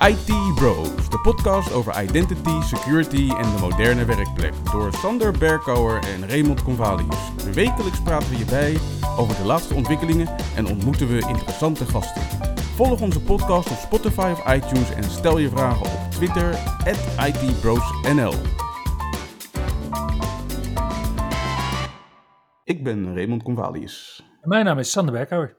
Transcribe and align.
IT 0.00 0.54
Bros, 0.54 1.10
de 1.10 1.20
podcast 1.22 1.72
over 1.72 2.02
identity, 2.02 2.60
security 2.60 3.30
en 3.30 3.54
de 3.54 3.58
moderne 3.60 4.04
werkplek. 4.04 4.52
Door 4.72 4.92
Sander 4.92 5.38
Berkouwer 5.38 6.02
en 6.04 6.28
Raymond 6.28 6.62
Convalius. 6.62 7.32
Wekelijks 7.54 8.02
praten 8.02 8.30
we 8.30 8.38
je 8.38 8.44
bij 8.44 8.76
over 9.18 9.36
de 9.36 9.44
laatste 9.44 9.74
ontwikkelingen 9.74 10.28
en 10.56 10.66
ontmoeten 10.66 11.08
we 11.08 11.28
interessante 11.28 11.84
gasten. 11.84 12.22
Volg 12.74 13.00
onze 13.00 13.22
podcast 13.22 13.70
op 13.70 13.76
Spotify 13.76 14.32
of 14.32 14.54
iTunes 14.54 14.90
en 14.90 15.04
stel 15.04 15.38
je 15.38 15.48
vragen 15.48 15.86
op 15.86 16.10
Twitter, 16.10 16.58
ITBrosNL. 17.26 18.34
Ik 22.64 22.84
ben 22.84 23.14
Raymond 23.14 23.42
Convalius. 23.42 24.24
Mijn 24.42 24.64
naam 24.64 24.78
is 24.78 24.90
Sander 24.90 25.14
Berkouwer. 25.14 25.56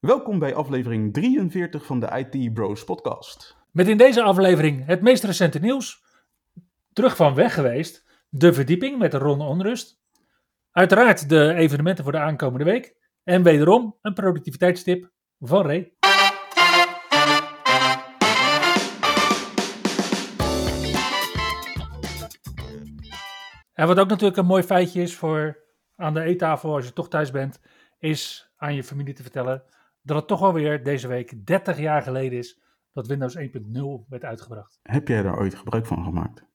Welkom 0.00 0.38
bij 0.38 0.54
aflevering 0.54 1.12
43 1.12 1.86
van 1.86 2.00
de 2.00 2.26
IT 2.30 2.54
Bros 2.54 2.84
podcast. 2.84 3.55
Met 3.76 3.88
in 3.88 3.96
deze 3.96 4.22
aflevering 4.22 4.86
het 4.86 5.02
meest 5.02 5.24
recente 5.24 5.58
nieuws. 5.58 6.02
Terug 6.92 7.16
van 7.16 7.34
weg 7.34 7.54
geweest. 7.54 8.04
De 8.28 8.52
verdieping 8.52 8.98
met 8.98 9.10
de 9.10 9.18
Ron 9.18 9.40
Onrust. 9.40 10.00
Uiteraard 10.70 11.28
de 11.28 11.54
evenementen 11.54 12.04
voor 12.04 12.12
de 12.12 12.18
aankomende 12.18 12.64
week. 12.64 12.96
En 13.24 13.42
wederom 13.42 13.96
een 14.02 14.14
productiviteitstip 14.14 15.10
van 15.38 15.66
Ray. 15.66 15.92
En 23.72 23.86
wat 23.86 23.98
ook 23.98 24.08
natuurlijk 24.08 24.36
een 24.36 24.46
mooi 24.46 24.62
feitje 24.62 25.02
is 25.02 25.16
voor 25.16 25.58
aan 25.96 26.14
de 26.14 26.22
eettafel 26.22 26.74
als 26.74 26.84
je 26.84 26.92
toch 26.92 27.08
thuis 27.08 27.30
bent, 27.30 27.60
is 27.98 28.52
aan 28.56 28.74
je 28.74 28.84
familie 28.84 29.14
te 29.14 29.22
vertellen 29.22 29.62
dat 30.02 30.16
het 30.16 30.26
toch 30.26 30.42
alweer 30.42 30.84
deze 30.84 31.08
week 31.08 31.46
30 31.46 31.78
jaar 31.78 32.02
geleden 32.02 32.38
is 32.38 32.64
dat 32.96 33.06
Windows 33.06 33.36
1.0 33.36 34.08
werd 34.08 34.24
uitgebracht. 34.24 34.78
Heb 34.82 35.08
jij 35.08 35.22
daar 35.22 35.38
ooit 35.38 35.54
gebruik 35.54 35.86
van 35.86 36.04
gemaakt? 36.04 36.46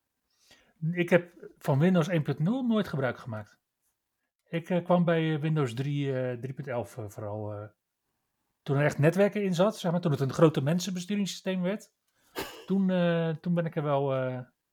Ik 0.91 1.09
heb 1.09 1.51
van 1.57 1.79
Windows 1.79 2.09
1.0 2.09 2.43
nooit 2.43 2.87
gebruik 2.87 3.17
gemaakt. 3.17 3.57
Ik 4.49 4.69
uh, 4.69 4.83
kwam 4.83 5.05
bij 5.05 5.39
Windows 5.39 5.73
3, 5.73 6.05
uh, 6.05 6.33
3.11 6.33 6.43
uh, 6.65 6.83
vooral. 6.85 7.69
Toen 8.61 8.77
er 8.77 8.85
echt 8.85 8.97
netwerken 8.97 9.43
in 9.43 9.53
zat, 9.53 9.77
zeg 9.77 9.91
maar, 9.91 10.01
toen 10.01 10.11
het 10.11 10.19
een 10.19 10.33
grote 10.33 10.61
mensenbesturingssysteem 10.61 11.61
werd. 11.61 11.91
Toen, 12.65 12.89
eh, 12.89 13.29
toen 13.29 13.53
ben 13.53 13.65
ik 13.65 13.75
er 13.75 13.83
wel, 13.83 14.11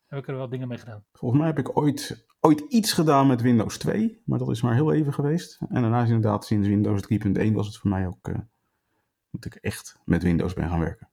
heb 0.06 0.19
ik 0.19 0.28
er 0.28 0.36
wel 0.36 0.48
dingen 0.48 0.69
mee 0.69 0.78
gedaan. 0.78 1.05
Volgens 1.12 1.41
mij 1.41 1.50
heb 1.50 1.58
ik 1.58 1.78
ooit, 1.78 2.27
ooit 2.41 2.60
iets 2.60 2.92
gedaan 2.92 3.27
met 3.27 3.41
Windows 3.41 3.78
2, 3.78 4.22
maar 4.25 4.38
dat 4.38 4.50
is 4.50 4.62
maar 4.62 4.75
heel 4.75 4.92
even 4.92 5.12
geweest. 5.12 5.60
En 5.69 5.82
daarna 5.82 6.03
is 6.03 6.08
inderdaad 6.08 6.44
sinds 6.44 6.69
Windows 6.69 7.03
3.1 7.03 7.53
was 7.53 7.66
het 7.66 7.77
voor 7.77 7.91
mij 7.91 8.06
ook 8.06 8.30
dat 9.30 9.44
ik 9.44 9.55
echt 9.55 9.98
met 10.05 10.22
Windows 10.22 10.55
ben 10.55 10.69
gaan 10.69 10.80
werken. 10.80 11.08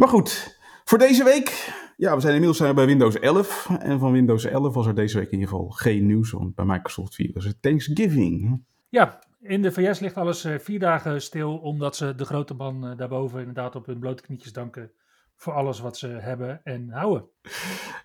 Maar 0.00 0.08
goed, 0.08 0.58
voor 0.84 0.98
deze 0.98 1.24
week. 1.24 1.72
Ja, 1.96 2.14
we 2.14 2.20
zijn 2.20 2.32
inmiddels 2.32 2.58
zijn 2.58 2.68
we 2.68 2.74
bij 2.74 2.86
Windows 2.86 3.18
11. 3.18 3.70
En 3.78 3.98
van 3.98 4.12
Windows 4.12 4.44
11 4.44 4.74
was 4.74 4.86
er 4.86 4.94
deze 4.94 5.18
week 5.18 5.30
in 5.30 5.38
ieder 5.38 5.48
geval 5.48 5.70
geen 5.70 6.06
nieuws. 6.06 6.30
Want 6.30 6.54
bij 6.54 6.64
Microsoft 6.64 7.14
vieren 7.14 7.42
ze 7.42 7.60
Thanksgiving. 7.60 8.62
Ja, 8.88 9.18
in 9.40 9.62
de 9.62 9.72
VS 9.72 9.98
ligt 9.98 10.16
alles 10.16 10.44
uh, 10.44 10.58
vier 10.58 10.78
dagen 10.78 11.22
stil. 11.22 11.56
Omdat 11.56 11.96
ze 11.96 12.14
de 12.14 12.24
grote 12.24 12.54
man 12.54 12.86
uh, 12.86 12.96
daarboven 12.96 13.38
inderdaad 13.38 13.76
op 13.76 13.86
hun 13.86 13.98
blote 13.98 14.22
knietjes 14.22 14.52
danken. 14.52 14.90
Voor 15.36 15.52
alles 15.52 15.80
wat 15.80 15.98
ze 15.98 16.06
hebben 16.06 16.60
en 16.64 16.90
houden. 16.90 17.24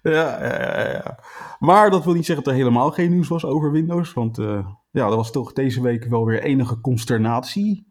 Ja, 0.01 0.43
ja, 0.43 0.91
ja. 0.91 1.19
Maar 1.59 1.89
dat 1.89 2.03
wil 2.03 2.13
niet 2.13 2.25
zeggen 2.25 2.43
dat 2.43 2.53
er 2.53 2.59
helemaal 2.59 2.91
geen 2.91 3.11
nieuws 3.11 3.27
was 3.27 3.45
over 3.45 3.71
Windows. 3.71 4.13
Want 4.13 4.37
uh, 4.37 4.67
ja, 4.91 5.05
er 5.05 5.15
was 5.15 5.31
toch 5.31 5.53
deze 5.53 5.81
week 5.81 6.05
wel 6.05 6.25
weer 6.25 6.43
enige 6.43 6.81
consternatie. 6.81 7.87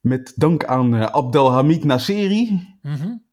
Met 0.00 0.32
dank 0.36 0.64
aan 0.64 1.12
Abdelhamid 1.12 1.84
Nasseri. 1.84 2.50
Mm 2.82 2.94
-hmm 2.94 3.24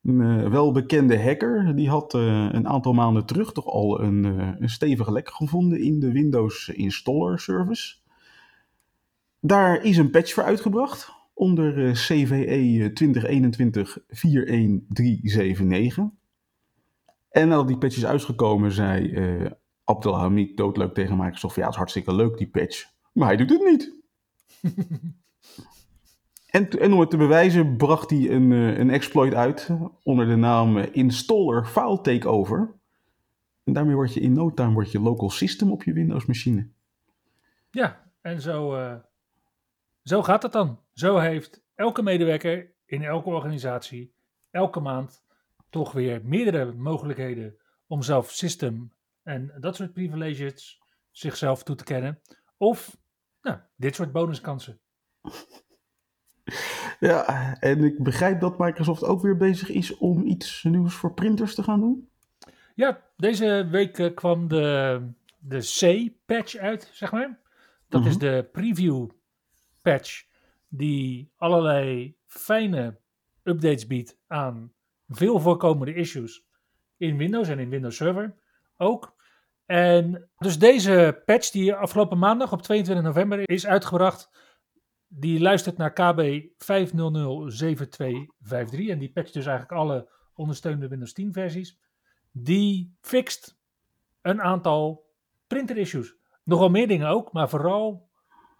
welbekende 0.00 1.22
hacker. 1.22 1.76
Die 1.76 1.88
had 1.88 2.14
uh, 2.14 2.48
een 2.52 2.68
aantal 2.68 2.92
maanden 2.92 3.26
terug 3.26 3.52
toch 3.52 3.66
al 3.66 4.00
een, 4.00 4.24
uh, 4.24 4.52
een 4.58 4.68
stevige 4.68 5.12
lek 5.12 5.30
gevonden 5.30 5.80
in 5.80 6.00
de 6.00 6.12
Windows 6.12 6.68
Installer 6.68 7.38
Service. 7.38 7.96
Daar 9.40 9.84
is 9.84 9.96
een 9.96 10.10
patch 10.10 10.32
voor 10.32 10.42
uitgebracht 10.42 11.12
onder 11.34 11.92
CVE 11.92 12.92
2021-41379. 16.08 16.18
En 17.30 17.48
nadat 17.48 17.68
die 17.68 17.78
patch 17.78 17.96
is 17.96 18.06
uitgekomen, 18.06 18.72
zei 18.72 19.54
Abdelhamid 19.84 20.56
doodleuk 20.56 20.94
tegen 20.94 21.16
Microsoft: 21.16 21.54
Ja, 21.54 21.62
het 21.62 21.70
is 21.70 21.76
hartstikke 21.76 22.14
leuk 22.14 22.38
die 22.38 22.48
patch, 22.48 22.92
maar 23.12 23.26
hij 23.26 23.36
doet 23.36 23.50
het 23.50 23.64
niet. 23.64 23.98
En, 26.50 26.92
om 26.92 27.00
het 27.00 27.10
te 27.10 27.16
bewijzen 27.16 27.76
bracht 27.76 28.10
hij 28.10 28.30
een, 28.30 28.50
een 28.50 28.90
exploit 28.90 29.34
uit 29.34 29.68
onder 30.02 30.26
de 30.26 30.36
naam 30.36 30.78
installer 30.78 31.66
file 31.66 32.00
takeover. 32.00 32.74
En 33.64 33.72
daarmee 33.72 33.94
word 33.94 34.14
je 34.14 34.20
in 34.20 34.32
no 34.32 34.54
time 34.54 34.72
word 34.72 34.92
je 34.92 35.00
local 35.00 35.30
system 35.30 35.70
op 35.70 35.82
je 35.82 35.92
Windows 35.92 36.26
machine. 36.26 36.68
Ja, 37.70 38.10
en 38.20 38.40
zo, 38.40 38.76
uh, 38.76 38.94
zo 40.02 40.22
gaat 40.22 40.42
het 40.42 40.52
dan. 40.52 40.80
Zo 40.92 41.18
heeft 41.18 41.62
elke 41.74 42.02
medewerker 42.02 42.72
in 42.86 43.02
elke 43.02 43.28
organisatie 43.28 44.14
elke 44.50 44.80
maand 44.80 45.24
toch 45.68 45.92
weer 45.92 46.20
meerdere 46.24 46.72
mogelijkheden 46.72 47.56
om 47.86 48.02
zelf 48.02 48.30
system 48.30 48.92
en 49.22 49.52
dat 49.60 49.76
soort 49.76 49.92
privileges 49.92 50.80
zichzelf 51.10 51.62
toe 51.62 51.76
te 51.76 51.84
kennen. 51.84 52.20
Of 52.56 52.96
nou, 53.42 53.58
dit 53.76 53.94
soort 53.94 54.12
bonuskansen. 54.12 54.80
Ja, 57.00 57.56
en 57.60 57.84
ik 57.84 58.02
begrijp 58.02 58.40
dat 58.40 58.58
Microsoft 58.58 59.04
ook 59.04 59.22
weer 59.22 59.36
bezig 59.36 59.68
is 59.70 59.96
om 59.96 60.26
iets 60.26 60.62
nieuws 60.64 60.94
voor 60.94 61.14
printers 61.14 61.54
te 61.54 61.62
gaan 61.62 61.80
doen. 61.80 62.08
Ja, 62.74 63.00
deze 63.16 63.66
week 63.70 63.98
uh, 63.98 64.14
kwam 64.14 64.48
de, 64.48 65.00
de 65.38 65.58
C-patch 65.58 66.56
uit, 66.56 66.90
zeg 66.92 67.12
maar. 67.12 67.38
Dat 67.88 68.00
Mhm. 68.00 68.10
is 68.10 68.18
de 68.18 68.48
preview 68.52 69.08
patch 69.82 70.24
die 70.68 71.30
allerlei 71.36 72.14
fijne 72.26 72.98
updates 73.42 73.86
biedt 73.86 74.16
aan 74.26 74.72
veel 75.08 75.40
voorkomende 75.40 75.94
issues 75.94 76.44
in 76.96 77.16
Windows 77.16 77.48
en 77.48 77.58
in 77.58 77.68
Windows 77.68 77.96
Server 77.96 78.34
ook. 78.76 79.14
En 79.66 80.28
dus 80.38 80.58
deze 80.58 81.22
patch 81.24 81.50
die 81.50 81.74
afgelopen 81.74 82.18
maandag 82.18 82.52
op 82.52 82.62
22 82.62 83.04
november 83.04 83.48
is 83.50 83.66
uitgebracht, 83.66 84.30
die 85.12 85.40
luistert 85.40 85.76
naar 85.76 85.92
KB 85.92 86.48
5007253 86.56 88.88
en 88.88 88.98
die 88.98 89.12
patcht 89.12 89.32
dus 89.32 89.46
eigenlijk 89.46 89.72
alle 89.72 90.08
ondersteunende 90.34 90.88
Windows 90.88 91.12
10 91.12 91.32
versies. 91.32 91.78
Die 92.32 92.96
fixt 93.00 93.58
een 94.22 94.42
aantal 94.42 95.08
printer 95.46 95.76
issues. 95.76 96.14
Nogal 96.44 96.70
meer 96.70 96.88
dingen 96.88 97.08
ook, 97.08 97.32
maar 97.32 97.48
vooral 97.48 98.10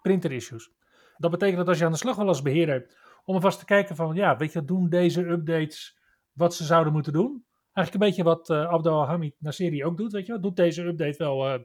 printer 0.01 0.31
issues. 0.31 0.71
Dat 1.17 1.31
betekent 1.31 1.57
dat 1.57 1.67
als 1.67 1.77
je 1.77 1.85
aan 1.85 1.91
de 1.91 1.97
slag 1.97 2.15
wil 2.15 2.27
als 2.27 2.41
beheerder, 2.41 2.97
om 3.23 3.35
alvast 3.35 3.59
te 3.59 3.65
kijken 3.65 3.95
van, 3.95 4.15
ja, 4.15 4.37
weet 4.37 4.53
je, 4.53 4.65
doen 4.65 4.89
deze 4.89 5.27
updates 5.27 5.99
wat 6.31 6.55
ze 6.55 6.63
zouden 6.63 6.93
moeten 6.93 7.13
doen? 7.13 7.45
Eigenlijk 7.73 7.93
een 7.93 8.09
beetje 8.09 8.23
wat 8.23 8.49
uh, 8.49 8.67
Abdelhamid 8.67 9.35
Nasseri 9.39 9.85
ook 9.85 9.97
doet, 9.97 10.11
weet 10.11 10.25
je 10.25 10.31
wel. 10.31 10.41
Doet 10.41 10.55
deze 10.55 10.83
update 10.83 11.17
wel 11.17 11.53
uh, 11.53 11.59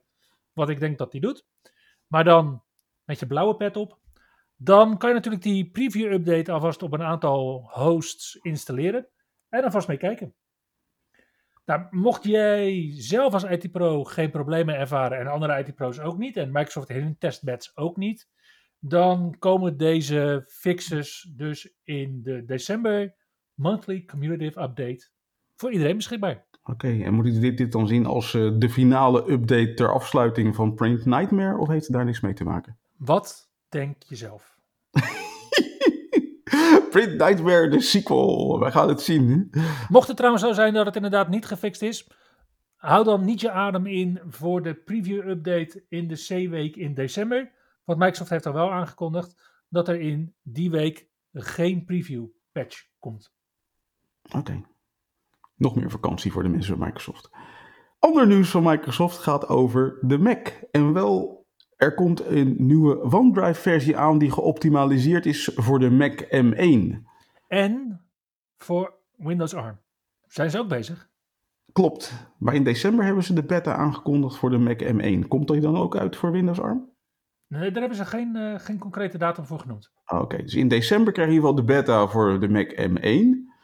wat 0.52 0.68
ik 0.68 0.80
denk 0.80 0.98
dat 0.98 1.12
hij 1.12 1.20
doet. 1.20 1.46
Maar 2.06 2.24
dan 2.24 2.62
met 3.04 3.18
je 3.18 3.26
blauwe 3.26 3.56
pet 3.56 3.76
op. 3.76 3.98
Dan 4.56 4.98
kan 4.98 5.08
je 5.08 5.14
natuurlijk 5.14 5.42
die 5.42 5.70
preview 5.70 6.12
update 6.12 6.52
alvast 6.52 6.82
op 6.82 6.92
een 6.92 7.02
aantal 7.02 7.68
hosts 7.72 8.34
installeren. 8.34 9.08
En 9.48 9.64
alvast 9.64 9.88
mee 9.88 9.96
kijken. 9.96 10.34
Nou, 11.66 11.86
mocht 11.90 12.24
jij 12.24 12.92
zelf 12.94 13.32
als 13.32 13.44
IT-pro 13.44 14.04
geen 14.04 14.30
problemen 14.30 14.76
ervaren 14.76 15.18
en 15.18 15.26
andere 15.26 15.58
IT-pro's 15.58 16.00
ook 16.00 16.18
niet, 16.18 16.36
en 16.36 16.52
Microsoft 16.52 16.90
in 16.90 17.02
hun 17.02 17.18
testbeds 17.18 17.76
ook 17.76 17.96
niet, 17.96 18.28
dan 18.78 19.36
komen 19.38 19.76
deze 19.76 20.44
fixes 20.48 21.32
dus 21.36 21.74
in 21.82 22.22
de 22.22 22.44
december 22.44 23.14
monthly 23.54 24.04
cumulative 24.04 24.60
update 24.60 25.08
voor 25.54 25.72
iedereen 25.72 25.96
beschikbaar. 25.96 26.46
Oké, 26.62 26.70
okay, 26.70 27.02
en 27.02 27.14
moet 27.14 27.26
ik 27.26 27.40
dit, 27.40 27.58
dit, 27.58 27.72
dan 27.72 27.88
zien 27.88 28.06
als 28.06 28.34
uh, 28.34 28.58
de 28.58 28.70
finale 28.70 29.30
update 29.30 29.74
ter 29.74 29.92
afsluiting 29.92 30.54
van 30.54 30.74
Print 30.74 31.04
Nightmare, 31.04 31.58
of 31.58 31.68
heeft 31.68 31.86
het 31.86 31.96
daar 31.96 32.04
niks 32.04 32.20
mee 32.20 32.32
te 32.32 32.44
maken? 32.44 32.78
Wat 32.96 33.45
denk 33.76 34.02
je 34.02 34.16
zelf? 34.16 34.56
Print 36.90 37.18
Nightmare, 37.18 37.68
de 37.68 37.80
sequel. 37.80 38.60
Wij 38.60 38.70
gaan 38.70 38.88
het 38.88 39.00
zien. 39.00 39.50
Mocht 39.88 40.08
het 40.08 40.16
trouwens 40.16 40.44
zo 40.44 40.52
zijn 40.52 40.74
dat 40.74 40.86
het 40.86 40.96
inderdaad 40.96 41.28
niet 41.28 41.46
gefixt 41.46 41.82
is, 41.82 42.08
hou 42.76 43.04
dan 43.04 43.24
niet 43.24 43.40
je 43.40 43.50
adem 43.50 43.86
in 43.86 44.20
voor 44.28 44.62
de 44.62 44.74
preview 44.74 45.28
update 45.28 45.84
in 45.88 46.08
de 46.08 46.14
C-week 46.14 46.76
in 46.76 46.94
december. 46.94 47.52
Want 47.84 47.98
Microsoft 47.98 48.30
heeft 48.30 48.46
al 48.46 48.52
wel 48.52 48.72
aangekondigd 48.72 49.36
dat 49.68 49.88
er 49.88 50.00
in 50.00 50.34
die 50.42 50.70
week 50.70 51.08
geen 51.32 51.84
preview 51.84 52.26
patch 52.52 52.86
komt. 52.98 53.32
Oké. 54.26 54.36
Okay. 54.36 54.64
Nog 55.54 55.76
meer 55.76 55.90
vakantie 55.90 56.32
voor 56.32 56.42
de 56.42 56.48
mensen 56.48 56.76
van 56.76 56.86
Microsoft. 56.86 57.30
Ander 57.98 58.26
nieuws 58.26 58.50
van 58.50 58.62
Microsoft 58.62 59.18
gaat 59.18 59.48
over 59.48 59.98
de 60.00 60.18
Mac. 60.18 60.48
En 60.70 60.92
wel, 60.92 61.35
er 61.76 61.94
komt 61.94 62.26
een 62.26 62.54
nieuwe 62.58 63.02
OneDrive-versie 63.02 63.96
aan 63.96 64.18
die 64.18 64.30
geoptimaliseerd 64.30 65.26
is 65.26 65.50
voor 65.54 65.78
de 65.78 65.90
Mac 65.90 66.22
M1. 66.22 67.04
En 67.48 68.00
voor 68.56 68.94
Windows 69.16 69.54
ARM. 69.54 69.78
Zijn 70.26 70.50
ze 70.50 70.58
ook 70.58 70.68
bezig? 70.68 71.08
Klopt. 71.72 72.28
Maar 72.38 72.54
in 72.54 72.64
december 72.64 73.04
hebben 73.04 73.24
ze 73.24 73.34
de 73.34 73.44
beta 73.44 73.74
aangekondigd 73.74 74.36
voor 74.36 74.50
de 74.50 74.58
Mac 74.58 74.82
M1. 74.82 75.28
Komt 75.28 75.48
die 75.48 75.60
dan 75.60 75.76
ook 75.76 75.96
uit 75.96 76.16
voor 76.16 76.32
Windows 76.32 76.60
ARM? 76.60 76.94
Nee, 77.48 77.70
daar 77.70 77.80
hebben 77.80 77.98
ze 77.98 78.04
geen, 78.04 78.36
uh, 78.36 78.58
geen 78.58 78.78
concrete 78.78 79.18
datum 79.18 79.44
voor 79.44 79.58
genoemd. 79.58 79.92
Oké, 80.06 80.22
okay, 80.22 80.42
dus 80.42 80.54
in 80.54 80.68
december 80.68 81.12
krijg 81.12 81.28
je 81.28 81.34
in 81.34 81.40
ieder 81.42 81.56
geval 81.56 81.66
de 81.66 81.72
beta 81.74 82.06
voor 82.06 82.40
de 82.40 82.48
Mac 82.48 82.70
M1. 82.70 83.54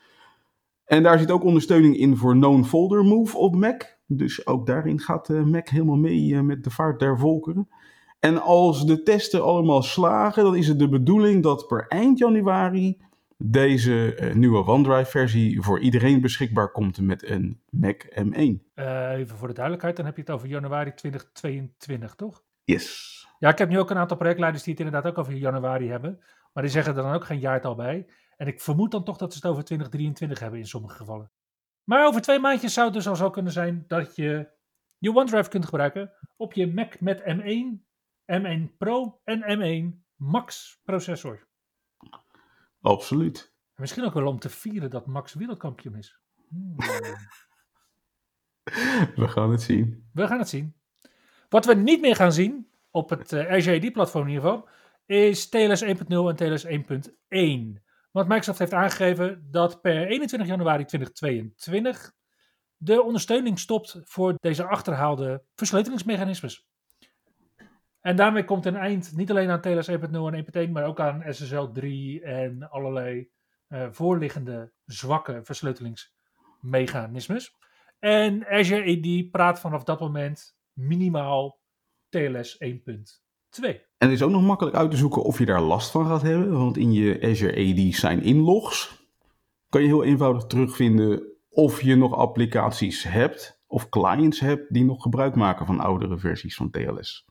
En 0.85 1.03
daar 1.03 1.19
zit 1.19 1.31
ook 1.31 1.45
ondersteuning 1.45 1.97
in 1.97 2.17
voor 2.17 2.33
Known 2.33 2.65
Folder 2.65 3.05
Move 3.05 3.37
op 3.37 3.57
Mac. 3.57 3.83
Dus 4.07 4.47
ook 4.47 4.67
daarin 4.67 5.01
gaat 5.01 5.27
de 5.27 5.45
Mac 5.45 5.69
helemaal 5.69 5.97
mee 5.97 6.29
uh, 6.29 6.41
met 6.41 6.65
de 6.65 6.71
vaart 6.71 6.99
der 6.99 7.19
volkeren. 7.19 7.69
En 8.25 8.43
als 8.43 8.87
de 8.87 9.03
testen 9.03 9.43
allemaal 9.43 9.83
slagen, 9.83 10.45
dan 10.45 10.57
is 10.57 10.69
het 10.69 10.79
de 10.79 10.89
bedoeling 10.89 11.43
dat 11.43 11.67
per 11.67 11.87
eind 11.89 12.19
januari 12.19 13.03
deze 13.37 14.19
uh, 14.21 14.35
nieuwe 14.35 14.67
OneDrive-versie 14.67 15.63
voor 15.63 15.81
iedereen 15.81 16.21
beschikbaar 16.21 16.71
komt 16.71 17.01
met 17.01 17.29
een 17.29 17.61
Mac 17.71 18.03
M1. 18.05 18.73
Uh, 18.75 19.11
even 19.11 19.37
voor 19.37 19.49
de 19.49 19.55
duidelijkheid, 19.55 19.97
dan 19.97 20.05
heb 20.05 20.15
je 20.15 20.21
het 20.21 20.31
over 20.31 20.49
januari 20.49 20.95
2022, 20.95 22.15
toch? 22.15 22.43
Yes. 22.65 23.27
Ja, 23.39 23.49
ik 23.49 23.59
heb 23.59 23.69
nu 23.69 23.79
ook 23.79 23.91
een 23.91 23.97
aantal 23.97 24.17
projectleiders 24.17 24.65
die 24.65 24.75
het 24.75 24.83
inderdaad 24.83 25.13
ook 25.13 25.19
over 25.19 25.33
januari 25.33 25.89
hebben. 25.89 26.21
Maar 26.53 26.63
die 26.63 26.73
zeggen 26.73 26.97
er 26.97 27.03
dan 27.03 27.15
ook 27.15 27.25
geen 27.25 27.41
jaartal 27.41 27.75
bij. 27.75 28.07
En 28.37 28.47
ik 28.47 28.61
vermoed 28.61 28.91
dan 28.91 29.05
toch 29.05 29.17
dat 29.17 29.33
ze 29.33 29.39
het 29.39 29.51
over 29.51 29.65
2023 29.65 30.39
hebben 30.41 30.59
in 30.59 30.67
sommige 30.67 30.97
gevallen. 30.97 31.31
Maar 31.85 32.07
over 32.07 32.21
twee 32.21 32.39
maandjes 32.39 32.73
zou 32.73 32.87
het 32.87 32.95
dus 32.95 33.09
al 33.09 33.17
zo 33.17 33.31
kunnen 33.31 33.53
zijn 33.53 33.85
dat 33.87 34.17
je 34.17 34.49
je 34.99 35.15
OneDrive 35.15 35.49
kunt 35.49 35.65
gebruiken 35.65 36.13
op 36.37 36.53
je 36.53 36.73
Mac 36.73 37.01
met 37.01 37.21
M1, 37.21 37.91
M1 38.41 38.77
Pro 38.79 39.21
en 39.25 39.43
M1 39.43 40.01
Max 40.17 40.81
processor. 40.85 41.47
Absoluut. 42.81 43.55
Misschien 43.75 44.05
ook 44.05 44.15
wel 44.15 44.27
om 44.27 44.39
te 44.39 44.49
vieren 44.49 44.91
dat 44.91 45.07
Max 45.07 45.35
wereldkampioen 45.35 45.97
is. 45.97 46.19
Hmm. 46.49 46.77
We 49.15 49.29
gaan 49.29 49.51
het 49.51 49.63
zien. 49.63 50.09
We 50.13 50.27
gaan 50.27 50.39
het 50.39 50.49
zien. 50.49 50.75
Wat 51.49 51.65
we 51.65 51.75
niet 51.75 52.01
meer 52.01 52.17
gaan 52.17 52.33
zien, 52.33 52.71
op 52.91 53.11
het 53.11 53.33
uh, 53.33 53.59
RGD-platform 53.59 54.27
in 54.27 54.35
ieder 54.35 54.51
geval, 54.51 54.69
is 55.07 55.49
TLS 55.49 55.85
1.0 55.85 55.91
en 56.09 56.37
TLS 56.37 56.67
1.1. 56.67 56.71
Want 58.11 58.29
Microsoft 58.29 58.59
heeft 58.59 58.73
aangegeven 58.73 59.47
dat 59.51 59.81
per 59.81 60.07
21 60.07 60.49
januari 60.49 60.85
2022 60.85 62.13
de 62.77 63.03
ondersteuning 63.03 63.59
stopt 63.59 64.01
voor 64.05 64.35
deze 64.37 64.65
achterhaalde 64.65 65.45
versleutelingsmechanismes. 65.55 66.67
En 68.03 68.17
daarmee 68.17 68.45
komt 68.45 68.67
een 68.67 68.77
eind 68.77 69.17
niet 69.17 69.31
alleen 69.31 69.51
aan 69.51 69.61
TLS 69.61 69.91
1.0 69.91 69.97
en 69.97 70.47
1.1, 70.67 70.71
maar 70.71 70.85
ook 70.85 71.01
aan 71.01 71.23
SSL 71.29 71.67
3 71.73 72.23
en 72.23 72.71
allerlei 72.71 73.31
uh, 73.69 73.87
voorliggende 73.91 74.73
zwakke 74.85 75.41
versleutelingsmechanismes. 75.43 77.57
En 77.99 78.47
Azure 78.49 78.97
AD 78.97 79.31
praat 79.31 79.61
vanaf 79.61 79.85
dat 79.85 80.01
moment 80.01 80.57
minimaal 80.73 81.61
TLS 82.09 82.65
1.2. 82.65 82.69
En 83.63 83.81
het 83.99 84.11
is 84.11 84.23
ook 84.23 84.31
nog 84.31 84.43
makkelijk 84.43 84.77
uit 84.77 84.91
te 84.91 84.97
zoeken 84.97 85.23
of 85.23 85.39
je 85.39 85.47
daar 85.47 85.61
last 85.61 85.91
van 85.91 86.07
gaat 86.07 86.23
hebben, 86.23 86.59
want 86.59 86.77
in 86.77 86.93
je 86.93 87.19
Azure 87.23 87.53
AD 87.53 87.95
sign-in 87.95 88.41
logs 88.41 89.07
kan 89.69 89.81
je 89.81 89.87
heel 89.87 90.05
eenvoudig 90.05 90.45
terugvinden 90.45 91.23
of 91.49 91.83
je 91.83 91.97
nog 91.97 92.15
applicaties 92.15 93.03
hebt 93.03 93.61
of 93.67 93.89
clients 93.89 94.41
hebt 94.41 94.73
die 94.73 94.85
nog 94.85 95.03
gebruik 95.03 95.35
maken 95.35 95.67
van 95.67 95.81
oudere 95.81 96.19
versies 96.19 96.57
van 96.57 96.71
TLS. 96.71 97.31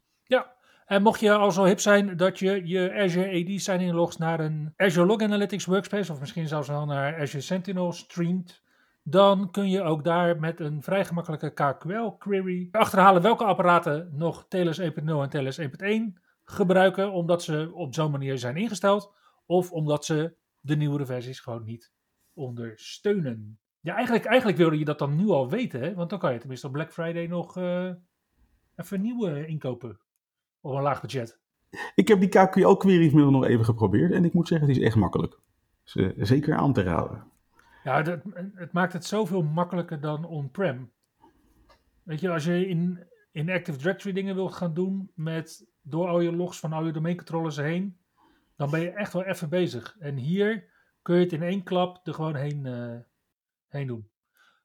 En 0.91 1.01
mocht 1.01 1.19
je 1.19 1.33
al 1.33 1.51
zo 1.51 1.63
hip 1.63 1.79
zijn 1.79 2.17
dat 2.17 2.39
je 2.39 2.67
je 2.67 2.93
Azure 2.93 3.41
AD 3.41 3.61
sign-in 3.61 3.93
logs 3.93 4.17
naar 4.17 4.39
een 4.39 4.73
Azure 4.77 5.05
Log 5.05 5.21
Analytics 5.21 5.65
workspace 5.65 6.11
of 6.11 6.19
misschien 6.19 6.47
zelfs 6.47 6.67
wel 6.67 6.85
naar 6.85 7.21
Azure 7.21 7.43
Sentinel 7.43 7.91
streamt, 7.91 8.63
dan 9.03 9.51
kun 9.51 9.69
je 9.69 9.81
ook 9.81 10.03
daar 10.03 10.39
met 10.39 10.59
een 10.59 10.83
vrij 10.83 11.05
gemakkelijke 11.05 11.51
KQL 11.53 12.17
query 12.17 12.67
achterhalen 12.71 13.21
welke 13.21 13.43
apparaten 13.43 14.09
nog 14.13 14.45
TLS 14.47 14.81
1.0 14.81 14.85
en 15.05 15.29
TLS 15.29 15.59
1.1 15.59 15.67
gebruiken, 16.43 17.11
omdat 17.11 17.43
ze 17.43 17.71
op 17.73 17.93
zo'n 17.93 18.11
manier 18.11 18.37
zijn 18.37 18.57
ingesteld, 18.57 19.13
of 19.45 19.71
omdat 19.71 20.05
ze 20.05 20.35
de 20.59 20.75
nieuwere 20.75 21.05
versies 21.05 21.39
gewoon 21.39 21.63
niet 21.63 21.91
ondersteunen. 22.33 23.59
Ja, 23.79 23.95
eigenlijk, 23.95 24.25
eigenlijk 24.25 24.57
wilde 24.57 24.79
je 24.79 24.85
dat 24.85 24.99
dan 24.99 25.15
nu 25.15 25.29
al 25.29 25.49
weten, 25.49 25.81
hè? 25.81 25.93
want 25.93 26.09
dan 26.09 26.19
kan 26.19 26.33
je 26.33 26.39
tenminste 26.39 26.67
op 26.67 26.73
Black 26.73 26.93
Friday 26.93 27.27
nog 27.27 27.57
uh, 27.57 27.91
even 28.75 29.01
nieuwe 29.01 29.47
inkopen 29.47 29.99
op 30.61 30.73
een 30.73 30.81
laag 30.81 31.01
budget. 31.01 31.39
Ik 31.95 32.07
heb 32.07 32.19
die 32.19 32.29
KQL-queries 32.29 33.13
nog 33.13 33.45
even 33.45 33.65
geprobeerd 33.65 34.11
en 34.11 34.25
ik 34.25 34.33
moet 34.33 34.47
zeggen, 34.47 34.67
het 34.67 34.77
is 34.77 34.83
echt 34.83 34.95
makkelijk. 34.95 35.39
Dus, 35.83 35.95
uh, 35.95 36.11
zeker 36.17 36.55
aan 36.55 36.73
te 36.73 36.81
raden. 36.81 37.23
Ja, 37.83 38.01
dat, 38.01 38.19
het 38.53 38.71
maakt 38.71 38.93
het 38.93 39.05
zoveel 39.05 39.43
makkelijker 39.43 39.99
dan 39.99 40.25
on-prem. 40.25 40.91
Weet 42.03 42.19
je, 42.19 42.29
als 42.29 42.45
je 42.45 42.67
in, 42.67 43.07
in 43.31 43.49
Active 43.49 43.77
Directory 43.77 44.13
dingen 44.13 44.35
wilt 44.35 44.53
gaan 44.53 44.73
doen 44.73 45.11
met 45.15 45.69
door 45.81 46.07
al 46.07 46.19
je 46.19 46.35
logs 46.35 46.59
van 46.59 46.73
al 46.73 46.85
je 46.85 46.91
domeincontrollers 46.91 47.57
heen, 47.57 47.97
dan 48.55 48.69
ben 48.69 48.79
je 48.79 48.89
echt 48.89 49.13
wel 49.13 49.23
even 49.23 49.49
bezig. 49.49 49.95
En 49.99 50.15
hier 50.15 50.69
kun 51.01 51.15
je 51.15 51.23
het 51.23 51.33
in 51.33 51.43
één 51.43 51.63
klap 51.63 52.07
er 52.07 52.13
gewoon 52.13 52.35
heen, 52.35 52.65
uh, 52.65 52.99
heen 53.67 53.87
doen. 53.87 54.09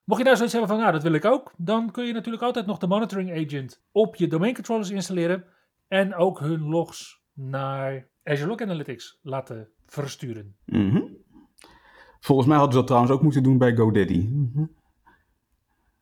Mocht 0.05 0.21
je 0.21 0.27
daar 0.27 0.37
zoiets 0.37 0.55
hebben 0.55 0.71
van, 0.71 0.81
nou 0.81 0.93
dat 0.93 1.03
wil 1.03 1.13
ik 1.13 1.25
ook, 1.25 1.53
dan 1.57 1.91
kun 1.91 2.05
je 2.05 2.13
natuurlijk 2.13 2.43
altijd 2.43 2.67
nog 2.67 2.79
de 2.79 2.87
monitoring 2.87 3.47
agent 3.47 3.83
op 3.93 4.17
je 4.17 4.27
domeincontrollers 4.27 4.91
installeren 4.91 5.45
en 5.89 6.15
ook 6.15 6.41
hun 6.41 6.61
logs 6.61 7.23
naar 7.33 8.09
Azure 8.25 8.49
Log 8.49 8.61
Analytics 8.61 9.19
laten 9.23 9.69
versturen. 9.87 10.57
-hmm. 10.65 11.17
Volgens 12.21 12.49
mij 12.49 12.57
hadden 12.57 12.73
ze 12.75 12.79
dat 12.79 12.87
trouwens 12.87 13.15
ook 13.15 13.23
moeten 13.23 13.43
doen 13.43 13.59
bij 13.59 13.77
GoDaddy. 13.77 14.29
-hmm. 14.29 14.75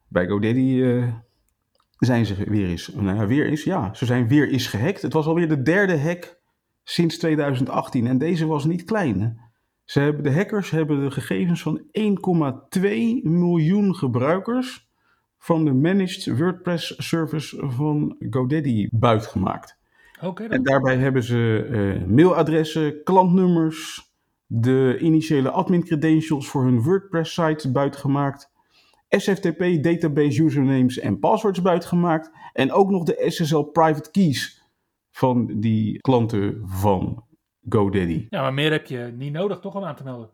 Bij 0.08 0.26
GoDaddy 0.26 0.60
uh, 0.60 1.14
zijn 1.98 2.26
ze 2.26 2.34
weer 2.34 2.68
eens, 2.68 2.88
nou 2.94 3.26
weer 3.26 3.46
eens, 3.46 3.64
ja, 3.64 3.94
ze 3.94 4.04
zijn 4.04 4.28
weer 4.28 4.48
eens 4.48 4.66
gehackt. 4.66 5.02
Het 5.02 5.12
was 5.12 5.26
alweer 5.26 5.48
de 5.48 5.62
derde 5.62 5.98
hack 6.00 6.40
sinds 6.82 7.18
2018 7.18 8.06
en 8.06 8.18
deze 8.18 8.46
was 8.46 8.64
niet 8.64 8.84
klein. 8.84 9.40
Ze 9.84 10.00
hebben, 10.00 10.22
de 10.22 10.32
hackers 10.32 10.70
hebben 10.70 11.00
de 11.04 11.10
gegevens 11.10 11.62
van 11.62 11.82
1,2 12.78 12.80
miljoen 13.22 13.94
gebruikers 13.94 14.88
van 15.44 15.64
de 15.64 15.72
managed 15.72 16.38
WordPress 16.38 16.94
service 16.96 17.56
van 17.66 18.16
GoDaddy 18.30 18.88
buitgemaakt. 18.90 19.78
Okay, 20.22 20.46
en 20.46 20.62
daarbij 20.62 20.96
hebben 20.96 21.22
ze 21.22 21.66
uh, 21.70 22.04
mailadressen, 22.04 23.02
klantnummers, 23.02 24.10
de 24.46 24.98
initiële 25.00 25.50
admin 25.50 25.84
credentials 25.84 26.48
voor 26.48 26.64
hun 26.64 26.82
WordPress 26.82 27.34
site 27.34 27.72
buitgemaakt, 27.72 28.50
SFTP 29.08 29.82
database 29.82 30.42
usernames 30.42 30.98
en 30.98 31.18
passwords 31.18 31.62
buitgemaakt 31.62 32.30
en 32.52 32.72
ook 32.72 32.90
nog 32.90 33.02
de 33.02 33.24
SSL 33.26 33.62
private 33.62 34.10
keys 34.10 34.62
van 35.10 35.60
die 35.60 35.98
klanten 35.98 36.62
van 36.64 37.24
GoDaddy. 37.68 38.26
Ja, 38.30 38.40
maar 38.40 38.54
meer 38.54 38.70
heb 38.70 38.86
je 38.86 39.12
niet 39.16 39.32
nodig 39.32 39.60
toch 39.60 39.74
om 39.74 39.84
aan 39.84 39.96
te 39.96 40.04
melden. 40.04 40.30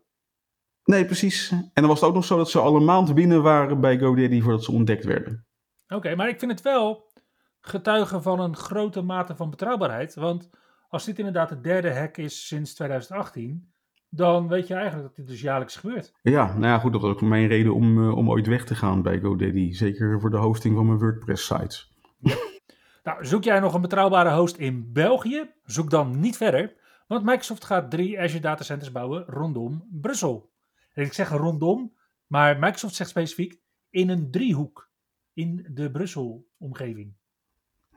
Nee, 0.91 1.05
precies. 1.05 1.51
En 1.51 1.71
dan 1.75 1.87
was 1.87 2.01
het 2.01 2.09
ook 2.09 2.15
nog 2.15 2.25
zo 2.25 2.37
dat 2.37 2.51
ze 2.51 2.59
al 2.59 2.77
een 2.77 2.85
maand 2.85 3.15
binnen 3.15 3.43
waren 3.43 3.81
bij 3.81 3.99
GoDaddy 3.99 4.41
voordat 4.41 4.65
ze 4.65 4.73
ontdekt 4.73 5.05
werden. 5.05 5.47
Oké, 5.85 5.95
okay, 5.95 6.15
maar 6.15 6.29
ik 6.29 6.39
vind 6.39 6.51
het 6.51 6.63
wel 6.63 7.13
getuigen 7.61 8.23
van 8.23 8.41
een 8.41 8.57
grote 8.57 9.03
mate 9.03 9.37
van 9.37 9.51
betrouwbaarheid. 9.51 10.15
Want 10.15 10.51
als 10.89 11.05
dit 11.05 11.19
inderdaad 11.19 11.49
de 11.49 11.61
derde 11.61 11.95
hack 11.95 12.17
is 12.17 12.47
sinds 12.47 12.75
2018, 12.75 13.73
dan 14.09 14.49
weet 14.49 14.67
je 14.67 14.75
eigenlijk 14.75 15.07
dat 15.07 15.17
dit 15.17 15.27
dus 15.27 15.41
jaarlijks 15.41 15.77
gebeurt. 15.77 16.13
Ja, 16.23 16.47
nou 16.47 16.67
ja, 16.67 16.79
goed, 16.79 16.93
dat 16.93 17.01
was 17.01 17.11
ook 17.11 17.21
mijn 17.21 17.47
reden 17.47 17.75
om, 17.75 17.99
uh, 17.99 18.17
om 18.17 18.31
ooit 18.31 18.47
weg 18.47 18.65
te 18.65 18.75
gaan 18.75 19.03
bij 19.03 19.21
GoDaddy. 19.21 19.73
Zeker 19.73 20.21
voor 20.21 20.31
de 20.31 20.37
hosting 20.37 20.77
van 20.77 20.87
mijn 20.87 20.99
WordPress-sites. 20.99 21.93
Ja. 22.19 22.35
nou, 23.05 23.25
zoek 23.25 23.45
jij 23.45 23.61
nog 23.61 23.75
een 23.75 23.81
betrouwbare 23.81 24.35
host 24.35 24.57
in 24.57 24.93
België? 24.93 25.51
Zoek 25.65 25.91
dan 25.91 26.21
niet 26.21 26.37
verder, 26.37 26.75
want 27.07 27.25
Microsoft 27.25 27.65
gaat 27.65 27.91
drie 27.91 28.21
Azure 28.21 28.41
datacenters 28.41 28.93
bouwen 28.93 29.25
rondom 29.27 29.89
Brussel. 29.91 30.51
En 30.93 31.05
ik 31.05 31.13
zeg 31.13 31.29
rondom, 31.29 31.95
maar 32.27 32.59
Microsoft 32.59 32.95
zegt 32.95 33.11
specifiek 33.11 33.61
in 33.91 34.09
een 34.09 34.31
driehoek 34.31 34.91
in 35.33 35.67
de 35.71 35.91
Brussel-omgeving. 35.91 37.15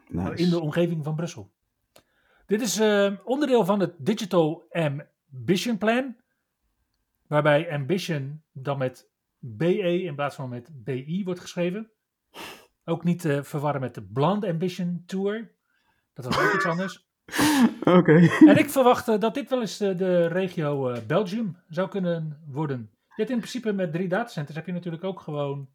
Nice. 0.08 0.44
In 0.44 0.50
de 0.50 0.60
omgeving 0.60 1.04
van 1.04 1.16
Brussel. 1.16 1.52
Dit 2.46 2.62
is 2.62 2.80
uh, 2.80 3.14
onderdeel 3.24 3.66
van 3.66 3.80
het 3.80 3.94
Digital 3.98 4.66
Ambition 4.70 5.78
Plan, 5.78 6.16
waarbij 7.28 7.72
Ambition 7.72 8.44
dan 8.52 8.78
met 8.78 9.10
BE 9.40 10.02
in 10.02 10.16
plaats 10.16 10.36
van 10.36 10.50
met 10.50 10.70
BI 10.84 11.24
wordt 11.24 11.40
geschreven. 11.40 11.92
Ook 12.84 13.04
niet 13.04 13.20
te 13.20 13.44
verwarren 13.44 13.82
met 13.82 13.96
de 13.96 14.04
Blonde 14.04 14.48
Ambition 14.48 15.04
Tour. 15.06 15.52
Dat 16.14 16.26
was 16.26 16.40
ook 16.40 16.54
iets 16.54 16.66
anders. 16.74 17.08
Oké. 17.98 18.30
En 18.48 18.58
ik 18.58 18.70
verwacht 18.70 19.22
dat 19.22 19.34
dit 19.34 19.50
wel 19.50 19.62
eens 19.62 19.78
de, 19.78 19.96
de 19.96 20.28
regio 20.28 20.92
uh, 20.92 20.98
Belgium 21.08 21.58
zou 21.70 21.90
kunnen 21.90 22.42
worden. 22.48 22.90
Je 22.90 23.14
hebt 23.16 23.30
in 23.30 23.38
principe 23.38 23.74
met 23.74 23.94
drie 23.94 24.08
datacenters 24.08 24.56
heb 24.56 24.66
je 24.66 24.72
natuurlijk 24.72 25.04
ook 25.04 25.20
gewoon 25.20 25.70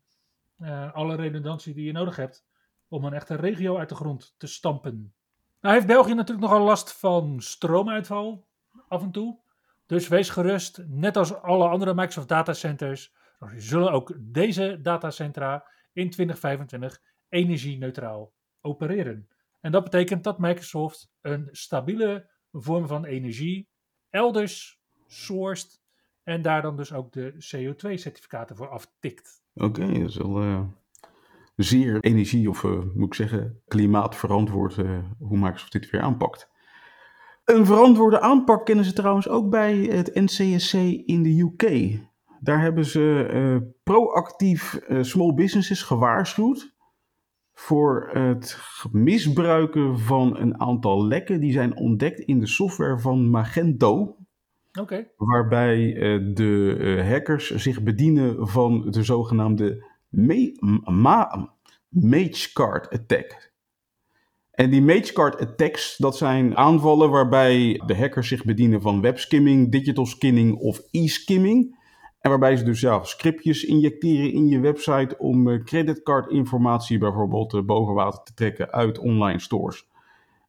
uh, 0.60 0.94
alle 0.94 1.16
redundantie 1.16 1.74
die 1.74 1.84
je 1.84 1.92
nodig 1.92 2.16
hebt 2.16 2.46
om 2.88 3.04
een 3.04 3.12
echte 3.12 3.34
regio 3.34 3.78
uit 3.78 3.88
de 3.88 3.94
grond 3.94 4.34
te 4.38 4.46
stampen. 4.46 5.12
Nou 5.60 5.74
heeft 5.74 5.86
België 5.86 6.14
natuurlijk 6.14 6.48
nogal 6.48 6.64
last 6.64 6.92
van 6.92 7.40
stroomuitval 7.40 8.46
af 8.88 9.02
en 9.02 9.10
toe. 9.10 9.38
Dus 9.86 10.08
wees 10.08 10.30
gerust, 10.30 10.84
net 10.86 11.16
als 11.16 11.34
alle 11.34 11.68
andere 11.68 11.94
Microsoft 11.94 12.28
datacenters, 12.28 13.12
zullen 13.56 13.92
ook 13.92 14.12
deze 14.18 14.78
datacentra 14.82 15.64
in 15.92 16.10
2025 16.10 17.00
energie-neutraal 17.28 18.32
opereren. 18.60 19.28
En 19.60 19.72
dat 19.72 19.84
betekent 19.84 20.24
dat 20.24 20.38
Microsoft 20.38 21.10
een 21.20 21.48
stabiele 21.50 22.30
vorm 22.52 22.86
van 22.86 23.04
energie 23.04 23.68
elders 24.10 24.80
sourced 25.06 25.80
en 26.22 26.42
daar 26.42 26.62
dan 26.62 26.76
dus 26.76 26.92
ook 26.92 27.12
de 27.12 27.32
CO2-certificaten 27.32 28.56
voor 28.56 28.68
aftikt. 28.68 29.42
Oké, 29.54 29.86
dat 29.86 30.08
is 30.08 30.16
wel 30.16 30.42
uh, 30.42 30.60
zeer 31.56 32.00
energie- 32.00 32.48
of 32.48 32.62
uh, 32.62 32.82
moet 32.94 33.06
ik 33.06 33.14
zeggen 33.14 33.62
klimaatverantwoord 33.66 34.76
uh, 34.76 34.98
hoe 35.18 35.38
Microsoft 35.38 35.72
dit 35.72 35.90
weer 35.90 36.00
aanpakt. 36.00 36.50
Een 37.44 37.66
verantwoorde 37.66 38.20
aanpak 38.20 38.66
kennen 38.66 38.84
ze 38.84 38.92
trouwens 38.92 39.28
ook 39.28 39.50
bij 39.50 39.76
het 39.76 40.14
NCSC 40.14 40.74
in 41.06 41.22
de 41.22 41.40
UK. 41.40 41.98
Daar 42.40 42.60
hebben 42.60 42.84
ze 42.84 43.74
proactief 43.82 44.80
small 45.00 45.34
businesses 45.34 45.82
gewaarschuwd 45.82 46.76
voor 47.58 48.08
het 48.12 48.58
misbruiken 48.92 49.98
van 49.98 50.36
een 50.38 50.60
aantal 50.60 51.06
lekken 51.06 51.40
die 51.40 51.52
zijn 51.52 51.76
ontdekt 51.76 52.20
in 52.20 52.40
de 52.40 52.46
software 52.46 52.98
van 52.98 53.30
Magento. 53.30 54.16
Okay. 54.80 55.10
Waarbij 55.16 55.78
uh, 55.78 56.34
de 56.34 56.76
uh, 56.78 57.08
hackers 57.08 57.54
zich 57.54 57.82
bedienen 57.82 58.48
van 58.48 58.90
de 58.90 59.02
zogenaamde 59.02 59.84
Mage 61.88 62.52
Card 62.52 62.90
Attack. 62.90 63.52
En 64.50 64.70
die 64.70 64.82
Mage 64.82 65.12
Card 65.12 65.40
Attacks, 65.40 65.96
dat 65.96 66.16
zijn 66.16 66.56
aanvallen 66.56 67.10
waarbij 67.10 67.82
de 67.86 67.96
hackers 67.96 68.28
zich 68.28 68.44
bedienen 68.44 68.80
van 68.80 69.00
webskimming, 69.00 69.72
digital 69.72 70.06
skimming 70.06 70.56
of 70.56 70.80
e-skimming. 70.90 71.77
En 72.20 72.30
waarbij 72.30 72.56
ze 72.56 72.64
dus 72.64 72.80
ja, 72.80 73.04
scriptjes 73.04 73.64
injecteren 73.64 74.32
in 74.32 74.48
je 74.48 74.60
website 74.60 75.18
om 75.18 75.48
uh, 75.48 75.64
creditcardinformatie 75.64 76.98
bijvoorbeeld 76.98 77.66
boven 77.66 77.94
water 77.94 78.22
te 78.22 78.34
trekken 78.34 78.70
uit 78.72 78.98
online 78.98 79.40
stores. 79.40 79.88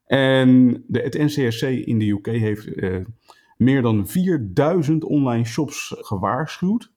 En 0.06 0.84
de, 0.88 1.00
het 1.00 1.18
NCSC 1.18 1.64
in 1.64 2.00
de 2.00 2.10
UK 2.10 2.26
heeft 2.26 2.68
meer 3.60 3.82
dan 3.82 4.08
4000 4.08 5.04
online 5.04 5.46
shops 5.46 5.96
gewaarschuwd. 5.98 6.92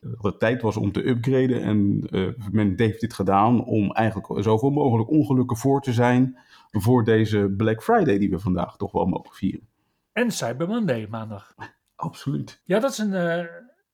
Dat 0.00 0.22
het 0.22 0.38
tijd 0.38 0.62
was 0.62 0.76
om 0.76 0.92
te 0.92 1.08
upgraden 1.08 1.62
en 1.62 2.06
uh, 2.10 2.28
men 2.50 2.72
heeft 2.76 3.00
dit 3.00 3.14
gedaan 3.14 3.64
om 3.64 3.92
eigenlijk 3.92 4.42
zoveel 4.44 4.70
mogelijk 4.70 5.10
ongelukken 5.10 5.56
voor 5.56 5.80
te 5.80 5.92
zijn 5.92 6.38
voor 6.70 7.04
deze 7.04 7.54
Black 7.56 7.82
Friday 7.82 8.18
die 8.18 8.30
we 8.30 8.38
vandaag 8.38 8.76
toch 8.76 8.92
wel 8.92 9.06
mogen 9.06 9.34
vieren. 9.34 9.68
En 10.12 10.30
Cyber 10.30 10.68
Monday 10.68 11.06
maandag. 11.10 11.54
Absoluut. 11.96 12.62
Ja, 12.64 12.78
dat 12.78 12.90
is 12.90 12.98
een, 12.98 13.12
uh, 13.12 13.44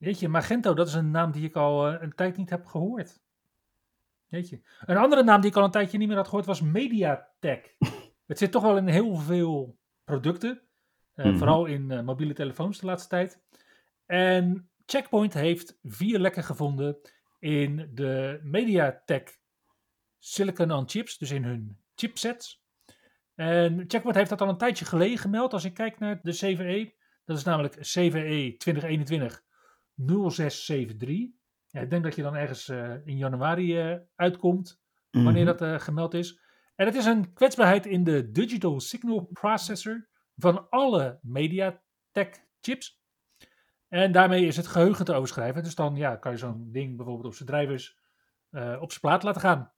weet 0.05 0.21
je, 0.21 0.29
Magento, 0.29 0.75
dat 0.75 0.89
is 0.89 0.95
een 0.95 1.11
naam 1.11 1.31
die 1.31 1.45
ik 1.45 1.57
al 1.57 1.93
uh, 1.93 2.01
een 2.01 2.15
tijd 2.15 2.37
niet 2.37 2.51
heb 2.51 2.67
gehoord. 2.67 3.23
Weet 4.29 4.49
je. 4.49 4.61
Een 4.81 4.97
andere 4.97 5.23
naam 5.23 5.41
die 5.41 5.51
ik 5.51 5.57
al 5.57 5.65
een 5.65 5.71
tijdje 5.71 5.99
niet 5.99 6.09
meer 6.09 6.17
had 6.17 6.29
gehoord 6.29 6.47
was 6.47 6.61
Mediatek. 6.61 7.77
het 8.27 8.39
zit 8.39 8.53
toch 8.53 8.63
wel 8.63 8.77
in 8.77 8.87
heel 8.87 9.15
veel 9.15 9.79
producten. 10.05 10.51
Uh, 11.15 11.25
mm-hmm. 11.25 11.39
Vooral 11.39 11.67
in 11.67 11.91
uh, 11.91 12.01
mobiele 12.01 12.35
telefoons 12.35 12.79
de 12.79 12.87
laatste 12.87 13.09
tijd. 13.09 13.41
En 14.07 14.69
Checkpoint 14.87 15.35
heeft 15.35 15.79
vier 15.83 16.19
lekken 16.19 16.45
gevonden 16.45 16.99
in 17.39 17.91
de 17.95 18.41
MediaTek 18.43 19.41
Silicon 20.19 20.73
on 20.73 20.89
Chips, 20.89 21.19
dus 21.19 21.31
in 21.31 21.45
hun 21.45 21.79
chipsets. 21.95 22.63
En 23.35 23.85
Checkpoint 23.89 24.17
heeft 24.17 24.31
dat 24.31 24.41
al 24.41 24.49
een 24.49 24.57
tijdje 24.57 24.85
geleden 24.85 25.19
gemeld. 25.19 25.53
Als 25.53 25.65
ik 25.65 25.75
kijk 25.75 25.99
naar 25.99 26.21
de 26.23 26.33
CVE, 26.33 26.95
dat 27.25 27.37
is 27.37 27.45
namelijk 27.45 27.77
CVE 27.81 28.55
2021 28.59 29.43
0673. 29.97 31.33
Ja, 31.67 31.81
ik 31.81 31.91
denk 31.91 32.05
dat 32.05 32.15
je 32.15 32.23
dan 32.23 32.35
ergens 32.35 32.69
uh, 32.69 32.95
in 33.05 33.17
januari 33.17 33.99
uitkomt, 34.15 34.81
mm-hmm. 35.11 35.25
wanneer 35.25 35.57
dat 35.57 35.83
gemeld 35.83 36.15
is. 36.15 36.41
En 36.75 36.87
het 36.87 36.95
is 36.95 37.05
een 37.05 37.33
kwetsbaarheid 37.33 37.87
in 37.87 38.05
de 38.05 38.31
Digital 38.31 38.81
Signal 38.81 39.29
Processor 39.33 40.09
van 40.37 40.69
alle 40.69 41.19
MediaTek 41.23 42.47
chips. 42.61 43.03
En 43.89 44.13
daarmee 44.13 44.47
is 44.47 44.57
het 44.57 44.67
geheugen 44.67 45.05
te 45.05 45.15
overschrijven. 45.15 45.63
Dus 45.63 45.75
dan 45.75 45.97
ja, 45.97 46.17
kan 46.17 46.33
je 46.33 46.39
zo'n 46.39 46.69
ding 46.73 46.97
bijvoorbeeld 46.97 47.27
op 47.27 47.35
zijn 47.35 47.49
drivers 47.49 47.99
uh, 48.51 48.77
op 48.81 48.91
zijn 48.91 49.01
plaat 49.01 49.23
laten 49.23 49.41
gaan. 49.41 49.73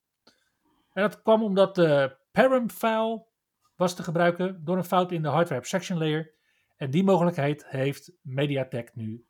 En 0.92 1.02
dat 1.02 1.22
kwam 1.22 1.42
omdat 1.42 1.74
de 1.74 2.16
param 2.30 2.70
file 2.70 3.26
was 3.74 3.94
te 3.94 4.02
gebruiken 4.02 4.64
door 4.64 4.76
een 4.76 4.84
fout 4.84 5.12
in 5.12 5.22
de 5.22 5.28
hardware 5.28 5.60
abstraction 5.60 5.98
layer. 5.98 6.34
En 6.76 6.90
die 6.90 7.04
mogelijkheid 7.04 7.66
heeft 7.66 8.12
MediaTek 8.22 8.94
nu 8.94 9.26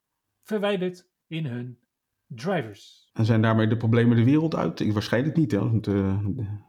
verwijderd 0.47 1.07
in 1.27 1.47
hun 1.47 1.79
drivers. 2.27 3.09
En 3.13 3.25
zijn 3.25 3.43
daarmee 3.43 3.67
de 3.67 3.77
problemen 3.77 4.17
de 4.17 4.25
wereld 4.25 4.55
uit? 4.55 4.81
Ik, 4.81 4.93
waarschijnlijk 4.93 5.37
niet. 5.37 5.51
Hè? 5.51 5.59
Want, 5.59 5.87
uh... 5.87 6.19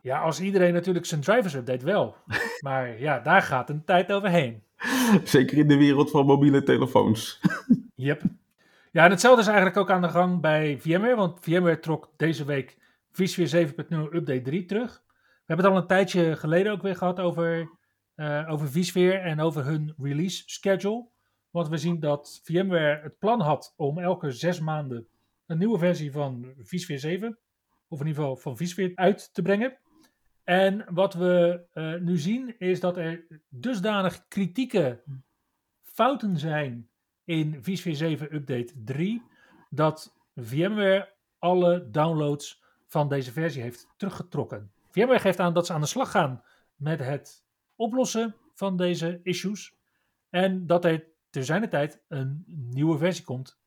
Ja, 0.02 0.20
als 0.20 0.42
iedereen 0.42 0.74
natuurlijk 0.74 1.06
zijn 1.06 1.22
drivers 1.22 1.54
update 1.54 1.86
wel. 1.86 2.16
maar 2.60 3.00
ja, 3.00 3.20
daar 3.20 3.42
gaat 3.42 3.70
een 3.70 3.84
tijd 3.84 4.12
overheen. 4.12 4.64
Zeker 5.24 5.58
in 5.58 5.68
de 5.68 5.78
wereld 5.78 6.12
van 6.12 6.26
mobiele 6.26 6.64
telefoons. 6.64 7.40
yep. 7.96 8.22
Ja, 8.92 9.04
en 9.04 9.12
hetzelfde 9.12 9.42
is 9.42 9.48
eigenlijk 9.48 9.78
ook 9.78 9.92
aan 9.92 10.02
de 10.02 10.10
gang 10.10 10.42
bij 10.42 10.78
VMware. 10.80 11.16
Want 11.16 11.40
VMware 11.42 11.80
trok 11.80 12.10
deze 12.18 12.46
week 12.46 12.78
vSphere 13.12 13.68
7.0 13.68 13.74
update 14.14 14.42
3 14.42 14.66
terug. 14.66 15.02
We 15.06 15.54
hebben 15.54 15.66
het 15.66 15.76
al 15.76 15.82
een 15.82 15.88
tijdje 15.88 16.36
geleden 16.36 16.72
ook 16.72 16.82
weer 16.82 16.96
gehad 16.96 17.20
over, 17.20 17.70
uh, 18.16 18.46
over 18.50 18.72
vSphere 18.72 19.18
en 19.18 19.40
over 19.40 19.66
hun 19.66 19.94
release 19.98 20.44
schedule. 20.46 21.08
Want 21.58 21.70
we 21.70 21.78
zien 21.78 22.00
dat 22.00 22.40
VMware 22.44 23.02
het 23.02 23.18
plan 23.18 23.42
had 23.42 23.74
om 23.78 24.00
elke 24.00 24.32
zes 24.32 24.60
maanden 24.60 25.08
een 25.46 25.58
nieuwe 25.58 25.78
versie 25.78 26.12
van 26.12 26.54
vSphere 26.58 27.00
7, 27.00 27.38
of 27.88 28.00
in 28.00 28.08
ieder 28.08 28.22
geval 28.22 28.36
van 28.36 28.58
vSphere, 28.58 28.96
uit 28.96 29.34
te 29.34 29.42
brengen. 29.42 29.78
En 30.44 30.86
wat 30.90 31.14
we 31.14 31.66
uh, 31.74 31.96
nu 31.96 32.18
zien 32.18 32.60
is 32.60 32.80
dat 32.80 32.98
er 32.98 33.28
dusdanig 33.50 34.28
kritieke 34.28 35.04
fouten 35.82 36.38
zijn 36.38 36.90
in 37.24 37.64
vSphere 37.64 37.96
7 37.96 38.36
Update 38.36 38.74
3, 38.84 39.24
dat 39.70 40.16
VMware 40.36 41.14
alle 41.40 41.90
downloads 41.90 42.64
van 42.88 43.10
deze 43.10 43.32
versie 43.32 43.62
heeft 43.62 43.88
teruggetrokken. 43.96 44.72
VMware 44.90 45.20
geeft 45.20 45.40
aan 45.40 45.54
dat 45.54 45.66
ze 45.66 45.74
aan 45.74 45.82
de 45.82 45.88
slag 45.88 46.12
gaan 46.12 46.44
met 46.76 47.00
het 47.00 47.44
oplossen 47.76 48.36
van 48.54 48.78
deze 48.78 49.20
issues 49.24 49.76
en 50.30 50.68
dat 50.68 50.86
er 50.86 51.16
te 51.30 51.44
zijn 51.44 51.70
tijd 51.70 52.04
een 52.08 52.44
nieuwe 52.48 52.98
versie 52.98 53.24
komt 53.24 53.60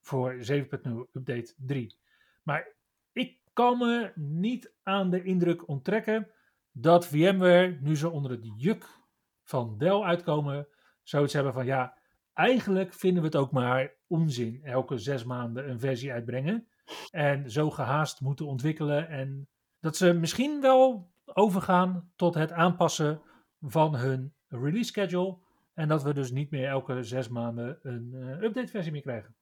voor 0.00 0.34
7.0 0.34 0.60
update 1.12 1.54
3. 1.56 1.98
Maar 2.42 2.74
ik 3.12 3.38
kan 3.52 3.78
me 3.78 4.12
niet 4.14 4.72
aan 4.82 5.10
de 5.10 5.22
indruk 5.22 5.68
onttrekken 5.68 6.30
dat 6.72 7.06
VMware, 7.06 7.78
nu 7.80 7.96
ze 7.96 8.10
onder 8.10 8.30
het 8.30 8.52
juk 8.56 9.00
van 9.42 9.78
Dell 9.78 10.00
uitkomen, 10.00 10.68
zoiets 11.02 11.32
hebben 11.32 11.52
van 11.52 11.66
ja, 11.66 11.98
eigenlijk 12.32 12.94
vinden 12.94 13.22
we 13.22 13.28
het 13.28 13.36
ook 13.36 13.52
maar 13.52 13.94
onzin 14.06 14.60
elke 14.64 14.98
zes 14.98 15.24
maanden 15.24 15.70
een 15.70 15.80
versie 15.80 16.12
uitbrengen. 16.12 16.66
En 17.10 17.50
zo 17.50 17.70
gehaast 17.70 18.20
moeten 18.20 18.46
ontwikkelen. 18.46 19.08
En 19.08 19.48
dat 19.80 19.96
ze 19.96 20.12
misschien 20.12 20.60
wel 20.60 21.10
overgaan 21.24 22.12
tot 22.16 22.34
het 22.34 22.52
aanpassen 22.52 23.22
van 23.60 23.96
hun 23.96 24.34
release 24.48 24.84
schedule. 24.84 25.38
En 25.74 25.88
dat 25.88 26.02
we 26.02 26.14
dus 26.14 26.30
niet 26.30 26.50
meer 26.50 26.68
elke 26.68 27.02
zes 27.02 27.28
maanden 27.28 27.78
een 27.82 28.10
uh, 28.14 28.42
update 28.42 28.68
versie 28.68 28.92
meer 28.92 29.02
krijgen. 29.02 29.34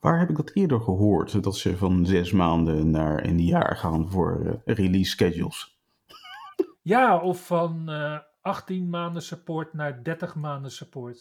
Waar 0.00 0.18
heb 0.18 0.30
ik 0.30 0.36
dat 0.36 0.50
eerder 0.54 0.80
gehoord? 0.80 1.42
Dat 1.42 1.56
ze 1.56 1.76
van 1.76 2.06
zes 2.06 2.32
maanden 2.32 2.90
naar 2.90 3.24
een 3.24 3.38
jaar 3.38 3.76
gaan 3.76 4.10
voor 4.10 4.40
uh, 4.44 4.52
release 4.76 5.10
schedules. 5.10 5.72
Ja, 6.82 7.18
of 7.18 7.46
van 7.46 7.84
uh, 7.88 8.18
18 8.40 8.88
maanden 8.88 9.22
support 9.22 9.74
naar 9.74 10.02
30 10.02 10.34
maanden 10.34 10.70
support. 10.70 11.20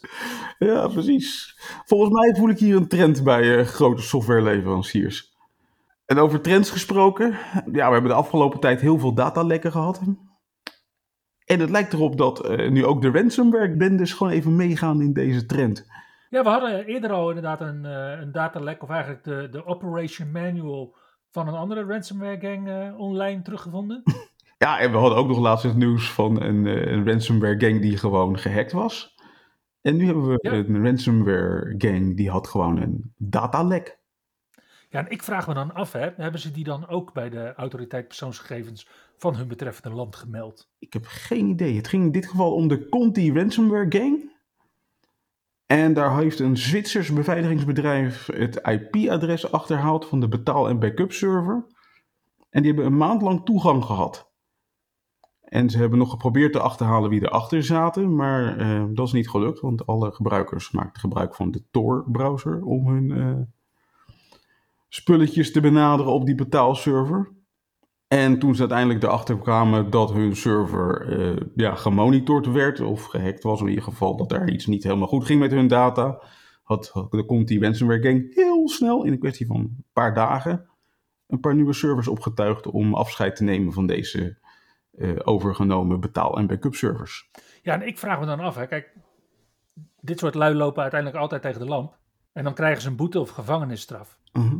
Ja, 0.59 0.87
precies. 0.87 1.57
Volgens 1.85 2.11
mij 2.11 2.35
voel 2.35 2.49
ik 2.49 2.59
hier 2.59 2.75
een 2.75 2.87
trend 2.87 3.23
bij 3.23 3.65
grote 3.65 4.01
softwareleveranciers. 4.01 5.33
En 6.05 6.17
over 6.17 6.41
trends 6.41 6.69
gesproken. 6.71 7.31
Ja, 7.71 7.87
we 7.87 7.93
hebben 7.93 8.11
de 8.11 8.13
afgelopen 8.13 8.59
tijd 8.59 8.81
heel 8.81 8.99
veel 8.99 9.13
datalekken 9.13 9.71
gehad. 9.71 10.01
En 11.53 11.59
het 11.59 11.69
lijkt 11.69 11.93
erop 11.93 12.17
dat 12.17 12.49
uh, 12.49 12.69
nu 12.69 12.85
ook 12.85 13.01
de 13.01 13.11
ransomware-bendes 13.11 14.13
gewoon 14.13 14.33
even 14.33 14.55
meegaan 14.55 15.01
in 15.01 15.13
deze 15.13 15.45
trend. 15.45 15.87
Ja, 16.29 16.43
we 16.43 16.49
hadden 16.49 16.85
eerder 16.85 17.11
al 17.11 17.27
inderdaad 17.27 17.61
een, 17.61 17.83
uh, 17.83 18.21
een 18.21 18.31
datalek, 18.31 18.83
of 18.83 18.89
eigenlijk 18.89 19.23
de, 19.23 19.47
de 19.51 19.65
operation 19.65 20.31
manual 20.31 20.95
van 21.31 21.47
een 21.47 21.53
andere 21.53 21.83
ransomware 21.83 22.39
gang 22.39 22.67
uh, 22.67 22.99
online 22.99 23.41
teruggevonden. 23.41 24.03
ja, 24.57 24.79
en 24.79 24.91
we 24.91 24.97
hadden 24.97 25.17
ook 25.17 25.27
nog 25.27 25.39
laatst 25.39 25.63
het 25.63 25.75
nieuws 25.75 26.11
van 26.11 26.41
een, 26.41 26.65
een 26.65 27.07
ransomware 27.07 27.59
gang 27.59 27.81
die 27.81 27.97
gewoon 27.97 28.37
gehackt 28.37 28.71
was. 28.71 29.15
En 29.81 29.95
nu 29.95 30.05
hebben 30.05 30.27
we 30.27 30.39
ja. 30.41 30.51
een 30.51 30.85
ransomware 30.85 31.75
gang 31.77 32.17
die 32.17 32.29
had 32.29 32.47
gewoon 32.47 32.81
een 32.81 33.13
datalek. 33.17 33.99
Ja, 34.93 34.99
en 34.99 35.09
ik 35.09 35.23
vraag 35.23 35.47
me 35.47 35.53
dan 35.53 35.73
af, 35.73 35.91
hebben 35.91 36.39
ze 36.39 36.51
die 36.51 36.63
dan 36.63 36.87
ook 36.87 37.13
bij 37.13 37.29
de 37.29 37.53
autoriteit 37.55 38.07
persoonsgegevens 38.07 38.87
van 39.17 39.35
hun 39.35 39.47
betreffende 39.47 39.95
land 39.95 40.15
gemeld? 40.15 40.69
Ik 40.79 40.93
heb 40.93 41.05
geen 41.05 41.47
idee. 41.47 41.75
Het 41.75 41.87
ging 41.87 42.03
in 42.03 42.11
dit 42.11 42.27
geval 42.27 42.53
om 42.53 42.67
de 42.67 42.89
Conti 42.89 43.33
ransomware 43.33 43.85
gang. 43.89 44.31
En 45.65 45.93
daar 45.93 46.17
heeft 46.17 46.39
een 46.39 46.57
Zwitsers 46.57 47.13
beveiligingsbedrijf 47.13 48.25
het 48.25 48.55
IP-adres 48.55 49.51
achterhaald 49.51 50.05
van 50.05 50.19
de 50.19 50.27
betaal- 50.27 50.69
en 50.69 50.79
backup 50.79 51.11
server. 51.11 51.65
En 52.49 52.61
die 52.61 52.73
hebben 52.73 52.91
een 52.91 52.97
maand 52.97 53.21
lang 53.21 53.45
toegang 53.45 53.85
gehad. 53.85 54.31
En 55.41 55.69
ze 55.69 55.77
hebben 55.77 55.99
nog 55.99 56.09
geprobeerd 56.09 56.53
te 56.53 56.59
achterhalen 56.59 57.09
wie 57.09 57.21
erachter 57.21 57.63
zaten, 57.63 58.15
maar 58.15 58.59
uh, 58.59 58.85
dat 58.93 59.07
is 59.07 59.13
niet 59.13 59.29
gelukt, 59.29 59.59
want 59.59 59.85
alle 59.85 60.11
gebruikers 60.11 60.71
maakten 60.71 60.99
gebruik 61.01 61.35
van 61.35 61.51
de 61.51 61.63
Tor-browser 61.71 62.63
om 62.63 62.87
hun 62.87 63.09
uh, 63.09 63.41
spulletjes 64.93 65.51
te 65.51 65.61
benaderen 65.61 66.11
op 66.11 66.25
die 66.25 66.35
betaalserver. 66.35 67.31
En 68.07 68.39
toen 68.39 68.55
ze 68.55 68.59
uiteindelijk 68.59 69.03
erachter 69.03 69.37
kwamen 69.39 69.89
dat 69.89 70.13
hun 70.13 70.35
server 70.35 71.19
uh, 71.19 71.41
ja, 71.55 71.75
gemonitord 71.75 72.45
werd 72.45 72.79
of 72.79 73.03
gehackt 73.03 73.43
was, 73.43 73.61
in 73.61 73.67
ieder 73.67 73.83
geval 73.83 74.17
dat 74.17 74.31
er 74.31 74.49
iets 74.49 74.65
niet 74.65 74.83
helemaal 74.83 75.07
goed 75.07 75.25
ging 75.25 75.39
met 75.39 75.51
hun 75.51 75.67
data, 75.67 76.23
had, 76.63 76.89
had 76.89 77.11
de 77.11 77.25
Conti 77.25 77.59
ransomware 77.59 78.01
gang 78.01 78.33
heel 78.35 78.69
snel 78.69 79.03
in 79.03 79.11
een 79.11 79.19
kwestie 79.19 79.47
van 79.47 79.55
een 79.55 79.85
paar 79.93 80.13
dagen 80.13 80.71
een 81.33 81.39
paar 81.39 81.55
nieuwe 81.55 81.73
servers 81.73 82.07
opgetuigd 82.07 82.67
om 82.67 82.93
afscheid 82.93 83.35
te 83.35 83.43
nemen 83.43 83.73
van 83.73 83.87
deze 83.87 84.37
uh, 84.91 85.19
overgenomen 85.23 85.99
betaal- 85.99 86.37
en 86.37 86.47
backup 86.47 86.75
servers. 86.75 87.29
Ja, 87.61 87.73
en 87.73 87.87
ik 87.87 87.97
vraag 87.97 88.19
me 88.19 88.25
dan 88.25 88.39
af, 88.39 88.55
hè, 88.55 88.67
kijk, 88.67 88.93
dit 89.99 90.19
soort 90.19 90.35
lui 90.35 90.55
lopen 90.55 90.81
uiteindelijk 90.81 91.21
altijd 91.21 91.41
tegen 91.41 91.59
de 91.59 91.67
lamp. 91.67 91.97
En 92.33 92.43
dan 92.43 92.53
krijgen 92.53 92.81
ze 92.81 92.87
een 92.87 92.95
boete 92.95 93.19
of 93.19 93.29
gevangenisstraf. 93.29 94.17
-huh. 94.31 94.53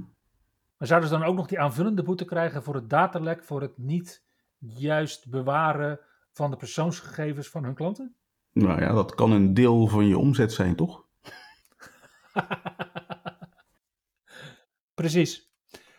Maar 0.84 0.92
zouden 0.92 1.12
ze 1.12 1.18
dan 1.18 1.28
ook 1.28 1.36
nog 1.36 1.48
die 1.48 1.60
aanvullende 1.60 2.04
boete 2.04 2.26
krijgen 2.26 2.64
voor 2.64 2.76
het 2.76 2.90
datalek, 2.90 3.44
voor 3.44 3.62
het 3.62 3.78
niet 3.78 4.24
juist 4.58 5.30
bewaren 5.30 6.00
van 6.32 6.52
de 6.52 6.58
persoonsgegevens 6.58 7.50
van 7.50 7.64
hun 7.64 7.74
klanten? 7.74 8.16
Nou 8.52 8.82
ja, 8.82 8.94
dat 8.94 9.16
kan 9.16 9.32
een 9.32 9.54
deel 9.54 9.88
van 9.88 10.08
je 10.08 10.18
omzet 10.18 10.54
zijn, 10.54 10.76
toch? 10.76 11.06
Precies. 14.94 15.52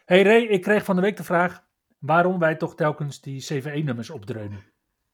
Hey 0.05 0.23
Ray, 0.23 0.43
ik 0.43 0.63
kreeg 0.63 0.85
van 0.85 0.97
de 0.97 1.03
week 1.03 1.17
de 1.17 1.25
vraag 1.25 1.65
waarom 1.99 2.39
wij 2.39 2.57
toch 2.57 2.75
telkens 2.75 3.21
die 3.21 3.41
CVE-nummers 3.41 4.11
opdreunen. 4.11 4.65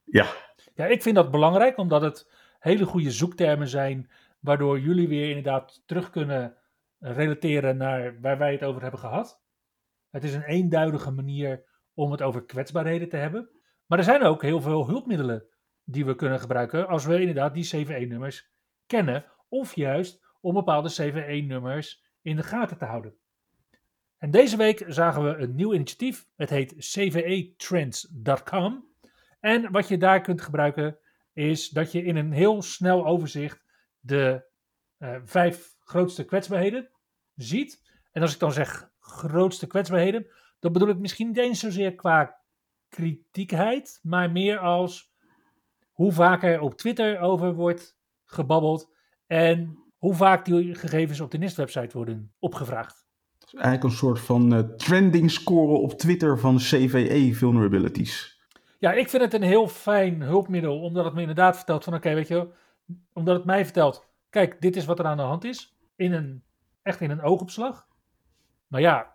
Ja. 0.05 0.27
Ja, 0.75 0.87
ik 0.87 1.03
vind 1.03 1.15
dat 1.15 1.31
belangrijk, 1.31 1.77
omdat 1.77 2.03
het 2.03 2.31
hele 2.59 2.85
goede 2.85 3.11
zoektermen 3.11 3.69
zijn, 3.69 4.11
waardoor 4.41 4.81
jullie 4.81 5.09
weer 5.09 5.29
inderdaad 5.29 5.83
terug 5.87 6.11
kunnen 6.11 6.57
relateren 6.99 7.77
naar 7.77 8.21
waar 8.21 8.39
wij 8.39 8.53
het 8.53 8.63
over 8.63 8.83
hebben 8.83 9.01
gehad. 9.01 9.49
Het 10.11 10.25
is 10.25 10.35
een 10.35 10.45
eenduidige 10.45 11.11
manier 11.11 11.65
om 11.95 12.11
het 12.11 12.23
over 12.23 12.45
kwetsbaarheden 12.45 13.09
te 13.09 13.17
hebben. 13.17 13.51
Maar 13.87 13.99
er 13.99 14.05
zijn 14.05 14.23
ook 14.23 14.43
heel 14.43 14.61
veel 14.61 14.87
hulpmiddelen 14.87 15.47
die 15.85 16.05
we 16.05 16.15
kunnen 16.15 16.41
gebruiken 16.41 16.89
als 16.89 17.05
we 17.05 17.21
inderdaad 17.21 17.55
die 17.55 17.65
CVE-nummers 17.65 18.51
kennen, 18.87 19.25
of 19.49 19.75
juist 19.75 20.27
om 20.41 20.55
bepaalde 20.55 20.89
CVE-nummers 20.89 22.05
in 22.23 22.37
de 22.37 22.43
gaten 22.43 22.79
te 22.79 22.85
houden. 22.85 23.15
En 24.19 24.31
deze 24.31 24.57
week 24.57 24.85
zagen 24.87 25.25
we 25.25 25.37
een 25.37 25.55
nieuw 25.55 25.75
initiatief. 25.75 26.29
Het 26.37 26.51
heet 26.51 26.75
cvetrends.com. 26.77 28.89
En 29.41 29.73
wat 29.73 29.89
je 29.89 29.99
daar 29.99 30.21
kunt 30.21 30.41
gebruiken 30.41 30.99
is 31.33 31.69
dat 31.69 31.93
je 31.93 32.03
in 32.03 32.17
een 32.17 32.33
heel 32.33 32.63
snel 32.63 33.07
overzicht 33.07 33.65
de 34.01 34.49
uh, 34.99 35.17
vijf 35.25 35.77
grootste 35.81 36.25
kwetsbaarheden 36.25 36.91
ziet. 37.35 37.89
En 38.13 38.23
als 38.23 38.33
ik 38.33 38.39
dan 38.39 38.53
zeg 38.53 38.91
grootste 39.11 39.67
kwetsbaarheden, 39.67 40.27
dan 40.59 40.73
bedoel 40.73 40.89
ik 40.89 40.99
misschien 40.99 41.27
niet 41.27 41.39
eens 41.39 41.61
zozeer 41.61 41.95
qua 41.95 42.39
kritiekheid, 42.89 43.99
maar 44.03 44.31
meer 44.31 44.59
als 44.59 45.13
hoe 45.93 46.13
vaak 46.13 46.43
er 46.43 46.61
op 46.61 46.75
Twitter 46.75 47.21
over 47.21 47.55
wordt 47.55 47.99
gebabbeld 48.25 48.93
en 49.27 49.79
hoe 49.99 50.15
vaak 50.15 50.45
die 50.45 50.75
gegevens 50.75 51.21
op 51.21 51.31
de 51.31 51.39
NIST-website 51.39 51.97
worden 51.97 52.33
opgevraagd. 52.39 53.07
Het 53.39 53.49
is 53.49 53.55
eigenlijk 53.55 53.85
een 53.85 53.99
soort 53.99 54.21
van 54.21 54.55
uh, 54.55 54.59
trending 54.59 55.31
score 55.31 55.79
op 55.79 55.93
Twitter 55.93 56.39
van 56.39 56.57
CVE 56.57 57.31
vulnerabilities. 57.35 58.41
Ja, 58.79 58.93
ik 58.93 59.09
vind 59.09 59.23
het 59.23 59.35
een 59.35 59.43
heel 59.43 59.69
fijn 59.69 60.23
hulpmiddel, 60.23 60.81
omdat 60.81 61.05
het 61.05 61.15
me 61.15 61.21
inderdaad 61.21 61.57
vertelt 61.57 61.85
van 61.85 61.95
oké, 61.95 62.03
okay, 62.03 62.17
weet 62.19 62.29
je, 62.29 62.49
omdat 63.13 63.37
het 63.37 63.45
mij 63.45 63.65
vertelt, 63.65 64.07
kijk, 64.31 64.61
dit 64.61 64.77
is 64.77 64.85
wat 64.85 64.99
er 64.99 65.05
aan 65.05 65.17
de 65.17 65.23
hand 65.23 65.45
is, 65.45 65.77
in 65.97 66.13
een, 66.13 66.43
echt 66.83 67.01
in 67.01 67.11
een 67.11 67.23
oogopslag. 67.23 67.87
Maar 68.71 68.81
ja, 68.81 69.13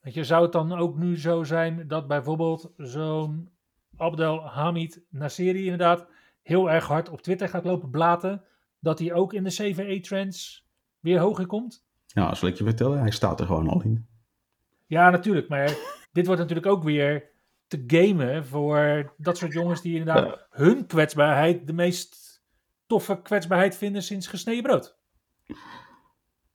weet 0.00 0.14
je, 0.14 0.24
zou 0.24 0.42
het 0.42 0.52
dan 0.52 0.72
ook 0.72 0.96
nu 0.96 1.18
zo 1.18 1.44
zijn 1.44 1.88
dat 1.88 2.06
bijvoorbeeld 2.06 2.72
zo'n 2.76 3.50
Abdel 3.96 4.46
Hamid 4.46 5.02
Nasseri 5.08 5.62
inderdaad 5.62 6.06
heel 6.42 6.70
erg 6.70 6.86
hard 6.86 7.08
op 7.08 7.22
Twitter 7.22 7.48
gaat 7.48 7.64
lopen 7.64 7.90
blaten, 7.90 8.44
dat 8.78 8.98
hij 8.98 9.12
ook 9.12 9.32
in 9.32 9.44
de 9.44 9.50
CVE-trends 9.50 10.66
weer 11.00 11.18
hoger 11.18 11.46
komt? 11.46 11.86
Ja, 12.06 12.34
zal 12.34 12.48
ik 12.48 12.56
je 12.56 12.64
vertellen, 12.64 12.98
hij 12.98 13.10
staat 13.10 13.40
er 13.40 13.46
gewoon 13.46 13.68
al 13.68 13.82
in. 13.82 14.06
Ja, 14.86 15.10
natuurlijk, 15.10 15.48
maar 15.48 15.76
dit 16.12 16.26
wordt 16.26 16.40
natuurlijk 16.40 16.66
ook 16.66 16.82
weer 16.82 17.30
te 17.66 17.84
gamen 17.86 18.46
voor 18.46 19.12
dat 19.16 19.38
soort 19.38 19.52
jongens 19.52 19.82
die 19.82 19.98
inderdaad 19.98 20.26
ja. 20.26 20.46
hun 20.50 20.86
kwetsbaarheid 20.86 21.66
de 21.66 21.72
meest 21.72 22.42
toffe 22.86 23.22
kwetsbaarheid 23.22 23.76
vinden 23.76 24.02
sinds 24.02 24.26
gesneden 24.26 24.62
brood. 24.62 24.98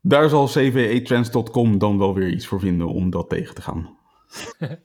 Daar 0.07 0.29
zal 0.29 0.47
cvetrends.com 0.47 1.77
dan 1.77 1.97
wel 1.97 2.13
weer 2.13 2.29
iets 2.29 2.47
voor 2.47 2.59
vinden 2.59 2.87
om 2.87 3.09
dat 3.09 3.29
tegen 3.29 3.55
te 3.55 3.61
gaan. 3.61 3.97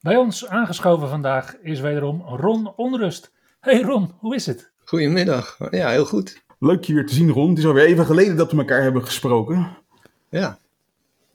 Bij 0.00 0.16
ons 0.16 0.46
aangeschoven 0.46 1.08
vandaag 1.08 1.56
is 1.62 1.80
wederom 1.80 2.20
Ron 2.20 2.72
Onrust. 2.76 3.32
Hey 3.60 3.80
Ron, 3.80 4.12
hoe 4.18 4.34
is 4.34 4.46
het? 4.46 4.72
Goedemiddag. 4.84 5.58
Ja, 5.70 5.88
heel 5.90 6.04
goed. 6.04 6.42
Leuk 6.58 6.84
je 6.84 6.94
weer 6.94 7.06
te 7.06 7.14
zien, 7.14 7.30
Ron. 7.30 7.48
Het 7.48 7.58
is 7.58 7.66
alweer 7.66 7.86
even 7.86 8.06
geleden 8.06 8.36
dat 8.36 8.52
we 8.52 8.58
elkaar 8.58 8.82
hebben 8.82 9.04
gesproken. 9.04 9.76
Ja. 10.28 10.58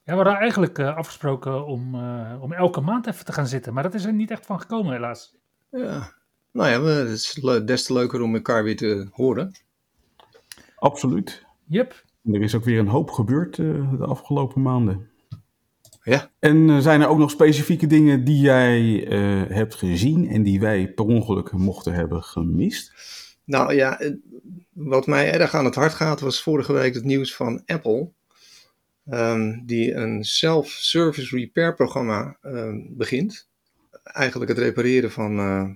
Ja, 0.08 0.14
we 0.14 0.22
hadden 0.22 0.42
eigenlijk 0.42 0.78
uh, 0.78 0.96
afgesproken 0.96 1.66
om, 1.66 1.96
uh, 1.96 2.38
om 2.42 2.54
elke 2.54 2.82
maand 2.82 3.08
even 3.08 3.26
te 3.26 3.34
gaan 3.34 3.48
zitten, 3.48 3.74
maar 3.74 3.84
dat 3.84 3.94
is 3.94 4.06
er 4.06 4.14
niet 4.14 4.32
echt 4.32 4.46
van 4.46 4.60
gekomen, 4.60 4.94
helaas. 4.94 5.36
Ja. 5.72 6.14
Nou 6.52 6.70
ja, 6.70 6.82
het 6.82 7.10
is 7.10 7.34
des 7.66 7.84
te 7.84 7.94
leuker 7.94 8.22
om 8.22 8.36
elkaar 8.36 8.64
weer 8.64 8.78
te 8.78 9.08
horen. 9.12 9.52
Absoluut. 10.76 11.46
Yep. 11.66 12.04
Er 12.24 12.42
is 12.42 12.56
ook 12.56 12.64
weer 12.64 12.80
een 12.80 12.88
hoop 12.88 13.12
gebeurd 13.12 13.58
uh, 13.58 13.92
de 13.98 14.06
afgelopen 14.06 14.62
maanden. 14.62 15.10
Ja. 16.04 16.32
En 16.40 16.82
zijn 16.82 17.02
er 17.02 17.08
ook 17.08 17.18
nog 17.18 17.32
specifieke 17.32 17.88
dingen 17.88 18.24
die 18.24 18.40
jij 18.40 19.06
hebt 19.50 19.76
gezien 19.76 20.28
en 20.30 20.44
die 20.44 20.60
wij 20.60 20.94
per 20.94 21.06
ongeluk 21.06 21.52
mochten 21.52 21.94
hebben 21.94 22.24
gemist? 22.24 22.94
Nou 23.44 23.74
ja, 23.74 24.00
wat 24.74 25.08
mij 25.08 25.32
erg 25.32 25.54
aan 25.54 25.66
het 25.66 25.76
hart 25.76 25.94
gaat 25.94 26.20
was 26.20 26.44
vorige 26.44 26.74
week 26.74 26.94
het 26.94 27.04
nieuws 27.04 27.36
van 27.36 27.62
Apple. 27.66 28.16
Um, 29.12 29.66
die 29.66 29.94
een 29.94 30.24
self-service 30.24 31.36
repair 31.36 31.74
programma 31.74 32.38
um, 32.42 32.88
begint. 32.90 33.48
Eigenlijk 34.04 34.52
het 34.52 34.60
repareren 34.60 35.12
van 35.12 35.40
uh, 35.40 35.70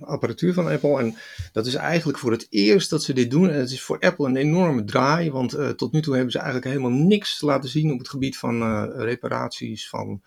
apparatuur 0.00 0.54
van 0.54 0.68
Apple. 0.68 0.98
En 0.98 1.16
dat 1.52 1.66
is 1.66 1.74
eigenlijk 1.74 2.18
voor 2.18 2.30
het 2.30 2.46
eerst 2.50 2.90
dat 2.90 3.02
ze 3.02 3.12
dit 3.12 3.30
doen. 3.30 3.50
En 3.50 3.58
het 3.58 3.70
is 3.70 3.82
voor 3.82 3.98
Apple 3.98 4.26
een 4.26 4.36
enorme 4.36 4.84
draai. 4.84 5.30
Want 5.30 5.54
uh, 5.54 5.68
tot 5.68 5.92
nu 5.92 6.02
toe 6.02 6.14
hebben 6.14 6.32
ze 6.32 6.38
eigenlijk 6.38 6.66
helemaal 6.66 6.98
niks 6.98 7.40
laten 7.40 7.68
zien 7.68 7.92
op 7.92 7.98
het 7.98 8.08
gebied 8.08 8.38
van 8.38 8.62
uh, 8.62 8.84
reparaties. 8.96 9.88
Van, 9.88 10.22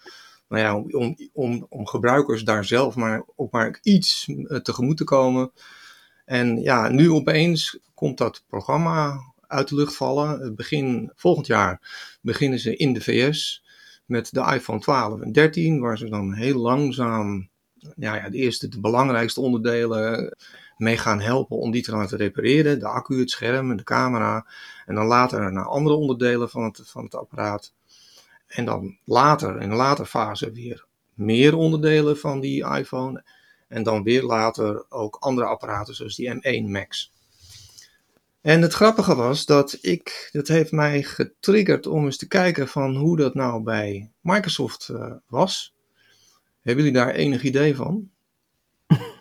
nou 0.48 0.62
ja, 0.62 0.76
om, 0.76 0.92
om, 0.92 1.16
om, 1.34 1.66
om 1.70 1.88
gebruikers 1.88 2.44
daar 2.44 2.66
zelf 2.66 2.96
maar 2.96 3.24
ook 3.36 3.52
maar 3.52 3.80
iets 3.82 4.32
tegemoet 4.64 4.98
te 4.98 5.04
komen. 5.04 5.52
En 6.26 6.62
ja, 6.62 6.90
nu 6.90 7.12
opeens 7.12 7.80
komt 7.94 8.18
dat 8.18 8.44
programma 8.48 9.31
uit 9.52 9.68
de 9.68 9.76
lucht 9.76 9.96
vallen. 9.96 10.56
Begin 10.56 11.12
volgend 11.16 11.48
jaar 11.48 11.82
beginnen 12.22 12.60
ze 12.60 12.76
in 12.76 12.94
de 12.94 13.02
VS 13.02 13.64
met 14.06 14.34
de 14.34 14.40
iPhone 14.54 14.80
12 14.80 15.22
en 15.22 15.32
13, 15.32 15.80
waar 15.80 15.98
ze 15.98 16.10
dan 16.10 16.34
heel 16.34 16.58
langzaam 16.58 17.50
ja, 17.96 18.16
ja, 18.16 18.30
de 18.30 18.38
eerste, 18.38 18.68
de 18.68 18.80
belangrijkste 18.80 19.42
onderdelen 19.42 20.36
mee 20.78 20.98
gaan 20.98 21.20
helpen 21.20 21.58
om 21.58 21.72
die 21.72 21.84
te 21.84 21.92
laten 21.92 22.18
repareren. 22.18 22.80
De 22.80 22.88
accu, 22.88 23.20
het 23.20 23.30
scherm 23.30 23.72
en 23.72 23.78
de 23.78 23.84
camera. 23.84 24.48
En 24.86 24.96
dan 24.96 25.06
later 25.06 25.52
naar 25.52 25.66
andere 25.66 25.96
onderdelen 25.96 26.50
van 26.50 26.64
het, 26.64 26.82
van 26.84 27.04
het 27.04 27.16
apparaat. 27.16 27.74
En 28.48 28.66
dan 28.66 28.98
later, 29.06 29.62
in 29.62 29.70
een 29.70 29.78
later 29.78 30.06
fase, 30.06 30.52
weer 30.52 30.86
meer 31.14 31.56
onderdelen 31.56 32.18
van 32.18 32.40
die 32.40 32.66
iPhone. 32.66 33.24
En 33.68 33.84
dan 33.84 34.04
weer 34.04 34.24
later 34.24 34.86
ook 34.90 35.18
andere 35.20 35.48
apparaten 35.48 35.96
zoals 35.96 36.16
die 36.16 36.34
M1 36.34 36.70
Max. 36.70 37.12
En 38.42 38.62
het 38.62 38.74
grappige 38.74 39.16
was 39.16 39.46
dat 39.46 39.78
ik, 39.82 40.30
dat 40.32 40.48
heeft 40.48 40.72
mij 40.72 41.04
getriggerd 41.04 41.88
om 41.88 42.06
eens 42.06 42.18
te 42.18 42.28
kijken 42.28 42.68
van 42.68 42.96
hoe 42.96 43.18
dat 43.18 43.34
nou 43.34 43.64
bij 43.64 44.12
Microsoft 44.22 44.90
uh, 44.92 45.12
was. 45.28 45.76
Hebben 46.62 46.84
jullie 46.84 47.00
daar 47.00 47.14
enig 47.14 47.44
idee 47.44 47.76
van? 47.76 48.10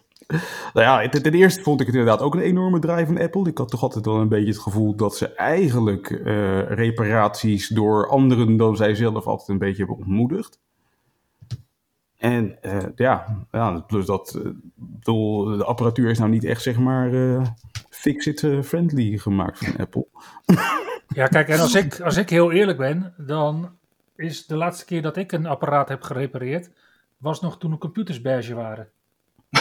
Nou 0.75 1.03
ja, 1.03 1.09
ten 1.09 1.33
eerste 1.33 1.63
vond 1.63 1.81
ik 1.81 1.87
het 1.87 1.95
inderdaad 1.95 2.21
ook 2.21 2.35
een 2.35 2.41
enorme 2.41 2.79
draai 2.79 3.07
van 3.07 3.21
Apple. 3.21 3.49
Ik 3.49 3.59
had 3.59 3.69
toch 3.71 3.83
altijd 3.83 4.05
wel 4.05 4.17
een 4.17 4.29
beetje 4.29 4.53
het 4.53 4.59
gevoel 4.59 4.95
dat 4.95 5.17
ze 5.17 5.35
eigenlijk 5.35 6.11
uh, 6.11 6.71
reparaties 6.71 7.69
door 7.69 8.09
anderen 8.09 8.57
dan 8.57 8.77
zij 8.77 8.95
zelf 8.95 9.27
altijd 9.27 9.49
een 9.49 9.59
beetje 9.59 9.77
hebben 9.77 9.97
ontmoedigd. 9.97 10.59
En 12.17 12.63
eh, 12.63 12.79
ja, 12.95 13.47
ja, 13.51 13.81
plus 13.81 14.07
dat 14.07 14.35
eh, 14.35 14.51
de 15.01 15.65
apparatuur 15.65 16.11
is 16.11 16.19
nou 16.19 16.31
niet 16.31 16.45
echt 16.45 16.63
zeg 16.63 16.79
maar 16.79 17.11
fix-it-friendly 18.01 19.19
gemaakt 19.19 19.59
van 19.59 19.77
Apple. 19.77 20.07
Ja, 21.09 21.27
kijk, 21.27 21.49
en 21.49 21.61
als 21.61 21.75
ik, 21.85 22.01
als 22.01 22.17
ik 22.17 22.31
heel 22.31 22.53
eerlijk 22.53 22.79
ben, 22.79 23.15
dan 23.17 23.79
is 24.17 24.47
de 24.47 24.57
laatste 24.57 24.85
keer 24.85 25.03
dat 25.03 25.17
ik 25.17 25.33
een 25.33 25.47
apparaat 25.47 25.89
heb 25.89 26.03
gerepareerd, 26.03 26.71
was 27.17 27.41
nog 27.41 27.59
toen 27.59 27.71
de 27.71 27.79
computers 27.79 28.21
beige 28.21 28.55
waren. 28.55 28.89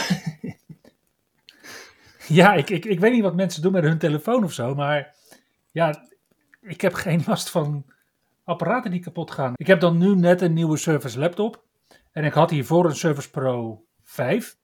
ja, 2.27 2.53
ik, 2.53 2.69
ik, 2.69 2.85
ik 2.85 2.99
weet 2.99 3.11
niet 3.11 3.23
wat 3.23 3.35
mensen 3.35 3.61
doen 3.61 3.71
met 3.71 3.83
hun 3.83 3.97
telefoon 3.97 4.43
of 4.43 4.53
zo, 4.53 4.75
maar 4.75 5.15
ja, 5.71 6.05
ik 6.61 6.81
heb 6.81 6.93
geen 6.93 7.23
last 7.25 7.49
van 7.49 7.85
apparaten 8.43 8.91
die 8.91 8.99
kapot 8.99 9.31
gaan. 9.31 9.53
Ik 9.55 9.67
heb 9.67 9.79
dan 9.79 9.97
nu 9.97 10.15
net 10.15 10.41
een 10.41 10.53
nieuwe 10.53 10.77
Surface 10.77 11.19
laptop. 11.19 11.63
En 12.11 12.23
ik 12.23 12.33
had 12.33 12.49
hiervoor 12.49 12.85
een 12.85 12.95
Surface 12.95 13.29
Pro 13.29 13.83
5. 14.03 14.57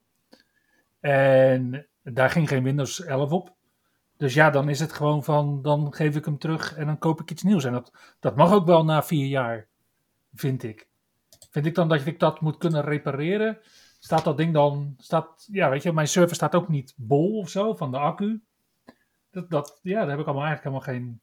En 0.99 1.87
daar 2.03 2.29
ging 2.29 2.47
geen 2.47 2.63
Windows 2.63 3.03
11 3.03 3.31
op. 3.31 3.54
Dus 4.17 4.33
ja, 4.33 4.49
dan 4.49 4.69
is 4.69 4.79
het 4.79 4.93
gewoon 4.93 5.23
van, 5.23 5.61
dan 5.61 5.93
geef 5.93 6.15
ik 6.15 6.25
hem 6.25 6.37
terug 6.37 6.75
en 6.75 6.85
dan 6.85 6.97
koop 6.97 7.21
ik 7.21 7.31
iets 7.31 7.43
nieuws. 7.43 7.63
En 7.63 7.71
dat, 7.71 7.91
dat 8.19 8.35
mag 8.35 8.51
ook 8.51 8.65
wel 8.65 8.85
na 8.85 9.03
vier 9.03 9.27
jaar, 9.27 9.67
vind 10.33 10.63
ik. 10.63 10.87
Vind 11.49 11.65
ik 11.65 11.75
dan 11.75 11.89
dat 11.89 12.05
ik 12.05 12.19
dat 12.19 12.41
moet 12.41 12.57
kunnen 12.57 12.83
repareren? 12.83 13.57
Staat 13.99 14.23
dat 14.23 14.37
ding 14.37 14.53
dan, 14.53 14.95
staat, 14.97 15.47
ja 15.51 15.69
weet 15.69 15.83
je, 15.83 15.93
mijn 15.93 16.07
server 16.07 16.35
staat 16.35 16.55
ook 16.55 16.67
niet 16.67 16.93
bol 16.95 17.37
of 17.37 17.49
zo 17.49 17.73
van 17.73 17.91
de 17.91 17.97
accu. 17.97 18.41
Dat, 19.31 19.49
dat, 19.49 19.79
ja, 19.81 19.99
daar 19.99 20.09
heb 20.09 20.19
ik 20.19 20.25
allemaal 20.25 20.45
eigenlijk 20.45 20.75
helemaal 20.85 21.07
geen, 21.07 21.21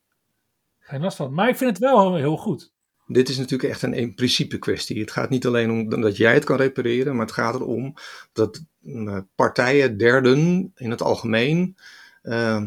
geen 0.79 1.01
last 1.01 1.17
van. 1.17 1.35
Maar 1.35 1.49
ik 1.49 1.57
vind 1.57 1.71
het 1.71 1.79
wel 1.79 2.15
heel 2.15 2.37
goed. 2.37 2.73
Dit 3.07 3.29
is 3.29 3.37
natuurlijk 3.37 3.71
echt 3.71 3.83
een, 3.83 3.99
een 3.99 4.15
principe 4.15 4.59
kwestie. 4.59 5.01
Het 5.01 5.11
gaat 5.11 5.31
niet 5.31 5.47
alleen 5.47 5.71
om 5.71 6.01
dat 6.01 6.17
jij 6.17 6.35
het 6.35 6.45
kan 6.45 6.57
repareren, 6.57 7.17
maar 7.17 7.27
het 7.27 7.35
gaat 7.35 7.55
erom 7.55 7.95
dat 8.33 8.65
uh, 8.83 9.19
partijen, 9.35 9.97
derden 9.97 10.73
in 10.77 10.91
het 10.91 11.03
algemeen, 11.03 11.77
uh, 12.23 12.63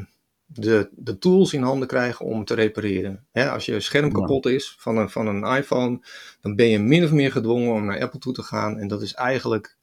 de, 0.59 0.89
de 0.91 1.17
tools 1.17 1.53
in 1.53 1.61
handen 1.61 1.87
krijgen 1.87 2.25
om 2.25 2.45
te 2.45 2.53
repareren. 2.53 3.25
Als 3.33 3.65
je 3.65 3.79
scherm 3.79 4.11
kapot 4.11 4.45
is 4.45 4.75
van 4.77 4.97
een, 4.97 5.09
van 5.09 5.27
een 5.27 5.57
iPhone, 5.57 5.99
dan 6.41 6.55
ben 6.55 6.67
je 6.67 6.79
min 6.79 7.03
of 7.03 7.11
meer 7.11 7.31
gedwongen 7.31 7.73
om 7.73 7.85
naar 7.85 8.01
Apple 8.01 8.19
toe 8.19 8.33
te 8.33 8.43
gaan. 8.43 8.77
En 8.77 8.87
dat 8.87 9.01
is 9.01 9.13
eigenlijk 9.13 9.77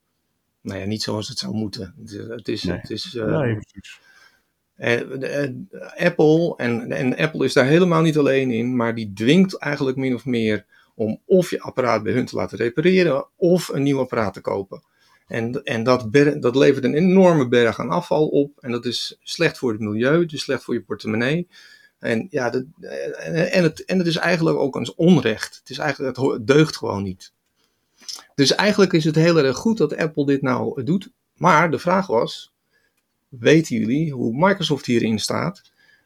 nou 0.60 0.80
ja, 0.80 0.86
niet 0.86 1.02
zoals 1.02 1.28
het 1.28 1.38
zou 1.38 1.54
moeten. 1.54 1.94
Het 2.28 2.48
is, 2.48 2.62
nee. 2.62 2.78
het 2.78 2.90
is, 2.90 3.14
uh, 3.14 3.38
nee, 3.38 3.58
Apple, 5.96 6.54
en, 6.56 6.92
en 6.92 7.16
Apple 7.16 7.44
is 7.44 7.52
daar 7.52 7.66
helemaal 7.66 8.02
niet 8.02 8.18
alleen 8.18 8.50
in, 8.50 8.76
maar 8.76 8.94
die 8.94 9.12
dwingt 9.12 9.58
eigenlijk 9.58 9.96
min 9.96 10.14
of 10.14 10.24
meer 10.24 10.64
om 10.94 11.20
of 11.26 11.50
je 11.50 11.60
apparaat 11.60 12.02
bij 12.02 12.12
hun 12.12 12.26
te 12.26 12.36
laten 12.36 12.58
repareren 12.58 13.26
of 13.36 13.68
een 13.68 13.82
nieuw 13.82 13.98
apparaat 13.98 14.34
te 14.34 14.40
kopen. 14.40 14.82
En, 15.32 15.64
en 15.64 15.82
dat, 15.82 16.12
dat 16.40 16.56
levert 16.56 16.84
een 16.84 16.94
enorme 16.94 17.48
berg 17.48 17.80
aan 17.80 17.90
afval 17.90 18.28
op. 18.28 18.58
En 18.60 18.70
dat 18.70 18.84
is 18.84 19.18
slecht 19.22 19.58
voor 19.58 19.72
het 19.72 19.80
milieu, 19.80 20.26
is 20.26 20.40
slecht 20.40 20.62
voor 20.64 20.74
je 20.74 20.82
portemonnee. 20.82 21.48
En, 21.98 22.26
ja, 22.30 22.50
dat, 22.50 22.64
en, 23.50 23.62
het, 23.62 23.84
en 23.84 23.98
het 23.98 24.06
is 24.06 24.16
eigenlijk 24.16 24.58
ook 24.58 24.76
een 24.76 24.92
onrecht. 24.96 25.56
Het, 25.58 25.70
is 25.70 25.78
eigenlijk, 25.78 26.16
het 26.16 26.46
deugt 26.46 26.76
gewoon 26.76 27.02
niet. 27.02 27.32
Dus 28.34 28.54
eigenlijk 28.54 28.92
is 28.92 29.04
het 29.04 29.14
heel 29.14 29.38
erg 29.38 29.56
goed 29.56 29.78
dat 29.78 29.96
Apple 29.96 30.26
dit 30.26 30.42
nou 30.42 30.82
doet. 30.82 31.10
Maar 31.36 31.70
de 31.70 31.78
vraag 31.78 32.06
was, 32.06 32.52
weten 33.28 33.76
jullie 33.76 34.12
hoe 34.12 34.46
Microsoft 34.46 34.86
hierin 34.86 35.18
staat? 35.18 35.62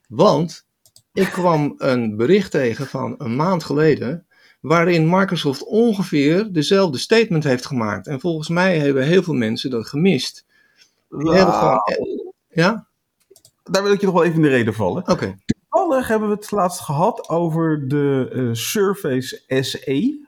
Want 0.08 0.66
ik 1.12 1.28
kwam 1.28 1.74
een 1.78 2.16
bericht 2.16 2.50
tegen 2.50 2.86
van 2.86 3.14
een 3.18 3.36
maand 3.36 3.64
geleden 3.64 4.25
waarin 4.66 5.10
Microsoft 5.10 5.64
ongeveer 5.64 6.52
dezelfde 6.52 6.98
statement 6.98 7.44
heeft 7.44 7.66
gemaakt. 7.66 8.06
En 8.06 8.20
volgens 8.20 8.48
mij 8.48 8.78
hebben 8.78 9.04
heel 9.04 9.22
veel 9.22 9.34
mensen 9.34 9.70
dat 9.70 9.88
gemist. 9.88 10.46
Wow. 11.08 11.78
ja? 12.48 12.86
Daar 13.62 13.82
wil 13.82 13.92
ik 13.92 14.00
je 14.00 14.06
nog 14.06 14.14
wel 14.14 14.24
even 14.24 14.36
in 14.36 14.42
de 14.42 14.48
reden 14.48 14.74
vallen. 14.74 15.02
Oké. 15.02 15.12
Okay. 15.12 15.38
Toevallig 15.46 16.08
hebben 16.08 16.28
we 16.28 16.34
het 16.34 16.50
laatst 16.50 16.80
gehad 16.80 17.28
over 17.28 17.88
de 17.88 18.30
uh, 18.32 18.48
Surface 18.52 19.42
SE. 19.48 20.26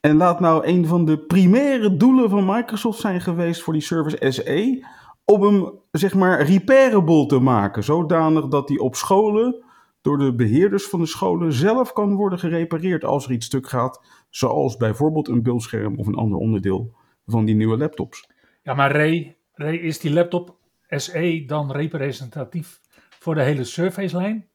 En 0.00 0.16
laat 0.16 0.40
nou 0.40 0.66
een 0.66 0.86
van 0.86 1.04
de 1.04 1.18
primaire 1.18 1.96
doelen 1.96 2.30
van 2.30 2.46
Microsoft 2.46 3.00
zijn 3.00 3.20
geweest 3.20 3.62
voor 3.62 3.72
die 3.72 3.82
Surface 3.82 4.30
SE 4.30 4.86
om 5.24 5.42
hem 5.42 5.72
zeg 5.90 6.14
maar 6.14 6.42
repairable 6.42 7.26
te 7.26 7.38
maken, 7.38 7.84
zodanig 7.84 8.48
dat 8.48 8.68
hij 8.68 8.78
op 8.78 8.96
scholen 8.96 9.64
door 10.06 10.18
de 10.18 10.34
beheerders 10.34 10.86
van 10.86 11.00
de 11.00 11.06
scholen 11.06 11.52
zelf 11.52 11.92
kan 11.92 12.14
worden 12.14 12.38
gerepareerd 12.38 13.04
als 13.04 13.24
er 13.24 13.32
iets 13.32 13.46
stuk 13.46 13.68
gaat, 13.68 14.00
zoals 14.30 14.76
bijvoorbeeld 14.76 15.28
een 15.28 15.42
beeldscherm 15.42 15.98
of 15.98 16.06
een 16.06 16.14
ander 16.14 16.38
onderdeel 16.38 16.94
van 17.26 17.44
die 17.44 17.54
nieuwe 17.54 17.76
laptops. 17.76 18.28
Ja, 18.62 18.74
maar 18.74 18.92
Ray, 18.92 19.36
Ray 19.52 19.74
is 19.74 19.98
die 19.98 20.12
laptop 20.12 20.56
SE 20.88 21.44
dan 21.46 21.72
representatief 21.72 22.80
voor 23.18 23.34
de 23.34 23.42
hele 23.42 23.64
Surface-lijn? 23.64 24.46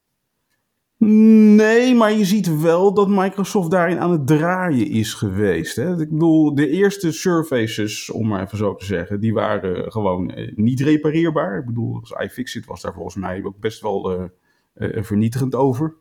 Nee, 1.56 1.96
maar 1.96 2.12
je 2.12 2.26
ziet 2.26 2.62
wel 2.62 2.94
dat 2.94 3.08
Microsoft 3.08 3.72
daarin 3.72 4.00
aan 4.00 4.12
het 4.12 4.28
draaien 4.28 4.88
is 4.90 5.14
geweest. 5.14 5.76
Hè? 5.76 5.92
Ik 6.02 6.10
bedoel, 6.10 6.56
de 6.56 6.70
eerste 6.70 7.12
Surfaces, 7.12 8.12
om 8.12 8.28
maar 8.28 8.44
even 8.44 8.58
zo 8.58 8.76
te 8.76 8.86
zeggen, 8.86 9.20
die 9.20 9.34
waren 9.34 9.92
gewoon 9.92 10.32
eh, 10.32 10.56
niet 10.56 10.80
repareerbaar. 10.80 11.60
Ik 11.60 11.66
bedoel, 11.66 12.00
als 12.00 12.12
iFixit 12.12 12.66
was 12.66 12.82
daar 12.82 12.94
volgens 12.94 13.16
mij 13.16 13.44
ook 13.44 13.60
best 13.60 13.82
wel 13.82 14.14
uh, 14.14 14.24
vernietigend 14.76 15.56
over. 15.56 15.96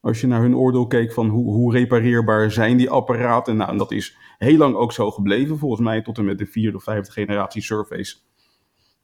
Als 0.00 0.20
je 0.20 0.26
naar 0.26 0.40
hun 0.40 0.56
oordeel 0.56 0.86
keek 0.86 1.12
van 1.12 1.28
hoe, 1.28 1.52
hoe 1.52 1.72
repareerbaar 1.72 2.50
zijn 2.50 2.76
die 2.76 2.90
apparaten. 2.90 3.56
Nou, 3.56 3.70
en 3.70 3.76
dat 3.76 3.92
is 3.92 4.16
heel 4.38 4.56
lang 4.56 4.74
ook 4.74 4.92
zo 4.92 5.10
gebleven. 5.10 5.58
Volgens 5.58 5.80
mij 5.80 6.02
tot 6.02 6.18
en 6.18 6.24
met 6.24 6.38
de 6.38 6.46
vierde 6.46 6.76
of 6.76 6.82
vijfde 6.82 7.12
generatie 7.12 7.62
Surface 7.62 8.16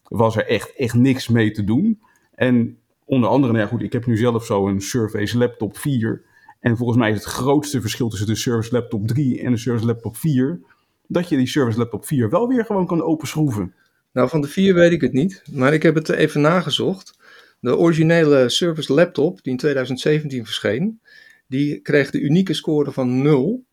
was 0.09 0.37
er 0.37 0.47
echt, 0.47 0.77
echt 0.77 0.95
niks 0.95 1.29
mee 1.29 1.51
te 1.51 1.65
doen. 1.65 2.01
En 2.35 2.79
onder 3.05 3.29
andere, 3.29 3.53
nou 3.53 3.69
goed, 3.69 3.83
ik 3.83 3.93
heb 3.93 4.07
nu 4.07 4.17
zelf 4.17 4.45
zo 4.45 4.69
een 4.69 4.81
Surface 4.81 5.39
Laptop 5.39 5.77
4. 5.77 6.25
En 6.61 6.77
volgens 6.77 6.99
mij 6.99 7.11
is 7.11 7.17
het 7.17 7.25
grootste 7.25 7.81
verschil 7.81 8.09
tussen 8.09 8.27
de 8.27 8.35
Surface 8.35 8.73
Laptop 8.73 9.07
3 9.07 9.43
en 9.43 9.51
de 9.51 9.59
Surface 9.59 9.87
Laptop 9.87 10.17
4... 10.17 10.61
dat 11.07 11.29
je 11.29 11.37
die 11.37 11.47
Surface 11.47 11.79
Laptop 11.79 12.07
4 12.07 12.31
wel 12.31 12.49
weer 12.49 12.65
gewoon 12.65 12.87
kan 12.87 13.03
openschroeven. 13.03 13.75
Nou, 14.13 14.29
van 14.29 14.41
de 14.41 14.49
4 14.49 14.75
weet 14.75 14.93
ik 14.93 15.01
het 15.01 15.13
niet. 15.13 15.43
Maar 15.53 15.73
ik 15.73 15.83
heb 15.83 15.95
het 15.95 16.09
even 16.09 16.41
nagezocht. 16.41 17.19
De 17.65 17.77
originele 17.77 18.49
Surface 18.49 18.93
Laptop, 18.93 19.43
die 19.43 19.53
in 19.53 19.59
2017 19.59 20.45
verscheen... 20.45 21.01
die 21.47 21.81
kreeg 21.81 22.11
de 22.11 22.21
unieke 22.21 22.55
score 22.55 22.93
van 22.93 23.23
0... 23.23 23.65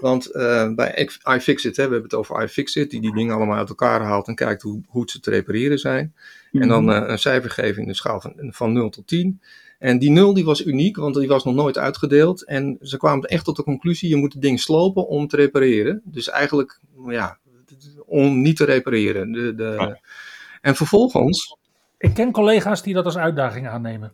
Want 0.00 0.34
uh, 0.34 0.74
bij 0.74 1.08
iFixit, 1.36 1.76
hè, 1.76 1.84
we 1.84 1.92
hebben 1.92 2.02
het 2.02 2.14
over 2.14 2.42
iFixit, 2.42 2.90
die 2.90 3.00
die 3.00 3.14
dingen 3.14 3.34
allemaal 3.34 3.56
uit 3.56 3.68
elkaar 3.68 4.00
haalt 4.00 4.28
en 4.28 4.34
kijkt 4.34 4.62
hoe 4.62 4.82
goed 4.88 5.10
ze 5.10 5.20
te 5.20 5.30
repareren 5.30 5.78
zijn. 5.78 6.14
En 6.52 6.68
dan 6.68 6.90
uh, 6.90 7.02
een 7.06 7.18
cijfer 7.18 7.50
geven 7.50 7.82
in 7.82 7.88
de 7.88 7.94
schaal 7.94 8.20
van, 8.20 8.34
van 8.36 8.72
0 8.72 8.88
tot 8.88 9.06
10. 9.06 9.40
En 9.78 9.98
die 9.98 10.10
0 10.10 10.34
die 10.34 10.44
was 10.44 10.64
uniek, 10.64 10.96
want 10.96 11.14
die 11.14 11.28
was 11.28 11.44
nog 11.44 11.54
nooit 11.54 11.78
uitgedeeld. 11.78 12.44
En 12.44 12.78
ze 12.80 12.96
kwamen 12.96 13.28
echt 13.28 13.44
tot 13.44 13.56
de 13.56 13.62
conclusie, 13.62 14.08
je 14.08 14.16
moet 14.16 14.32
het 14.32 14.42
ding 14.42 14.60
slopen 14.60 15.08
om 15.08 15.28
te 15.28 15.36
repareren. 15.36 16.02
Dus 16.04 16.28
eigenlijk, 16.28 16.80
ja, 17.08 17.38
om 18.06 18.42
niet 18.42 18.56
te 18.56 18.64
repareren. 18.64 19.32
De, 19.32 19.54
de... 19.54 19.76
Oh. 19.78 19.94
En 20.60 20.76
vervolgens... 20.76 21.56
Ik 22.04 22.14
ken 22.14 22.32
collega's 22.32 22.82
die 22.82 22.94
dat 22.94 23.04
als 23.04 23.16
uitdaging 23.16 23.68
aannemen. 23.68 24.12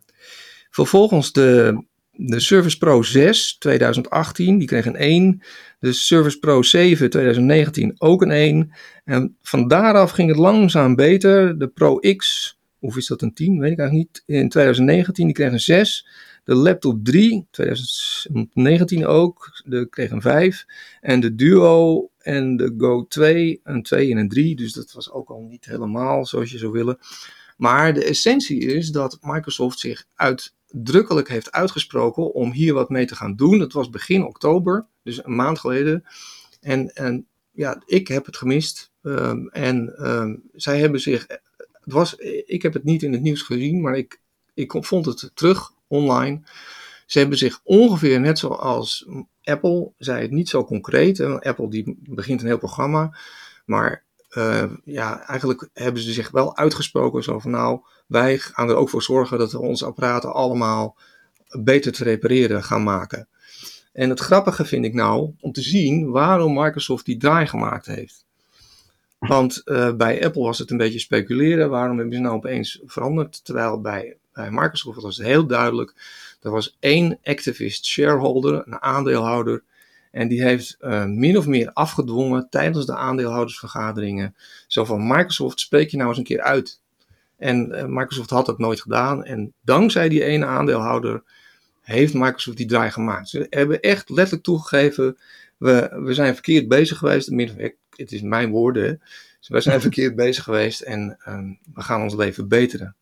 Vervolgens 0.71 1.33
de, 1.33 1.83
de 2.13 2.41
Service 2.41 2.79
Pro 2.79 3.03
6 3.03 3.57
2018, 3.59 4.59
die 4.59 4.69
kreeg 4.69 4.87
een 4.87 4.97
1. 4.97 5.43
De 5.79 5.93
Service 5.93 6.39
Pro 6.39 6.63
7 6.63 7.11
2019 7.11 7.95
ook 7.99 8.23
een 8.23 8.31
1. 8.31 8.73
En 9.05 9.37
van 9.43 9.69
daaraf 9.69 10.11
ging 10.11 10.29
het 10.29 10.39
langzaam 10.39 10.95
beter. 10.95 11.59
De 11.59 11.69
Pro 11.69 11.99
X, 12.17 12.59
of 12.81 12.97
is 12.97 13.07
dat 13.07 13.23
een 13.23 13.35
10? 13.35 13.59
Weet 13.59 13.73
ik 13.73 13.79
eigenlijk 13.79 14.09
niet. 14.09 14.23
In 14.37 14.49
2019, 14.49 15.25
die 15.25 15.35
kreeg 15.35 15.53
een 15.53 15.61
6. 15.61 16.09
De 16.45 16.55
Laptop 16.55 17.05
3, 17.05 17.47
2019 17.51 19.07
ook, 19.07 19.63
de 19.65 19.89
kreeg 19.89 20.11
een 20.11 20.23
5. 20.23 20.65
En 21.01 21.21
de 21.21 21.35
Duo 21.35 22.11
en 22.19 22.57
de 22.57 22.75
Go 22.79 23.07
2, 23.07 23.61
een 23.65 23.83
2 23.83 24.11
en 24.11 24.17
een 24.17 24.29
3. 24.29 24.57
Dus 24.57 24.73
dat 24.73 24.93
was 24.93 25.11
ook 25.11 25.31
al 25.31 25.47
niet 25.49 25.65
helemaal 25.65 26.27
zoals 26.27 26.51
je 26.51 26.59
zou 26.59 26.73
willen. 26.73 26.99
Maar 27.61 27.95
de 27.95 28.05
essentie 28.05 28.61
is 28.61 28.91
dat 28.91 29.19
Microsoft 29.21 29.79
zich 29.79 30.07
uit 30.15 30.55
drukkelijk 30.67 31.29
heeft 31.29 31.53
uitgesproken 31.53 32.35
om 32.35 32.53
hier 32.53 32.75
wat 32.75 32.89
mee 32.89 33.07
te 33.07 33.17
gaan 33.17 33.37
doen. 33.37 33.59
Dat 33.59 33.73
was 33.73 33.91
begin 33.91 34.25
oktober, 34.25 34.87
dus 35.03 35.25
een 35.25 35.35
maand 35.35 35.59
geleden. 35.59 36.05
En, 36.61 36.93
en 36.95 37.27
ja, 37.51 37.83
ik 37.87 38.09
heb 38.09 38.27
het 38.27 38.37
gemist. 38.37 38.93
Um, 39.03 39.49
en 39.49 40.09
um, 40.11 40.43
zij 40.53 40.79
hebben 40.81 41.01
zich. 41.01 41.27
Het 41.73 41.93
was, 41.93 42.15
ik 42.47 42.63
heb 42.63 42.73
het 42.73 42.85
niet 42.85 43.03
in 43.03 43.13
het 43.13 43.23
nieuws 43.23 43.43
gezien, 43.43 43.81
maar 43.81 43.97
ik, 43.97 44.21
ik 44.55 44.73
vond 44.79 45.07
het 45.07 45.31
terug 45.35 45.73
online. 45.87 46.41
Ze 47.07 47.19
hebben 47.19 47.39
zich 47.39 47.61
ongeveer 47.65 48.21
net 48.21 48.39
zoals 48.39 49.09
Apple, 49.43 49.93
zei 49.99 50.23
het 50.23 50.31
niet 50.31 50.49
zo 50.49 50.65
concreet. 50.65 51.21
Apple 51.21 51.71
die 51.71 51.99
begint 52.03 52.41
een 52.41 52.47
heel 52.47 52.59
programma. 52.59 53.17
Maar 53.65 54.05
uh, 54.37 54.65
ja, 54.85 55.27
eigenlijk 55.27 55.69
hebben 55.73 56.03
ze 56.03 56.13
zich 56.13 56.31
wel 56.31 56.57
uitgesproken 56.57 57.23
zo 57.23 57.39
van 57.39 57.51
nou, 57.51 57.81
wij 58.07 58.39
gaan 58.39 58.69
er 58.69 58.75
ook 58.75 58.89
voor 58.89 59.03
zorgen 59.03 59.39
dat 59.39 59.53
we 59.53 59.59
onze 59.59 59.85
apparaten 59.85 60.33
allemaal 60.33 60.97
beter 61.59 61.93
te 61.93 62.05
repareren 62.05 62.63
gaan 62.63 62.83
maken. 62.83 63.29
En 63.93 64.11
het 64.11 64.21
grappige 64.21 64.65
vind 64.65 64.85
ik 64.85 64.95
nou 64.95 65.33
om 65.41 65.53
te 65.53 65.63
zien 65.63 66.11
waarom 66.11 66.55
Microsoft 66.55 67.05
die 67.05 67.17
draai 67.17 67.47
gemaakt 67.47 67.87
heeft. 67.87 68.25
Want 69.19 69.63
uh, 69.65 69.93
bij 69.93 70.25
Apple 70.25 70.43
was 70.43 70.59
het 70.59 70.71
een 70.71 70.77
beetje 70.77 70.99
speculeren. 70.99 71.71
Waarom 71.71 71.97
hebben 71.97 72.15
ze 72.15 72.21
nou 72.21 72.35
opeens 72.35 72.81
veranderd? 72.85 73.45
Terwijl 73.45 73.81
bij, 73.81 74.17
bij 74.33 74.51
Microsoft 74.51 75.03
was 75.03 75.17
het 75.17 75.27
heel 75.27 75.47
duidelijk. 75.47 75.95
Er 76.43 76.51
was 76.51 76.77
één 76.79 77.19
activist 77.23 77.87
shareholder, 77.87 78.63
een 78.67 78.83
aandeelhouder. 78.83 79.63
En 80.11 80.29
die 80.29 80.43
heeft 80.43 80.77
uh, 80.81 81.05
min 81.05 81.39
of 81.39 81.47
meer 81.47 81.71
afgedwongen 81.73 82.47
tijdens 82.51 82.87
de 82.87 82.97
aandeelhoudersvergaderingen. 82.97 84.35
Zo 84.67 84.85
van 84.85 85.07
Microsoft, 85.07 85.61
spreek 85.61 85.91
je 85.91 85.97
nou 85.97 86.09
eens 86.09 86.19
een 86.19 86.25
keer 86.25 86.41
uit. 86.41 86.81
En 87.37 87.69
uh, 87.71 87.85
Microsoft 87.85 88.31
had 88.31 88.47
dat 88.47 88.59
nooit 88.59 88.81
gedaan. 88.81 89.25
En 89.25 89.53
dankzij 89.61 90.09
die 90.09 90.25
ene 90.25 90.47
aandeelhouder 90.47 91.23
heeft 91.81 92.15
Microsoft 92.15 92.57
die 92.57 92.67
draai 92.67 92.91
gemaakt. 92.91 93.29
Ze 93.29 93.47
hebben 93.51 93.81
echt 93.81 94.09
letterlijk 94.09 94.45
toegegeven, 94.45 95.19
we, 95.57 96.01
we 96.03 96.15
zijn 96.15 96.35
verkeerd 96.35 96.69
bezig 96.69 96.99
geweest. 96.99 97.31
Het 97.97 98.13
is 98.13 98.23
mijn 98.23 98.51
woorden. 98.51 99.01
Dus 99.39 99.49
we 99.49 99.61
zijn 99.61 99.81
verkeerd 99.91 100.17
bezig 100.17 100.45
geweest 100.45 100.81
en 100.81 101.19
um, 101.29 101.59
we 101.75 101.83
gaan 101.83 102.03
ons 102.03 102.15
leven 102.15 102.49
beteren. 102.49 102.95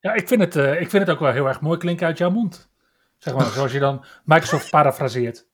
Ja, 0.00 0.14
ik 0.14 0.28
vind, 0.28 0.40
het, 0.40 0.56
uh, 0.56 0.80
ik 0.80 0.90
vind 0.90 1.06
het 1.06 1.10
ook 1.10 1.20
wel 1.20 1.32
heel 1.32 1.46
erg 1.46 1.60
mooi 1.60 1.78
klinken 1.78 2.06
uit 2.06 2.18
jouw 2.18 2.30
mond. 2.30 2.68
Zeg 3.18 3.34
maar, 3.34 3.46
zoals 3.54 3.72
je 3.72 3.78
dan 3.78 4.04
Microsoft 4.24 4.70
parafraseert. 4.70 5.46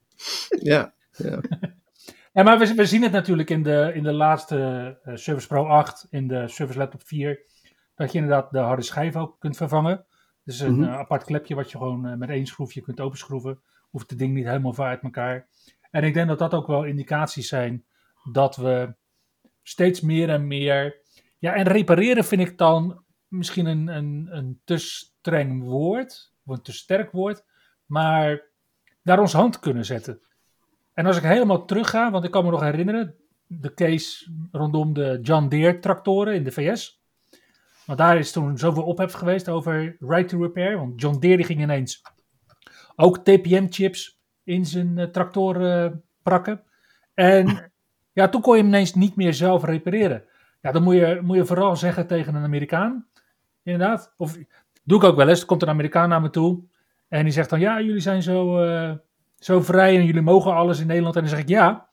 Ja, 0.60 0.94
ja. 1.16 1.40
ja 2.32 2.42
maar 2.42 2.58
we, 2.58 2.74
we, 2.74 2.86
zien 2.86 3.02
het 3.02 3.12
natuurlijk 3.12 3.50
in 3.50 3.62
de, 3.62 3.90
in 3.94 4.02
de 4.02 4.12
laatste 4.12 4.98
uh, 5.04 5.16
Service 5.16 5.46
Pro 5.46 5.66
8, 5.66 6.06
in 6.10 6.28
de 6.28 6.48
Service 6.48 6.78
Laptop 6.78 7.06
4, 7.06 7.40
dat 7.94 8.12
je 8.12 8.18
inderdaad 8.18 8.50
de 8.50 8.58
harde 8.58 8.82
schijf 8.82 9.16
ook 9.16 9.36
kunt 9.38 9.56
vervangen. 9.56 10.04
Dus 10.44 10.60
een 10.60 10.72
mm 10.72 10.82
-hmm. 10.82 10.92
uh, 10.92 10.98
apart 10.98 11.24
klepje 11.24 11.54
wat 11.54 11.70
je 11.70 11.78
gewoon 11.78 12.06
uh, 12.06 12.14
met 12.14 12.28
één 12.28 12.46
schroefje 12.46 12.80
kunt 12.80 13.00
openschroeven. 13.00 13.60
Hoeft 13.90 14.10
het 14.10 14.18
ding 14.18 14.34
niet 14.34 14.46
helemaal 14.46 14.72
ver 14.72 14.84
uit 14.84 15.02
elkaar. 15.02 15.48
En 15.90 16.04
ik 16.04 16.14
denk 16.14 16.28
dat 16.28 16.38
dat 16.38 16.54
ook 16.54 16.66
wel 16.66 16.84
indicaties 16.84 17.48
zijn 17.48 17.84
dat 18.32 18.56
we 18.56 18.94
steeds 19.62 20.00
meer 20.00 20.28
en 20.28 20.46
meer. 20.46 21.00
Ja, 21.38 21.54
en 21.54 21.64
repareren 21.64 22.24
vind 22.24 22.40
ik 22.40 22.58
dan 22.58 23.04
misschien 23.28 23.66
een, 23.66 23.88
een, 23.88 24.28
een 24.30 24.60
te 24.64 24.78
streng 24.78 25.62
woord, 25.62 26.32
of 26.44 26.56
een 26.56 26.62
te 26.62 26.72
sterk 26.72 27.10
woord, 27.10 27.44
maar 27.86 28.49
daar 29.02 29.20
ons 29.20 29.32
hand 29.32 29.58
kunnen 29.58 29.84
zetten. 29.84 30.20
En 30.94 31.06
als 31.06 31.16
ik 31.16 31.22
helemaal 31.22 31.64
terug 31.64 31.90
ga, 31.90 32.10
want 32.10 32.24
ik 32.24 32.30
kan 32.30 32.44
me 32.44 32.50
nog 32.50 32.60
herinneren, 32.60 33.14
de 33.46 33.74
case 33.74 34.30
rondom 34.52 34.92
de 34.92 35.18
John 35.22 35.48
Deere 35.48 35.78
tractoren 35.78 36.34
in 36.34 36.44
de 36.44 36.52
VS. 36.52 37.02
Want 37.86 37.98
daar 37.98 38.18
is 38.18 38.32
toen 38.32 38.58
zoveel 38.58 38.82
ophef 38.82 39.12
geweest 39.12 39.48
over 39.48 39.96
right 40.00 40.28
to 40.28 40.42
repair. 40.42 40.78
Want 40.78 41.00
John 41.00 41.18
Deere 41.18 41.36
die 41.36 41.46
ging 41.46 41.60
ineens 41.60 42.02
ook 42.96 43.18
TPM-chips 43.18 44.20
in 44.44 44.66
zijn 44.66 44.98
uh, 44.98 45.04
tractoren 45.04 45.92
uh, 45.92 45.96
prakken. 46.22 46.62
En 47.14 47.70
ja, 48.18 48.28
toen 48.28 48.40
kon 48.40 48.56
je 48.56 48.60
hem 48.60 48.68
ineens 48.70 48.94
niet 48.94 49.16
meer 49.16 49.34
zelf 49.34 49.64
repareren. 49.64 50.24
Ja, 50.60 50.72
dan 50.72 50.82
moet 50.82 50.94
je, 50.94 51.20
moet 51.22 51.36
je 51.36 51.44
vooral 51.44 51.76
zeggen 51.76 52.06
tegen 52.06 52.34
een 52.34 52.44
Amerikaan. 52.44 53.06
Inderdaad. 53.62 54.14
Of 54.16 54.38
doe 54.82 54.98
ik 54.98 55.04
ook 55.04 55.16
wel 55.16 55.28
eens. 55.28 55.40
Er 55.40 55.46
komt 55.46 55.62
een 55.62 55.68
Amerikaan 55.68 56.08
naar 56.08 56.20
me 56.20 56.30
toe. 56.30 56.62
En 57.10 57.24
die 57.24 57.32
zegt 57.32 57.50
dan, 57.50 57.60
ja, 57.60 57.80
jullie 57.80 58.00
zijn 58.00 58.22
zo, 58.22 58.64
uh, 58.64 58.92
zo 59.38 59.60
vrij 59.60 59.96
en 59.96 60.04
jullie 60.04 60.22
mogen 60.22 60.54
alles 60.54 60.80
in 60.80 60.86
Nederland. 60.86 61.14
En 61.14 61.20
dan 61.20 61.30
zeg 61.30 61.40
ik, 61.40 61.48
ja, 61.48 61.88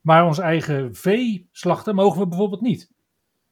maar 0.00 0.26
ons 0.26 0.38
eigen 0.38 0.94
vee 0.94 1.48
slachten 1.52 1.94
mogen 1.94 2.20
we 2.20 2.28
bijvoorbeeld 2.28 2.60
niet. 2.60 2.92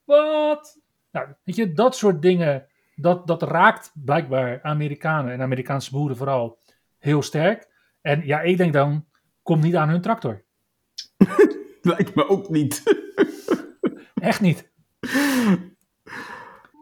Wat? 0.04 0.80
Nou, 1.10 1.28
weet 1.44 1.56
je, 1.56 1.72
dat 1.72 1.96
soort 1.96 2.22
dingen, 2.22 2.66
dat, 2.96 3.26
dat 3.26 3.42
raakt 3.42 3.92
blijkbaar 3.94 4.62
Amerikanen 4.62 5.32
en 5.32 5.42
Amerikaanse 5.42 5.90
boeren 5.90 6.16
vooral 6.16 6.58
heel 6.98 7.22
sterk. 7.22 7.68
En 8.00 8.26
ja, 8.26 8.40
ik 8.40 8.56
denk 8.56 8.72
dan, 8.72 9.06
kom 9.42 9.60
niet 9.60 9.76
aan 9.76 9.88
hun 9.88 10.00
tractor. 10.00 10.44
Lijkt 11.82 12.14
me 12.14 12.28
ook 12.28 12.48
niet. 12.48 12.82
Echt 14.14 14.40
niet. 14.40 14.70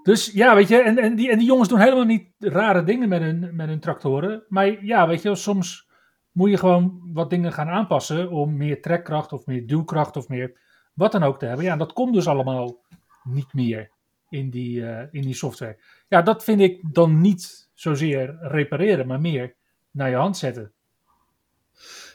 Dus 0.02 0.30
ja, 0.32 0.54
weet 0.54 0.68
je, 0.68 0.82
en, 0.82 0.98
en, 0.98 1.14
die, 1.14 1.30
en 1.30 1.38
die 1.38 1.46
jongens 1.46 1.68
doen 1.68 1.80
helemaal 1.80 2.04
niet 2.04 2.28
rare 2.38 2.84
dingen 2.84 3.08
met 3.08 3.20
hun, 3.20 3.50
met 3.56 3.68
hun 3.68 3.80
tractoren. 3.80 4.44
Maar 4.48 4.84
ja, 4.84 5.08
weet 5.08 5.22
je, 5.22 5.34
soms 5.34 5.88
moet 6.32 6.50
je 6.50 6.56
gewoon 6.56 7.00
wat 7.12 7.30
dingen 7.30 7.52
gaan 7.52 7.68
aanpassen 7.68 8.30
om 8.30 8.56
meer 8.56 8.82
trekkracht 8.82 9.32
of 9.32 9.46
meer 9.46 9.66
duwkracht 9.66 10.16
of 10.16 10.28
meer 10.28 10.60
wat 10.94 11.12
dan 11.12 11.22
ook 11.22 11.38
te 11.38 11.46
hebben. 11.46 11.64
Ja, 11.64 11.72
en 11.72 11.78
dat 11.78 11.92
komt 11.92 12.14
dus 12.14 12.26
allemaal 12.26 12.80
niet 13.24 13.52
meer 13.52 13.90
in 14.28 14.50
die, 14.50 14.80
uh, 14.80 15.00
in 15.10 15.22
die 15.22 15.34
software. 15.34 15.78
Ja, 16.08 16.22
dat 16.22 16.44
vind 16.44 16.60
ik 16.60 16.94
dan 16.94 17.20
niet 17.20 17.68
zozeer 17.74 18.38
repareren, 18.40 19.06
maar 19.06 19.20
meer 19.20 19.54
naar 19.90 20.10
je 20.10 20.16
hand 20.16 20.36
zetten. 20.36 20.72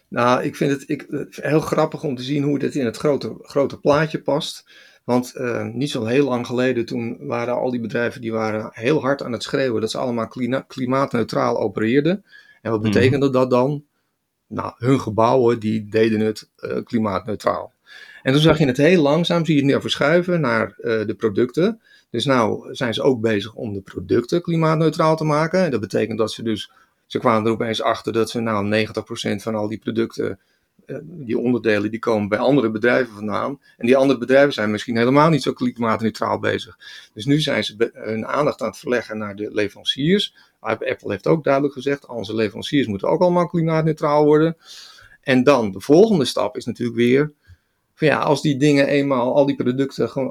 Nou, 0.07 0.43
ik 0.43 0.55
vind 0.55 0.71
het 0.71 0.89
ik, 0.89 1.27
heel 1.29 1.59
grappig 1.59 2.03
om 2.03 2.15
te 2.15 2.23
zien 2.23 2.43
hoe 2.43 2.59
dit 2.59 2.75
in 2.75 2.85
het 2.85 2.97
grote, 2.97 3.35
grote 3.41 3.79
plaatje 3.79 4.21
past. 4.21 4.71
Want 5.07 5.33
uh, 5.37 5.63
niet 5.63 5.89
zo 5.89 6.05
heel 6.05 6.25
lang 6.25 6.45
geleden, 6.45 6.85
toen 6.85 7.17
waren 7.19 7.53
al 7.53 7.71
die 7.71 7.79
bedrijven 7.79 8.21
die 8.21 8.31
waren 8.31 8.69
heel 8.73 9.01
hard 9.01 9.23
aan 9.23 9.31
het 9.31 9.43
schreeuwen 9.43 9.81
dat 9.81 9.91
ze 9.91 9.97
allemaal 9.97 10.27
klima 10.27 10.61
klimaatneutraal 10.67 11.59
opereerden. 11.59 12.25
En 12.61 12.71
wat 12.71 12.81
betekende 12.81 13.25
mm. 13.25 13.31
dat 13.31 13.49
dan? 13.49 13.83
Nou, 14.47 14.73
hun 14.77 14.99
gebouwen 14.99 15.59
die 15.59 15.87
deden 15.89 16.19
het 16.19 16.49
uh, 16.59 16.83
klimaatneutraal. 16.83 17.73
En 18.23 18.33
toen 18.33 18.41
zag 18.41 18.57
je 18.57 18.65
het 18.65 18.77
heel 18.77 19.01
langzaam, 19.01 19.45
zie 19.45 19.55
je 19.55 19.61
het 19.61 19.71
nu 19.71 19.81
verschuiven 19.81 20.41
naar 20.41 20.75
uh, 20.77 21.05
de 21.05 21.15
producten. 21.17 21.81
Dus 22.09 22.25
nou 22.25 22.75
zijn 22.75 22.93
ze 22.93 23.01
ook 23.01 23.21
bezig 23.21 23.53
om 23.53 23.73
de 23.73 23.81
producten 23.81 24.41
klimaatneutraal 24.41 25.15
te 25.15 25.23
maken. 25.23 25.63
En 25.63 25.71
dat 25.71 25.79
betekent 25.79 26.17
dat 26.17 26.31
ze 26.31 26.43
dus, 26.43 26.71
ze 27.05 27.19
kwamen 27.19 27.45
er 27.45 27.51
opeens 27.51 27.81
achter 27.81 28.13
dat 28.13 28.29
ze 28.29 28.39
nou 28.39 28.85
90% 28.87 28.89
van 29.41 29.55
al 29.55 29.67
die 29.67 29.79
producten, 29.79 30.39
die 31.03 31.37
onderdelen, 31.37 31.91
die 31.91 31.99
komen 31.99 32.29
bij 32.29 32.37
andere 32.37 32.71
bedrijven 32.71 33.13
vandaan. 33.13 33.59
En 33.77 33.85
die 33.85 33.97
andere 33.97 34.19
bedrijven 34.19 34.53
zijn 34.53 34.71
misschien 34.71 34.97
helemaal 34.97 35.29
niet 35.29 35.41
zo 35.41 35.53
klimaatneutraal 35.53 36.39
bezig. 36.39 36.77
Dus 37.13 37.25
nu 37.25 37.41
zijn 37.41 37.63
ze 37.63 37.91
hun 37.93 38.27
aandacht 38.27 38.61
aan 38.61 38.67
het 38.67 38.77
verleggen 38.77 39.17
naar 39.17 39.35
de 39.35 39.49
leveranciers. 39.53 40.35
Apple 40.59 41.11
heeft 41.11 41.27
ook 41.27 41.43
duidelijk 41.43 41.73
gezegd, 41.73 42.05
onze 42.05 42.35
leveranciers 42.35 42.87
moeten 42.87 43.07
ook 43.07 43.21
allemaal 43.21 43.47
klimaatneutraal 43.47 44.25
worden. 44.25 44.57
En 45.21 45.43
dan, 45.43 45.71
de 45.71 45.79
volgende 45.79 46.25
stap 46.25 46.57
is 46.57 46.65
natuurlijk 46.65 46.97
weer, 46.97 47.31
van 47.93 48.07
ja, 48.07 48.19
als 48.19 48.41
die 48.41 48.57
dingen 48.57 48.87
eenmaal, 48.87 49.35
al 49.35 49.45
die 49.45 49.55
producten 49.55 50.05
uh, 50.05 50.23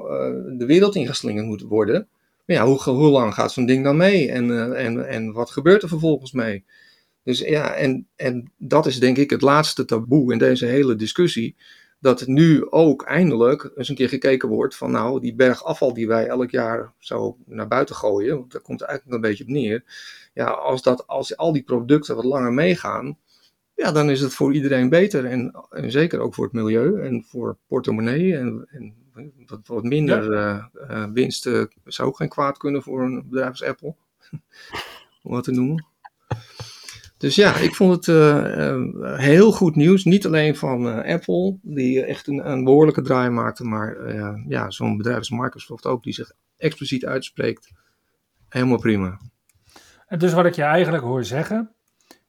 de 0.57 0.65
wereld 0.65 0.95
ingeslingerd 0.95 1.45
moeten 1.45 1.67
worden, 1.67 2.07
ja, 2.45 2.65
hoe, 2.65 3.09
lang 3.09 3.33
gaat 3.33 3.51
zo'n 3.51 3.65
ding 3.65 3.83
dan 3.83 3.97
mee? 3.97 4.31
En, 4.31 4.47
uh, 4.49 4.85
en, 4.85 5.07
en 5.07 5.31
wat 5.31 5.51
gebeurt 5.51 5.83
er 5.83 5.89
vervolgens 5.89 6.31
mee? 6.31 6.63
Dus 7.27 7.39
ja, 7.39 7.73
en, 7.73 8.07
en 8.15 8.51
dat 8.57 8.85
is 8.85 8.99
denk 8.99 9.17
ik 9.17 9.29
het 9.29 9.41
laatste 9.41 9.85
taboe 9.85 10.31
in 10.31 10.37
deze 10.37 10.65
hele 10.65 10.95
discussie. 10.95 11.55
Dat 11.99 12.27
nu 12.27 12.71
ook 12.71 13.03
eindelijk 13.03 13.71
eens 13.75 13.89
een 13.89 13.95
keer 13.95 14.09
gekeken 14.09 14.49
wordt 14.49 14.75
van 14.75 14.91
nou, 14.91 15.19
die 15.19 15.35
berg 15.35 15.63
afval 15.63 15.93
die 15.93 16.07
wij 16.07 16.27
elk 16.27 16.51
jaar 16.51 16.93
zo 16.97 17.37
naar 17.45 17.67
buiten 17.67 17.95
gooien, 17.95 18.37
want 18.37 18.51
daar 18.51 18.61
komt 18.61 18.81
eigenlijk 18.81 19.15
een 19.15 19.29
beetje 19.29 19.43
op 19.43 19.49
neer. 19.49 19.83
Ja, 20.33 20.45
als, 20.45 20.81
dat, 20.81 21.07
als 21.07 21.37
al 21.37 21.53
die 21.53 21.63
producten 21.63 22.15
wat 22.15 22.25
langer 22.25 22.53
meegaan, 22.53 23.17
ja, 23.75 23.91
dan 23.91 24.09
is 24.09 24.21
het 24.21 24.33
voor 24.33 24.53
iedereen 24.53 24.89
beter. 24.89 25.25
En, 25.25 25.65
en 25.69 25.91
zeker 25.91 26.19
ook 26.19 26.33
voor 26.33 26.43
het 26.43 26.53
milieu 26.53 27.01
en 27.01 27.23
voor 27.23 27.57
portemonnee. 27.67 28.37
En, 28.37 28.67
en 28.69 28.93
wat, 29.47 29.59
wat 29.67 29.83
minder 29.83 30.33
ja. 30.33 30.69
uh, 30.73 30.89
uh, 30.89 31.05
winst 31.13 31.45
uh, 31.45 31.63
zou 31.85 32.07
ook 32.07 32.17
geen 32.17 32.29
kwaad 32.29 32.57
kunnen 32.57 32.83
voor 32.83 33.01
een 33.01 33.23
bedrijf 33.29 33.49
als 33.49 33.63
Apple. 33.63 33.95
Om 35.23 35.31
wat 35.31 35.43
te 35.43 35.51
noemen. 35.51 35.85
Dus 37.17 37.35
ja, 37.35 37.55
ik 37.55 37.75
vond 37.75 38.05
het 38.05 38.15
heel 39.19 39.51
goed 39.51 39.75
nieuws. 39.75 40.03
Niet 40.03 40.25
alleen 40.25 40.55
van 40.55 41.03
Apple, 41.03 41.57
die 41.61 42.03
echt 42.03 42.27
een, 42.27 42.51
een, 42.51 42.63
behoorlijke 42.63 43.01
draai 43.01 43.29
maakte. 43.29 43.63
Maar 43.63 44.15
ja, 44.47 44.69
zo'n 44.69 44.97
bedrijf 44.97 45.17
als 45.17 45.29
Microsoft 45.29 45.85
ook, 45.85 46.03
die 46.03 46.13
zich 46.13 46.31
expliciet 46.57 47.05
uitspreekt. 47.05 47.71
Helemaal 48.49 48.79
prima. 48.79 49.19
En 50.07 50.19
dus 50.19 50.33
wat 50.33 50.45
ik 50.45 50.55
je 50.55 50.63
eigenlijk 50.63 51.03
hoor 51.03 51.23
zeggen, 51.23 51.71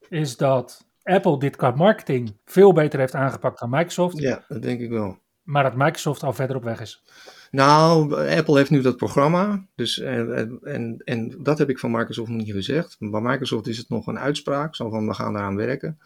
is 0.09 0.37
dat 0.37 0.87
Apple 1.03 1.39
dit 1.39 1.57
qua 1.57 1.71
marketing 1.71 2.37
veel 2.45 2.73
beter 2.73 2.99
heeft 2.99 3.15
aangepakt 3.15 3.59
dan 3.59 3.71
Microsoft. 3.71 4.19
Ja, 4.19 4.45
dat 4.49 4.63
denk 4.63 4.81
ik 4.81 4.91
wel. 4.91 5.19
Maar 5.49 5.63
dat 5.63 5.77
Microsoft 5.77 6.23
al 6.23 6.33
verder 6.33 6.57
op 6.57 6.63
weg 6.63 6.81
is. 6.81 7.03
Nou, 7.51 8.15
Apple 8.37 8.57
heeft 8.57 8.71
nu 8.71 8.81
dat 8.81 8.97
programma. 8.97 9.67
Dus, 9.75 9.99
en, 9.99 10.59
en, 10.63 11.01
en 11.05 11.43
dat 11.43 11.59
heb 11.59 11.69
ik 11.69 11.79
van 11.79 11.91
Microsoft 11.91 12.29
nog 12.29 12.39
niet 12.39 12.53
gezegd. 12.53 12.97
Bij 12.99 13.21
Microsoft 13.21 13.67
is 13.67 13.79
het 13.79 13.89
nog 13.89 14.07
een 14.07 14.19
uitspraak. 14.19 14.77
Van, 14.77 15.07
we 15.07 15.15
gaan 15.15 15.33
daaraan 15.33 15.57
werken. 15.57 15.99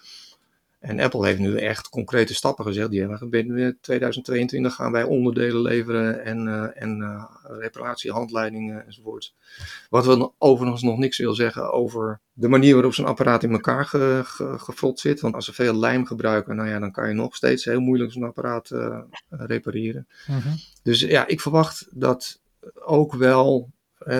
En 0.83 1.01
Apple 1.01 1.27
heeft 1.27 1.39
nu 1.39 1.57
echt 1.57 1.89
concrete 1.89 2.35
stappen 2.35 2.65
gezegd. 2.65 2.91
Die 2.91 3.01
hebben 3.01 3.31
binnen 3.31 3.79
2022 3.81 4.75
gaan 4.75 4.93
wij 4.93 5.03
onderdelen 5.03 5.63
leveren 5.63 6.25
en, 6.25 6.47
uh, 6.47 6.83
en 6.83 7.01
uh, 7.01 7.25
reparatiehandleidingen 7.43 8.87
enzovoort. 8.87 9.35
Wat 9.91 10.07
we 10.07 10.31
overigens 10.39 10.83
nog 10.83 10.99
niks 10.99 11.19
wil 11.19 11.35
zeggen 11.35 11.73
over 11.73 12.21
de 12.33 12.49
manier 12.49 12.75
waarop 12.75 12.95
zo'n 12.95 13.07
apparaat 13.07 13.43
in 13.43 13.53
elkaar 13.53 13.85
ge, 13.85 14.21
ge, 14.25 14.59
gefrot 14.59 15.01
zit. 15.01 15.21
Want 15.21 15.35
als 15.35 15.45
ze 15.45 15.53
veel 15.53 15.75
lijm 15.75 16.07
gebruiken, 16.07 16.57
nou 16.57 16.69
ja, 16.69 16.79
dan 16.79 16.93
kan 16.93 17.09
je 17.09 17.15
nog 17.15 17.37
steeds 17.37 17.65
heel 17.65 17.81
moeilijk 17.81 18.13
zo'n 18.13 18.25
apparaat 18.25 18.71
uh, 18.71 18.99
repareren. 19.29 20.07
Mhm. 20.27 20.49
Dus 20.83 21.01
ja, 21.01 21.27
ik 21.27 21.41
verwacht 21.41 21.87
dat 21.91 22.41
ook 22.85 23.15
wel 23.15 23.71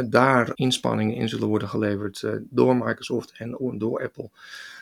daar 0.05 0.51
inspanningen 0.55 1.17
in 1.17 1.29
zullen 1.29 1.49
worden 1.49 1.69
geleverd 1.69 2.25
door 2.41 2.77
Microsoft 2.77 3.33
en 3.37 3.75
door 3.79 4.03
Apple. 4.03 4.31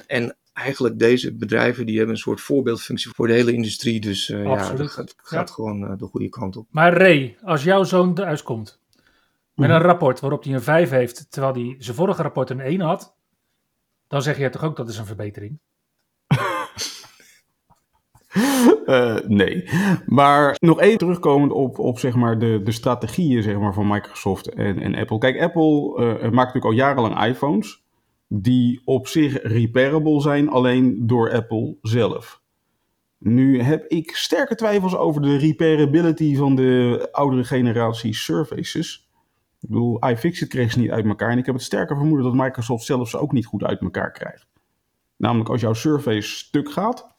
En 0.07 0.37
eigenlijk 0.61 0.99
deze 0.99 1.35
bedrijven 1.35 1.87
die 1.87 1.97
hebben 1.97 2.15
een 2.15 2.21
soort 2.21 2.41
voorbeeldfunctie 2.41 3.11
voor 3.15 3.27
de 3.27 3.33
hele 3.33 3.53
industrie. 3.53 4.01
Dus 4.01 4.31
eh, 4.31 4.45
ja, 4.45 4.73
dat 4.73 4.91
gaat, 4.91 5.15
gaat 5.17 5.49
Ja. 5.49 5.55
gewoon 5.55 5.87
eh, 5.87 5.99
de 5.99 6.07
goede 6.07 6.29
kant 6.29 6.57
op. 6.57 6.67
Maar 6.71 6.93
Ray, 6.97 7.37
als 7.43 7.65
jouw 7.65 7.83
zoon 7.85 8.15
thuis 8.15 8.43
komt 8.43 8.79
met 9.55 9.71
een 9.71 9.81
rapport 9.81 10.21
waarop 10.21 10.45
hij 10.45 10.55
een 10.55 10.63
5 10.63 10.91
heeft, 10.91 11.27
terwijl 11.31 11.55
hij 11.55 11.77
zijn 11.79 11.97
vorige 11.97 12.23
rapport 12.23 12.51
een 12.51 12.61
1 12.61 12.81
had, 12.81 13.15
dan 14.09 14.23
zeg 14.23 14.39
je 14.39 14.51
toch 14.51 14.65
ook 14.65 14.77
dat 14.77 14.89
is 14.89 14.99
een 14.99 15.07
verbetering. 15.07 15.59
Eh, 18.87 19.17
nee. 19.27 19.69
Maar 20.07 20.57
nog 20.59 20.81
even 20.81 20.99
terugkomend 20.99 21.53
op, 21.53 21.79
op 21.79 21.99
zeg 21.99 22.15
maar 22.15 22.39
de, 22.39 22.61
de 22.65 22.73
strategieën 22.73 23.43
zeg 23.43 23.59
maar, 23.59 23.75
van 23.75 23.89
Microsoft 23.89 24.49
en, 24.49 24.79
en 24.79 24.95
Apple. 24.95 25.19
Kijk, 25.19 25.41
Apple 25.41 25.95
eh, 25.97 26.05
maakt 26.21 26.55
natuurlijk 26.55 26.65
al 26.65 26.71
jarenlang 26.71 27.25
iPhones 27.25 27.83
die 28.33 28.81
op 28.85 29.07
zich 29.07 29.43
repairable 29.43 30.21
zijn, 30.21 30.49
alleen 30.49 31.07
door 31.07 31.33
Apple 31.33 31.77
zelf. 31.83 32.43
Nu 33.19 33.61
heb 33.61 33.87
ik 33.87 34.17
sterke 34.17 34.55
twijfels 34.55 34.97
over 34.97 35.23
de 35.23 35.37
repairability 35.37 36.37
van 36.37 36.57
de 36.57 37.09
oudere 37.13 37.45
generatie 37.45 38.15
Surfaces. 38.15 39.09
Ik 39.61 39.69
bedoel, 39.69 40.09
iFixit 40.09 40.49
kreeg 40.49 40.73
ze 40.73 40.79
niet 40.79 40.91
uit 40.91 41.05
elkaar. 41.05 41.31
En 41.31 41.39
ik 41.39 41.47
heb 41.47 41.55
het 41.55 41.65
sterke 41.65 41.95
vermoeden 41.95 42.27
dat 42.27 42.45
Microsoft 42.45 42.85
zelf 42.85 43.09
ze 43.09 43.19
ook 43.19 43.33
niet 43.33 43.47
goed 43.47 43.65
uit 43.65 43.81
elkaar 43.81 44.13
krijgt. 44.13 44.47
Namelijk 45.17 45.49
als 45.49 45.61
jouw 45.61 45.73
Surface 45.73 46.29
stuk 46.29 46.73
gaat, 46.73 47.17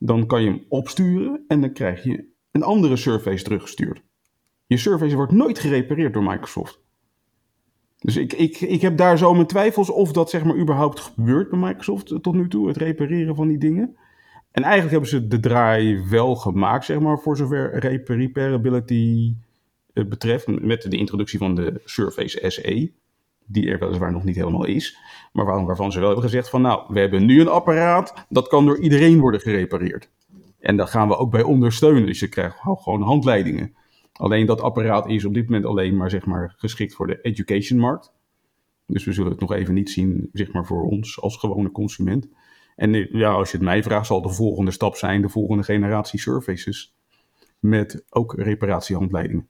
dan 0.00 0.26
kan 0.26 0.42
je 0.42 0.48
hem 0.48 0.64
opsturen 0.68 1.44
en 1.48 1.60
dan 1.60 1.72
krijg 1.72 2.02
je 2.02 2.28
een 2.50 2.62
andere 2.62 2.96
Surface 2.96 3.44
teruggestuurd. 3.44 4.02
Je 4.66 4.76
Surface 4.76 5.16
wordt 5.16 5.32
nooit 5.32 5.58
gerepareerd 5.58 6.12
door 6.12 6.22
Microsoft. 6.22 6.80
Dus 7.98 8.16
ik, 8.16 8.32
ik, 8.32 8.60
ik 8.60 8.80
heb 8.80 8.96
daar 8.96 9.18
zo 9.18 9.34
mijn 9.34 9.46
twijfels 9.46 9.90
of 9.90 10.12
dat 10.12 10.30
zeg 10.30 10.44
maar 10.44 10.56
überhaupt 10.56 11.00
gebeurt 11.00 11.50
bij 11.50 11.58
Microsoft 11.58 12.06
tot 12.22 12.34
nu 12.34 12.48
toe, 12.48 12.68
het 12.68 12.76
repareren 12.76 13.34
van 13.36 13.48
die 13.48 13.58
dingen. 13.58 13.96
En 14.50 14.62
eigenlijk 14.62 14.92
hebben 14.92 15.10
ze 15.10 15.26
de 15.26 15.40
draai 15.40 16.04
wel 16.10 16.34
gemaakt, 16.36 16.84
zeg 16.84 17.00
maar, 17.00 17.18
voor 17.18 17.36
zover 17.36 17.78
rep- 17.78 18.08
repairability 18.08 19.34
eh, 19.92 20.04
betreft. 20.04 20.46
Met 20.60 20.82
de 20.82 20.96
introductie 20.96 21.38
van 21.38 21.54
de 21.54 21.80
Surface 21.84 22.50
SE, 22.50 22.92
die 23.46 23.70
er 23.70 23.78
weliswaar 23.78 24.12
nog 24.12 24.24
niet 24.24 24.36
helemaal 24.36 24.64
is. 24.66 24.98
Maar 25.32 25.44
waar- 25.44 25.64
waarvan 25.66 25.92
ze 25.92 25.98
wel 25.98 26.06
hebben 26.08 26.24
gezegd 26.24 26.48
van, 26.50 26.62
nou, 26.62 26.84
we 26.88 27.00
hebben 27.00 27.26
nu 27.26 27.40
een 27.40 27.48
apparaat, 27.48 28.26
dat 28.28 28.48
kan 28.48 28.66
door 28.66 28.78
iedereen 28.80 29.20
worden 29.20 29.40
gerepareerd. 29.40 30.10
En 30.60 30.76
daar 30.76 30.88
gaan 30.88 31.08
we 31.08 31.16
ook 31.16 31.30
bij 31.30 31.42
ondersteunen. 31.42 32.06
Dus 32.06 32.20
je 32.20 32.28
krijgt 32.28 32.56
gewoon 32.62 33.02
handleidingen. 33.02 33.74
Alleen 34.16 34.46
dat 34.46 34.60
apparaat 34.60 35.08
is 35.08 35.24
op 35.24 35.34
dit 35.34 35.44
moment 35.44 35.64
alleen 35.64 35.96
maar, 35.96 36.10
zeg 36.10 36.26
maar 36.26 36.54
geschikt 36.56 36.94
voor 36.94 37.06
de 37.06 37.20
education-markt. 37.20 38.12
Dus 38.86 39.04
we 39.04 39.12
zullen 39.12 39.30
het 39.30 39.40
nog 39.40 39.52
even 39.52 39.74
niet 39.74 39.90
zien 39.90 40.28
zeg 40.32 40.52
maar, 40.52 40.66
voor 40.66 40.82
ons 40.82 41.20
als 41.20 41.36
gewone 41.36 41.70
consument. 41.70 42.28
En 42.76 42.94
eh, 42.94 43.10
ja, 43.10 43.30
als 43.30 43.50
je 43.50 43.56
het 43.56 43.66
mij 43.66 43.82
vraagt, 43.82 44.06
zal 44.06 44.22
de 44.22 44.28
volgende 44.28 44.70
stap 44.70 44.96
zijn 44.96 45.22
de 45.22 45.28
volgende 45.28 45.62
generatie 45.62 46.20
services. 46.20 46.94
Met 47.58 48.04
ook 48.10 48.34
reparatiehandleidingen. 48.34 49.48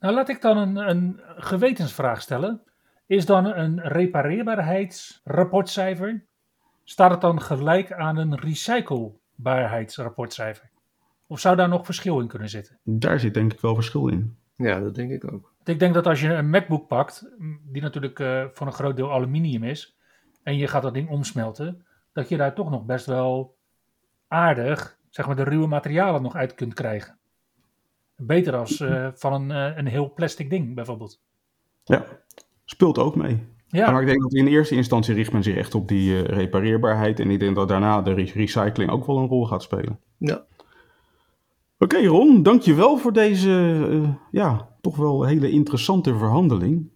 Nou, 0.00 0.14
laat 0.14 0.28
ik 0.28 0.40
dan 0.40 0.56
een, 0.56 0.76
een 0.76 1.20
gewetensvraag 1.36 2.22
stellen. 2.22 2.62
Is 3.06 3.26
dan 3.26 3.46
een 3.46 3.80
repareerbaarheidsrapportcijfer, 3.80 6.24
staat 6.84 7.10
het 7.10 7.20
dan 7.20 7.40
gelijk 7.40 7.92
aan 7.92 8.16
een 8.16 8.38
recyclebaarheidsrapportcijfer? 8.38 10.71
Of 11.32 11.40
zou 11.40 11.56
daar 11.56 11.68
nog 11.68 11.84
verschil 11.84 12.20
in 12.20 12.26
kunnen 12.26 12.48
zitten? 12.48 12.78
Daar 12.82 13.20
zit 13.20 13.34
denk 13.34 13.52
ik 13.52 13.60
wel 13.60 13.74
verschil 13.74 14.08
in. 14.08 14.36
Ja, 14.56 14.80
dat 14.80 14.94
denk 14.94 15.10
ik 15.10 15.24
ook. 15.24 15.42
Want 15.56 15.68
Ik 15.68 15.78
denk 15.78 15.94
dat 15.94 16.06
als 16.06 16.20
je 16.20 16.28
een 16.32 16.50
MacBook 16.50 16.88
pakt, 16.88 17.28
m, 17.38 17.54
die 17.72 17.82
natuurlijk 17.82 18.18
eh, 18.20 18.44
voor 18.52 18.66
een 18.66 18.72
groot 18.72 18.96
deel 18.96 19.12
aluminium 19.12 19.64
is, 19.64 19.96
en 20.42 20.56
je 20.56 20.66
gaat 20.66 20.82
dat 20.82 20.94
ding 20.94 21.08
omsmelten, 21.08 21.86
dat 22.12 22.28
je 22.28 22.36
daar 22.36 22.54
toch 22.54 22.70
nog 22.70 22.84
best 22.84 23.06
wel 23.06 23.56
aardig, 24.28 24.98
zeg 25.10 25.26
maar, 25.26 25.36
de 25.36 25.42
ruwe 25.42 25.66
materialen 25.66 26.22
nog 26.22 26.34
uit 26.34 26.54
kunt 26.54 26.74
krijgen. 26.74 27.16
Beter 28.16 28.56
als 28.56 28.80
eh, 28.80 29.08
van 29.14 29.32
een, 29.32 29.50
eh, 29.50 29.76
een 29.78 29.86
heel 29.86 30.12
plastic 30.12 30.50
ding, 30.50 30.74
bijvoorbeeld. 30.74 31.20
Ja, 31.84 32.04
speelt 32.64 32.98
ook 32.98 33.16
mee. 33.16 33.46
Ja, 33.68 33.90
Maar 33.90 34.00
ik 34.00 34.06
denk 34.06 34.22
dat 34.22 34.32
in 34.34 34.46
eerste 34.46 34.74
instantie 34.74 35.14
richt 35.14 35.32
men 35.32 35.42
zich 35.42 35.56
echt 35.56 35.74
op 35.74 35.88
die 35.88 36.16
eh, 36.26 36.36
repareerbaarheid. 36.36 37.20
En 37.20 37.30
ik 37.30 37.40
denk 37.40 37.56
dat 37.56 37.68
daarna 37.68 38.02
de 38.02 38.12
re- 38.14 38.30
recycling 38.34 38.90
ook 38.90 39.06
wel 39.06 39.18
een 39.18 39.26
rol 39.28 39.46
gaat 39.46 39.62
spelen. 39.62 39.98
Ja, 40.18 40.44
Oké 41.82 42.06
Ron, 42.06 42.42
dankjewel 42.42 42.96
voor 42.96 43.12
deze 43.12 43.50
eh, 43.90 44.14
ja, 44.30 44.68
toch 44.80 44.96
wel 44.96 45.24
hele 45.24 45.50
interessante 45.50 46.16
verhandeling. 46.16 46.90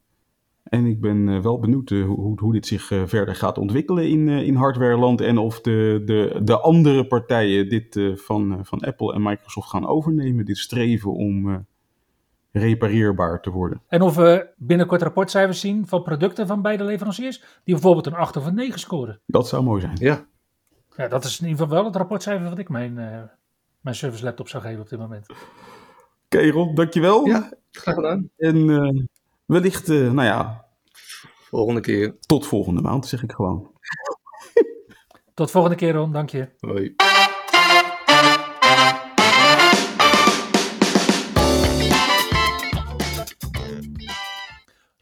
En 0.62 0.84
ik 0.84 1.00
ben 1.00 1.28
eh, 1.28 1.40
wel 1.40 1.58
benieuwd 1.58 1.90
eh, 1.90 2.04
hoe, 2.04 2.40
hoe 2.40 2.52
dit 2.52 2.66
zich 2.66 2.82
verder 2.84 3.34
gaat 3.34 3.58
ontwikkelen 3.58 4.08
in, 4.08 4.28
eh, 4.28 4.46
in 4.46 4.54
hardwareland. 4.54 5.20
En 5.20 5.38
of 5.38 5.60
de, 5.60 6.02
de, 6.04 6.40
de 6.42 6.60
andere 6.60 7.06
partijen 7.06 7.68
dit 7.68 7.96
eh, 7.96 8.16
van, 8.16 8.58
van 8.62 8.80
Apple 8.80 9.14
en 9.14 9.22
Microsoft 9.22 9.68
gaan 9.70 9.86
overnemen. 9.86 10.44
Dit 10.44 10.58
streven 10.58 11.12
om 11.12 11.50
eh, 11.50 11.58
repareerbaar 12.52 13.40
te 13.40 13.50
worden. 13.50 13.82
en 13.88 14.02
of 14.02 14.14
we 14.16 14.48
binnenkort 14.56 15.02
rapportcijfers 15.02 15.60
zien 15.60 15.86
van 15.86 16.02
producten 16.02 16.46
van 16.46 16.62
beide 16.62 16.84
leveranciers, 16.84 17.38
die 17.64 17.74
bijvoorbeeld 17.74 18.06
een 18.06 18.14
8 18.14 18.36
of 18.36 18.46
een 18.46 18.54
9 18.54 18.78
scoren. 18.78 19.20
Dat 19.26 19.48
zou 19.48 19.62
mooi 19.62 19.80
zijn. 19.80 19.96
ja. 19.98 20.26
Ja, 20.96 21.08
dat 21.08 21.24
is 21.24 21.40
in 21.40 21.46
ieder 21.48 21.62
geval 21.62 21.76
wel 21.76 21.84
het 21.86 21.96
rapportcijfer 21.96 22.48
wat 22.48 22.58
ik 22.58 22.68
mijn, 22.68 22.98
eh, 22.98 23.22
mijn 23.86 23.98
service 23.98 24.24
laptop 24.24 24.48
zou 24.48 24.62
geven 24.62 24.80
op 24.80 24.88
dit 24.88 24.98
moment. 24.98 25.26
Oké 26.24 26.50
Ron, 26.50 26.74
dankjewel. 26.74 27.26
ja 27.26 27.52
graag 27.70 27.94
gedaan. 27.94 28.30
En 28.36 28.70
eh, 28.70 29.04
wellicht, 29.44 29.88
eh, 29.88 29.96
nou 30.12 30.22
ja, 30.22 30.66
Volgende 31.50 31.80
keer. 31.80 32.16
tot 32.20 32.46
volgende 32.46 32.80
maand 32.80 33.06
zeg 33.06 33.22
ik 33.22 33.32
gewoon. 33.32 33.70
Tot 35.34 35.50
volgende 35.50 35.76
keer, 35.76 35.92
Ron. 35.92 36.12
Dank 36.12 36.30
je. 36.30 36.48
Hoi. 36.60 36.94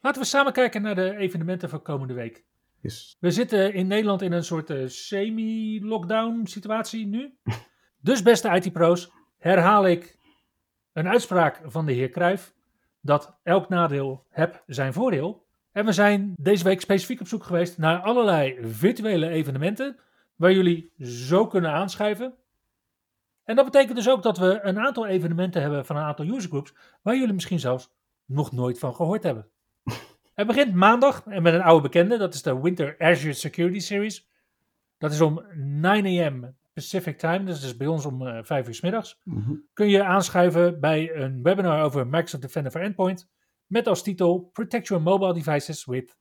Laten 0.01 0.23
we 0.23 0.29
samen 0.29 0.53
kijken 0.53 0.83
naar 0.83 0.94
de 0.94 1.16
evenementen 1.16 1.68
van 1.68 1.83
komende 1.83 2.14
week. 2.14 2.44
Yes. 2.81 3.16
We 3.20 3.31
zitten 3.31 3.75
in 3.75 3.87
Nederland 3.87 4.23
in 4.23 4.33
een 4.33 4.44
soort 4.44 4.70
eh, 4.70 4.87
semi-lockdown 4.87 6.40
situatie 6.47 7.07
nu. 7.07 7.35
Dus 8.05 8.23
beste 8.23 8.49
IT-pro's, 8.49 9.11
herhaal 9.38 9.87
ik 9.87 10.19
een 10.93 11.09
uitspraak 11.09 11.61
van 11.64 11.87
de 11.87 11.93
heer 11.93 12.09
Cruijff 12.11 12.55
dat 13.01 13.38
elk 13.43 13.69
nadeel 13.69 14.27
heb 14.31 14.62
zijn 14.67 14.93
voordeel. 14.93 15.47
En 15.73 15.85
we 15.85 15.93
zijn 15.93 16.35
deze 16.37 16.64
week 16.64 16.81
specifiek 16.81 17.21
op 17.21 17.27
zoek 17.27 17.45
geweest 17.45 17.79
naar 17.79 18.01
allerlei 18.01 18.59
virtuele 18.62 19.29
evenementen 19.29 19.99
waar 20.37 20.53
jullie 20.53 20.93
zo 20.99 21.47
kunnen 21.47 21.71
aanschuiven. 21.71 22.35
En 23.45 23.57
dat 23.57 23.64
betekent 23.64 23.97
dus 23.97 24.09
ook 24.09 24.23
dat 24.23 24.38
we 24.38 24.61
een 24.62 24.79
aantal 24.79 25.07
evenementen 25.07 25.61
hebben 25.61 25.87
van 25.87 25.97
een 25.97 26.03
aantal 26.03 26.27
usergroups 26.27 26.75
waar 27.03 27.17
jullie 27.17 27.35
misschien 27.35 27.61
zelfs 27.61 27.93
nog 28.25 28.53
nooit 28.53 28.79
van 28.79 28.95
gehoord 28.95 29.23
hebben. 29.23 29.49
Het 30.35 30.47
begint 30.47 30.75
maandag 30.75 31.27
en 31.27 31.43
met 31.43 31.55
een 31.55 31.62
oude 31.62 31.83
bekende, 31.83 32.19
dat 32.19 32.35
is 32.35 32.43
de 32.43 32.61
Winter 32.61 32.95
Azure 32.99 33.33
Security 33.33 33.79
Series. 33.79 34.29
Dat 34.99 35.12
is 35.12 35.21
om 35.21 35.45
9 35.55 36.27
am 36.27 36.55
Pacific 36.75 37.19
Time, 37.19 37.45
dus 37.45 37.65
is 37.65 37.77
bij 37.77 37.87
ons 37.87 38.07
om 38.07 38.27
eh 38.27 38.39
5 38.43 38.67
uur 38.69 38.75
's 38.75 38.81
middags. 38.81 39.21
Mhm. 39.25 39.53
Kun 39.73 39.89
je 39.89 40.05
aanschuiven 40.05 40.81
bij 40.81 41.17
een 41.17 41.43
webinar 41.43 41.83
over 41.85 42.07
Microsoft 42.07 42.43
Defender 42.43 42.73
for 42.73 42.81
Endpoint 42.81 43.29
met 43.67 43.87
als 43.87 44.03
titel 44.03 44.51
Protect 44.53 44.87
Your 44.87 45.03
Mobile 45.03 45.35
Devices 45.35 45.85
with 45.85 46.17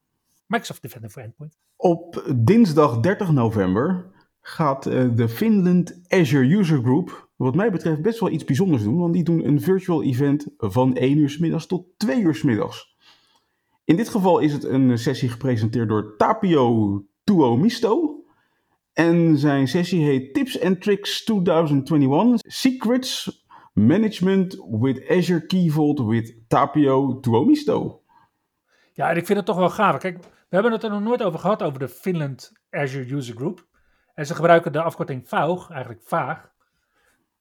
Microsoft 0.47 0.81
Defender 0.81 1.09
for 1.09 1.21
Endpoint. 1.21 1.57
Op 1.75 2.33
dinsdag 2.35 2.99
30 2.99 3.31
november 3.31 4.11
gaat 4.41 4.85
eh, 4.85 5.15
de 5.15 5.29
Finland 5.29 6.01
Azure 6.07 6.57
User 6.57 6.79
Group, 6.79 7.29
wat 7.35 7.55
mij 7.55 7.71
betreft, 7.71 8.01
best 8.01 8.19
wel 8.19 8.29
iets 8.29 8.43
bijzonders 8.43 8.83
doen. 8.83 8.97
Want 8.97 9.13
die 9.13 9.23
doen 9.23 9.47
een 9.47 9.61
virtual 9.61 10.03
event 10.03 10.47
van 10.57 10.95
1 10.95 11.17
uur 11.17 11.29
's 11.29 11.37
middags 11.37 11.65
tot 11.65 11.85
2 11.97 12.21
uur 12.21 12.35
's 12.35 12.43
middags. 12.43 12.95
In 13.85 13.95
dit 13.95 14.09
geval 14.09 14.39
is 14.39 14.53
het 14.53 14.63
een 14.63 14.97
sessie 14.97 15.29
gepresenteerd 15.29 15.89
door 15.89 16.17
Tapio 16.17 17.05
Tuomisto. 17.23 18.12
En 18.93 19.37
zijn 19.37 19.67
sessie 19.67 20.03
heet 20.03 20.33
Tips 20.33 20.61
and 20.61 20.81
Tricks 20.81 21.23
2021 21.23 22.39
Secrets 22.41 23.43
Management 23.73 24.65
with 24.69 25.09
Azure 25.09 25.45
Key 25.45 25.69
Vault 25.69 25.99
with 25.99 26.35
Tapio 26.47 27.19
Tuomisto. 27.19 28.01
Ja, 28.93 29.09
en 29.09 29.17
ik 29.17 29.25
vind 29.25 29.37
het 29.37 29.47
toch 29.47 29.57
wel 29.57 29.69
gaaf. 29.69 29.97
Kijk, 29.97 30.17
we 30.23 30.29
hebben 30.49 30.71
het 30.71 30.83
er 30.83 30.89
nog 30.89 31.01
nooit 31.01 31.23
over 31.23 31.39
gehad, 31.39 31.63
over 31.63 31.79
de 31.79 31.87
Finland 31.87 32.51
Azure 32.69 33.15
User 33.15 33.35
Group. 33.35 33.67
En 34.13 34.25
ze 34.25 34.35
gebruiken 34.35 34.71
de 34.71 34.81
afkorting 34.81 35.27
VAUG, 35.29 35.69
eigenlijk 35.69 36.01
vaag. 36.03 36.51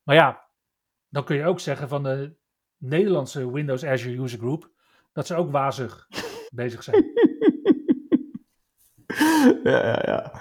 Maar 0.03 0.15
ja, 0.15 0.45
dan 1.09 1.25
kun 1.25 1.37
je 1.37 1.47
ook 1.47 1.61
zeggen 1.61 1.89
van 1.89 2.03
de 2.03 2.35
Nederlandse 2.79 3.53
Windows 3.53 3.85
Azure 3.85 4.23
User 4.23 4.39
Group, 4.39 4.71
dat 5.13 5.27
ze 5.27 5.35
ook 5.35 5.51
wazig 5.51 6.09
bezig 6.55 6.83
zijn. 6.83 7.05
Ja, 9.65 9.87
ja, 9.87 10.03
ja. 10.05 10.33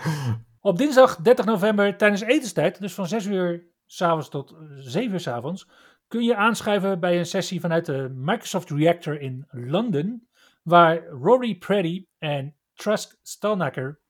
Op 0.61 0.77
dinsdag 0.77 1.15
30 1.15 1.45
november 1.45 1.97
tijdens 1.97 2.21
etenstijd, 2.21 2.81
dus 2.81 2.93
van 2.93 3.07
6 3.07 3.25
uur 3.25 3.67
s'avonds 3.85 4.29
tot 4.29 4.55
7 4.77 5.11
uur 5.11 5.19
s'avonds, 5.19 5.67
kun 6.07 6.23
je 6.23 6.35
aanschuiven 6.35 6.99
bij 6.99 7.19
een 7.19 7.25
sessie 7.25 7.59
vanuit 7.59 7.85
de 7.85 8.11
Microsoft 8.15 8.69
Reactor 8.69 9.21
in 9.21 9.45
Londen, 9.49 10.27
waar 10.63 11.05
Rory 11.07 11.55
Preddy 11.55 12.05
en 12.17 12.55
Trusk 12.73 13.17
Stalnaker 13.21 14.01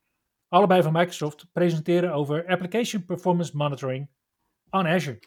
allebei 0.47 0.81
van 0.81 0.93
Microsoft, 0.93 1.45
presenteren 1.51 2.13
over 2.13 2.47
Application 2.47 3.05
Performance 3.05 3.57
Monitoring 3.57 4.09
on 4.69 4.87
Azure. 4.87 5.19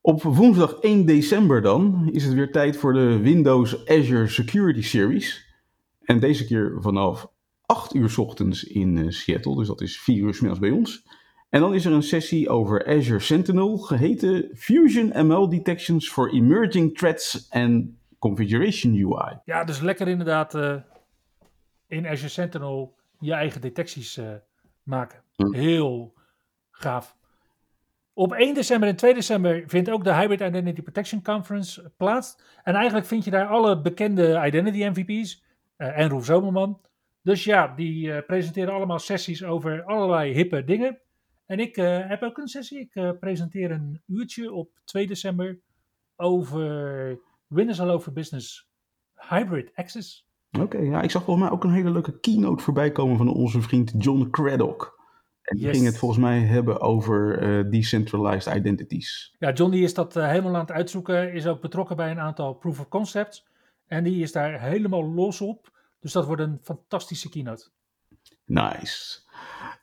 Op 0.00 0.22
woensdag 0.22 0.72
1 0.80 1.06
december 1.06 1.62
dan 1.62 2.08
is 2.12 2.24
het 2.24 2.34
weer 2.34 2.52
tijd 2.52 2.76
voor 2.76 2.92
de 2.92 3.18
Windows 3.18 3.86
Azure 3.86 4.28
Security 4.28 4.82
Series. 4.82 5.54
En 6.02 6.20
deze 6.20 6.46
keer 6.46 6.76
vanaf 6.80 7.34
8 7.66 7.94
uur 7.94 8.10
's 8.10 8.18
ochtends 8.18 8.64
in 8.64 8.98
eh, 8.98 9.08
Seattle, 9.08 9.56
dus 9.56 9.66
dat 9.66 9.80
is 9.80 10.00
4 10.00 10.16
uur 10.16 10.38
middags 10.40 10.58
bij 10.58 10.70
ons. 10.70 11.04
En 11.48 11.60
dan 11.60 11.74
is 11.74 11.84
er 11.84 11.92
een 11.92 12.02
sessie 12.02 12.48
over 12.48 12.86
Azure 12.86 13.20
Sentinel, 13.20 13.78
geheten 13.78 14.50
Fusion 14.54 15.26
ML 15.26 15.48
Detections 15.48 16.10
for 16.10 16.32
Emerging 16.32 16.98
Threats 16.98 17.46
and 17.50 17.84
Configuration 18.18 18.94
UI. 18.94 19.40
Ja, 19.44 19.64
dus 19.64 19.80
lekker 19.80 20.08
inderdaad 20.08 20.54
eh, 20.54 20.76
in 21.86 22.06
Azure 22.06 22.28
Sentinel 22.28 22.94
je 23.18 23.32
eigen 23.32 23.60
detecties 23.60 24.16
eh, 24.16 24.34
maken. 24.82 25.22
Hm. 25.36 25.54
Heel 25.54 26.14
gaaf. 26.70 27.16
Op 28.12 28.32
1 28.32 28.54
december 28.54 28.88
en 28.88 28.96
2 28.96 29.14
december 29.14 29.64
vindt 29.66 29.90
ook 29.90 30.04
de 30.04 30.14
Hybrid 30.14 30.40
Identity 30.40 30.82
Protection 30.82 31.22
Conference 31.22 31.92
plaats. 31.96 32.38
En 32.62 32.74
eigenlijk 32.74 33.06
vind 33.06 33.24
je 33.24 33.30
daar 33.30 33.46
alle 33.46 33.80
bekende 33.80 34.42
Identity 34.46 34.84
MVP's 34.84 35.42
en 35.76 36.08
Roef 36.08 36.24
Zomerman. 36.24 36.80
Dus 37.26 37.44
ja, 37.44 37.72
die 37.76 38.12
eh, 38.12 38.26
presenteren 38.26 38.74
allemaal 38.74 38.98
sessies 38.98 39.44
over 39.44 39.84
allerlei 39.84 40.32
hippe 40.32 40.64
dingen. 40.64 40.98
En 41.46 41.58
ik 41.58 41.76
eh, 41.76 42.08
heb 42.08 42.22
ook 42.22 42.38
een 42.38 42.48
sessie. 42.48 42.80
Ik 42.80 42.94
eh, 42.94 43.10
presenteer 43.20 43.70
een 43.70 44.00
uurtje 44.06 44.52
op 44.52 44.70
2 44.84 45.06
december 45.06 45.58
over 46.16 47.18
Windows 47.46 47.80
All 47.80 47.90
Over 47.90 48.12
Business 48.12 48.68
Hybrid 49.14 49.70
Access. 49.74 50.26
Oké, 50.60 50.78
ja, 50.78 51.02
ik 51.02 51.10
zag 51.10 51.24
volgens 51.24 51.46
mij 51.46 51.54
ook 51.56 51.64
een 51.64 51.72
hele 51.72 51.90
leuke 51.90 52.20
keynote 52.20 52.62
voorbij 52.62 52.92
komen 52.92 53.16
van 53.16 53.28
onze 53.28 53.62
vriend 53.62 53.92
John 53.98 54.28
Craddock. 54.30 55.00
En 55.42 55.56
die 55.56 55.66
Yes. 55.66 55.76
ging 55.76 55.86
het 55.86 55.98
volgens 55.98 56.20
mij 56.20 56.40
hebben 56.40 56.80
over 56.80 57.70
decentralized 57.70 58.54
identities. 58.54 59.34
Ja, 59.38 59.52
John 59.52 59.70
die 59.70 59.82
is 59.82 59.94
dat 59.94 60.14
helemaal 60.14 60.54
aan 60.54 60.60
het 60.60 60.72
uitzoeken. 60.72 61.32
Is 61.32 61.46
ook 61.46 61.60
betrokken 61.60 61.96
bij 61.96 62.10
een 62.10 62.20
aantal 62.20 62.54
proof 62.54 62.80
of 62.80 62.88
concepts. 62.88 63.46
En 63.86 64.04
die 64.04 64.22
is 64.22 64.32
daar 64.32 64.60
helemaal 64.60 65.04
los 65.04 65.40
op. 65.40 65.74
Dus 66.06 66.14
dat 66.14 66.26
wordt 66.26 66.42
een 66.42 66.58
fantastische 66.62 67.28
keynote. 67.28 67.68
Nice. 68.44 69.20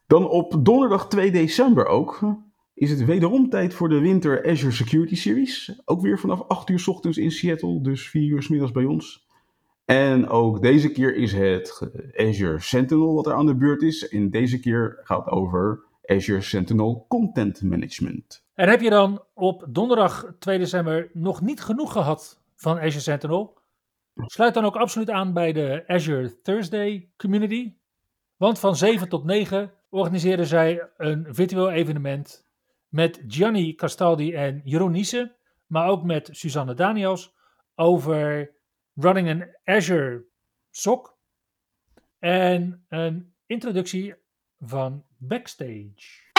Dan 0.07 0.29
op 0.29 0.65
donderdag 0.65 1.07
2 1.07 1.31
december 1.31 1.85
ook 1.85 2.19
is 2.73 2.89
het 2.89 3.05
wederom 3.05 3.49
tijd 3.49 3.73
voor 3.73 3.89
de 3.89 3.99
Winter 3.99 4.49
Azure 4.49 4.71
Security 4.71 5.15
Series. 5.15 5.81
Ook 5.85 6.01
weer 6.01 6.19
vanaf 6.19 6.41
8 6.47 6.69
uur 6.69 6.79
's 6.79 6.87
ochtends 6.87 7.17
in 7.17 7.31
Seattle, 7.31 7.81
dus 7.81 8.09
4 8.09 8.21
uur 8.21 8.43
's 8.43 8.47
middags 8.47 8.71
bij 8.71 8.85
ons. 8.85 9.27
En 9.85 10.27
ook 10.27 10.61
deze 10.61 10.91
keer 10.91 11.15
is 11.15 11.33
het 11.33 11.89
Azure 12.15 12.59
Sentinel 12.59 13.13
wat 13.13 13.27
er 13.27 13.33
aan 13.33 13.45
de 13.45 13.55
beurt 13.55 13.81
is. 13.81 14.07
En 14.07 14.29
deze 14.29 14.59
keer 14.59 14.99
gaat 15.03 15.25
het 15.25 15.33
over 15.33 15.83
Azure 16.05 16.41
Sentinel 16.41 17.05
Content 17.07 17.61
Management. 17.61 18.43
En 18.53 18.69
heb 18.69 18.81
je 18.81 18.89
dan 18.89 19.23
op 19.33 19.65
donderdag 19.69 20.33
2 20.39 20.57
december 20.57 21.09
nog 21.13 21.41
niet 21.41 21.61
genoeg 21.61 21.91
gehad 21.91 22.41
van 22.55 22.77
Azure 22.77 22.99
Sentinel? 22.99 23.61
Sluit 24.15 24.53
dan 24.53 24.65
ook 24.65 24.75
absoluut 24.75 25.09
aan 25.09 25.33
bij 25.33 25.53
de 25.53 25.83
Azure 25.87 26.41
Thursday 26.41 27.09
community. 27.17 27.73
Want 28.37 28.59
van 28.59 28.75
7 28.75 29.09
tot 29.09 29.23
9 29.23 29.71
organiseren 29.89 30.45
zij 30.45 30.89
een 30.97 31.27
virtueel 31.29 31.71
evenement 31.71 32.47
met 32.89 33.23
Gianni 33.27 33.75
Castaldi 33.75 34.33
en 34.33 34.61
Jeroen 34.63 34.91
Niese, 34.91 35.35
maar 35.67 35.87
ook 35.87 36.03
met 36.03 36.29
Suzanne 36.31 36.73
Daniels 36.73 37.33
over 37.75 38.51
running 38.95 39.27
een 39.27 39.55
Azure 39.63 40.25
SOC 40.69 41.17
en 42.19 42.85
een 42.89 43.33
introductie 43.45 44.15
van 44.59 45.03
Backstage. 45.17 46.32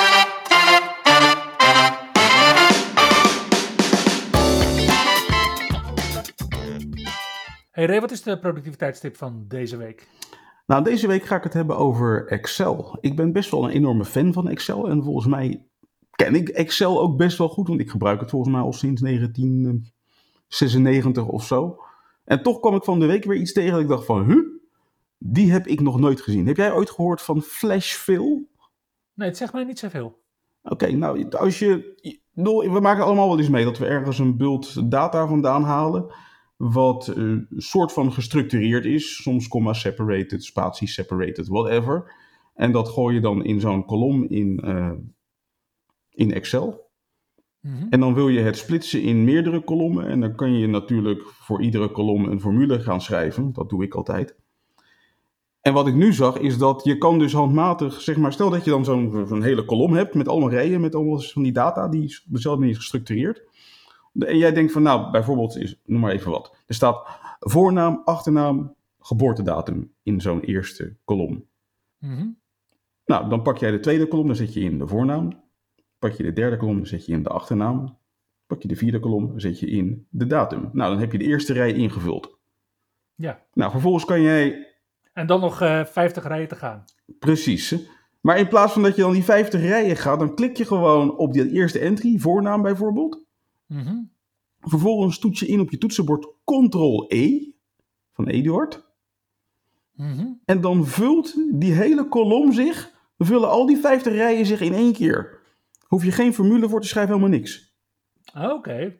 Hey 7.75 7.87
Ray, 7.87 8.01
wat 8.01 8.11
is 8.11 8.23
de 8.23 8.39
productiviteitstip 8.39 9.17
van 9.17 9.45
deze 9.49 9.77
week? 9.77 10.09
Nou, 10.67 10.85
deze 10.85 11.07
week 11.07 11.25
ga 11.25 11.37
ik 11.37 11.43
het 11.43 11.53
hebben 11.53 11.77
over 11.77 12.27
Excel. 12.27 12.99
Ik 13.01 13.17
ben 13.17 13.33
best 13.33 13.51
wel 13.51 13.65
een 13.65 13.71
enorme 13.71 14.05
fan 14.05 14.33
van 14.33 14.49
Excel 14.49 14.89
en 14.89 15.03
volgens 15.03 15.27
mij 15.27 15.67
ken 16.11 16.35
ik 16.35 16.49
Excel 16.49 17.01
ook 17.01 17.17
best 17.17 17.39
wel 17.39 17.49
goed, 17.49 17.69
want 17.69 17.81
ik 17.81 17.91
gebruik 17.91 18.21
het 18.21 18.31
volgens 18.31 18.53
mij 18.53 18.61
al 18.61 18.73
sinds 18.73 19.03
1996 19.03 21.27
of 21.27 21.45
zo. 21.45 21.79
En 22.25 22.43
toch 22.43 22.61
kwam 22.61 22.75
ik 22.75 22.85
van 22.85 23.01
de 23.01 23.07
week 23.07 23.25
weer 23.25 23.39
iets 23.39 23.53
tegen 23.53 23.73
dat 23.73 23.81
ik 23.81 23.89
dacht 23.89 24.05
van, 24.05 24.25
huh? 24.25 24.47
Die 25.19 25.53
heb 25.53 25.67
ik 25.67 25.81
nog 25.81 25.99
nooit 25.99 26.21
gezien. 26.21 26.47
Heb 26.47 26.57
jij 26.57 26.73
ooit 26.73 26.91
gehoord 26.91 27.23
van 27.23 27.43
Flashfill? 27.43 28.47
Nee, 29.15 29.29
het 29.29 29.37
zegt 29.37 29.53
mij 29.53 29.65
niet 29.65 29.79
zoveel. 29.79 30.23
Oké, 30.63 30.91
nou, 30.91 31.31
als 31.31 31.59
je. 31.59 31.93
We 32.35 32.79
maken 32.81 33.05
allemaal 33.05 33.29
wel 33.29 33.39
eens 33.39 33.49
mee 33.49 33.65
dat 33.65 33.79
we 33.79 33.87
ergens 33.87 34.19
een 34.19 34.37
bult 34.37 34.91
data 34.91 35.27
vandaan 35.27 35.63
halen. 35.63 36.15
Wat 36.57 37.07
een 37.07 37.47
soort 37.57 37.93
van 37.93 38.13
gestructureerd 38.13 38.85
is. 38.85 39.23
Soms 39.23 39.49
comma 39.49 39.73
separated, 39.73 40.45
spatie 40.45 40.89
separated, 40.89 41.49
whatever. 41.49 42.13
En 42.55 42.73
dat 42.73 42.89
gooi 42.89 43.15
je 43.15 43.21
dan 43.21 43.45
in 43.45 43.61
zo'n 43.61 43.85
kolom 43.85 44.25
in, 44.25 44.61
eh, 44.61 44.93
in 46.11 46.33
Excel. 46.33 46.91
Mhm. 47.61 47.87
En 47.91 48.01
dan 48.01 48.15
wil 48.15 48.29
je 48.29 48.41
het 48.41 48.57
splitsen 48.57 49.03
in 49.03 49.25
meerdere 49.25 49.61
kolommen. 49.61 50.07
En 50.07 50.21
dan 50.21 50.35
kan 50.35 50.59
je 50.59 50.67
natuurlijk 50.67 51.23
voor 51.23 51.63
iedere 51.63 51.91
kolom 51.91 52.25
een 52.25 52.41
formule 52.41 52.81
gaan 52.81 53.01
schrijven. 53.01 53.53
Dat 53.53 53.69
doe 53.69 53.85
ik 53.85 53.95
altijd. 53.95 54.37
En 55.65 55.73
wat 55.73 55.87
ik 55.87 55.95
nu 55.95 56.13
zag 56.13 56.39
is 56.39 56.59
dat 56.59 56.81
je 56.85 56.99
kan 56.99 57.19
dus 57.19 57.33
handmatig, 57.33 58.01
zeg 58.01 58.17
maar, 58.17 58.33
stel 58.33 58.51
dat 58.51 58.65
je 58.65 58.71
dan 58.71 58.85
zo'n 58.85 59.25
zo'n 59.29 59.43
hele 59.43 59.65
kolom 59.65 59.93
hebt 59.93 60.15
met 60.15 60.29
allemaal 60.29 60.51
rijen, 60.51 60.81
met 60.81 60.95
allemaal 60.95 61.21
van 61.21 61.43
die 61.43 61.53
data, 61.53 61.89
die 61.89 62.05
is 62.05 62.25
op 62.27 62.35
dezelfde 62.35 62.61
manier 62.61 62.77
gestructureerd. 62.77 63.43
En 64.19 64.39
jij 64.39 64.53
denkt 64.53 64.73
van, 64.73 64.83
nou, 64.83 65.11
bijvoorbeeld, 65.11 65.57
is, 65.57 65.81
noem 65.85 66.01
maar 66.01 66.13
even 66.13 66.31
wat. 66.31 66.57
Er 66.67 66.75
staat 66.75 67.07
voornaam, 67.39 68.03
achternaam, 68.05 68.75
geboortedatum 69.01 69.93
in 70.03 70.21
zo'n 70.21 70.41
eerste 70.41 70.97
kolom. 71.05 71.47
Mhm. 71.99 72.29
Nou, 73.05 73.29
dan 73.29 73.43
pak 73.43 73.59
jij 73.59 73.71
de 73.71 73.81
tweede 73.81 74.09
kolom, 74.09 74.27
dan 74.27 74.37
zet 74.37 74.55
je 74.55 74.61
in 74.61 74.79
de 74.79 74.87
voornaam. 74.87 75.43
Pak 75.99 76.13
je 76.13 76.23
de 76.23 76.33
derde 76.33 76.57
kolom, 76.57 76.77
dan 76.77 76.87
zet 76.87 77.07
je 77.07 77.13
in 77.13 77.23
de 77.23 77.29
achternaam. 77.29 77.99
Pak 78.47 78.63
je 78.63 78.69
de 78.69 78.77
vierde 78.77 79.01
kolom, 79.01 79.27
dan 79.27 79.41
zet 79.41 79.61
je 79.61 79.67
in 79.67 80.07
de 80.11 80.27
datum. 80.27 80.69
Nou, 80.73 80.91
dan 80.91 81.01
heb 81.01 81.13
je 81.13 81.19
de 81.19 81.25
eerste 81.25 81.53
rij 81.53 81.73
ingevuld. 81.73 82.39
Ja, 83.15 83.47
Nou, 83.53 83.71
vervolgens 83.71 84.05
kan 84.05 84.23
jij 84.23 84.75
en 85.15 85.27
dan 85.27 85.41
nog 85.41 85.61
eh 85.61 85.85
50 85.85 86.27
rijen 86.27 86.49
te 86.49 86.57
gaan. 86.57 86.85
Precies. 87.19 87.77
Maar 88.21 88.39
in 88.39 88.49
plaats 88.49 88.73
van 88.73 88.83
dat 88.83 88.97
je 88.97 89.03
dan 89.03 89.13
die 89.13 89.25
50 89.25 89.61
rijen 89.61 89.97
gaat, 89.97 90.19
dan 90.19 90.35
klik 90.35 90.57
je 90.57 90.65
gewoon 90.65 91.17
op 91.17 91.33
die 91.33 91.51
eerste 91.51 91.79
entry, 91.79 92.19
voornaam 92.19 92.63
bijvoorbeeld. 92.63 93.24
Mhm. 93.75 94.03
Vervolgens 94.61 95.19
toets 95.19 95.41
je 95.41 95.47
in 95.47 95.61
op 95.61 95.71
je 95.71 95.79
toetsenbord 95.79 96.27
Ctrl-E 96.45 97.53
van 98.13 98.27
Eduard. 98.27 98.85
Mhm. 99.93 100.27
En 100.45 100.61
dan 100.61 100.87
vult 100.87 101.35
die 101.61 101.73
hele 101.73 102.09
kolom 102.09 102.53
zich, 102.53 102.93
vullen 103.19 103.49
al 103.49 103.67
die 103.67 103.77
50 103.77 104.13
rijen 104.13 104.47
zich 104.47 104.61
in 104.61 104.73
één 104.73 104.93
keer. 104.93 105.41
Hoef 105.87 106.05
je 106.05 106.13
geen 106.13 106.35
formule 106.35 106.69
voor 106.69 106.81
te 106.81 106.89
schrijven, 106.89 107.15
helemaal 107.15 107.39
niks. 107.39 107.77
Oké. 108.35 108.97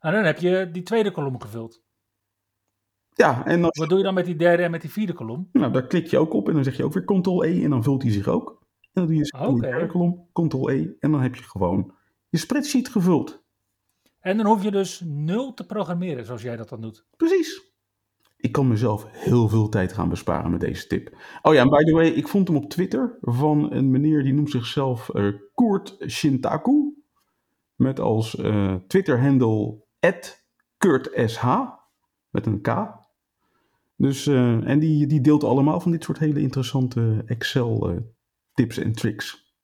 En 0.00 0.12
dan 0.12 0.24
heb 0.24 0.38
je 0.38 0.70
die 0.72 0.82
tweede 0.82 1.10
kolom 1.10 1.40
gevuld. 1.40 1.82
Ja, 3.14 3.46
en 3.46 3.60
Wat 3.60 3.88
doe 3.88 3.98
je 3.98 4.04
dan 4.04 4.14
met 4.14 4.24
die 4.24 4.36
derde 4.36 4.62
en 4.62 4.70
met 4.70 4.80
die 4.80 4.90
vierde 4.90 5.12
kolom? 5.12 5.48
nou, 5.52 5.72
daar 5.72 5.86
klik 5.86 6.06
je 6.06 6.18
ook 6.18 6.32
op 6.32 6.48
en 6.48 6.54
dan 6.54 6.64
zeg 6.64 6.76
je 6.76 6.84
ook 6.84 6.92
weer 6.92 7.04
Ctrl-E 7.04 7.64
en 7.64 7.70
dan 7.70 7.82
vult 7.82 8.02
hij 8.02 8.12
zich 8.12 8.28
ook. 8.28 8.48
En 8.80 8.88
dan 8.92 9.06
doe 9.06 9.16
je 9.16 9.48
die 9.50 9.60
derde 9.60 9.86
kolom 9.86 10.28
Ctrl-E 10.32 10.96
en 10.98 11.10
dan 11.10 11.20
heb 11.20 11.34
je 11.34 11.42
gewoon 11.42 11.94
je 12.28 12.38
spreadsheet 12.38 12.88
gevuld. 12.88 13.42
En 14.20 14.36
dan 14.36 14.46
hoef 14.46 14.62
je 14.62 14.70
dus 14.70 15.02
nul 15.04 15.54
te 15.54 15.66
programmeren, 15.66 16.26
zoals 16.26 16.42
jij 16.42 16.56
dat 16.56 16.68
dan 16.68 16.80
doet. 16.80 17.06
Precies. 17.16 17.68
Ik 18.36 18.52
kan 18.52 18.68
mezelf 18.68 19.06
heel 19.10 19.48
veel 19.48 19.68
tijd 19.68 19.92
gaan 19.92 20.08
besparen 20.08 20.50
met 20.50 20.60
deze 20.60 20.86
tip. 20.86 21.16
Oh 21.42 21.54
ja, 21.54 21.60
en 21.60 21.68
by 21.68 21.84
the 21.84 21.92
way, 21.92 22.08
ik 22.08 22.28
vond 22.28 22.48
hem 22.48 22.56
op 22.56 22.70
Twitter 22.70 23.18
van 23.20 23.72
een 23.72 23.90
meneer 23.90 24.22
die 24.22 24.32
noemt 24.32 24.50
zichzelf 24.50 25.08
eh 25.08 25.28
Koert 25.54 25.96
Shintaku. 26.06 26.94
Met 27.74 28.00
als 28.00 28.36
eh, 28.36 28.74
Twitter-handle 28.74 29.84
KurtSH. 30.78 31.44
Met 32.30 32.46
een 32.46 32.60
K. 32.60 32.98
Dus, 33.96 34.26
eh, 34.26 34.68
en 34.68 34.78
die, 34.78 35.06
die 35.06 35.20
deelt 35.20 35.44
allemaal 35.44 35.80
van 35.80 35.90
dit 35.90 36.04
soort 36.04 36.18
hele 36.18 36.40
interessante 36.40 37.22
Excel-tips 37.26 38.78
en 38.78 38.92
tricks. 38.92 39.54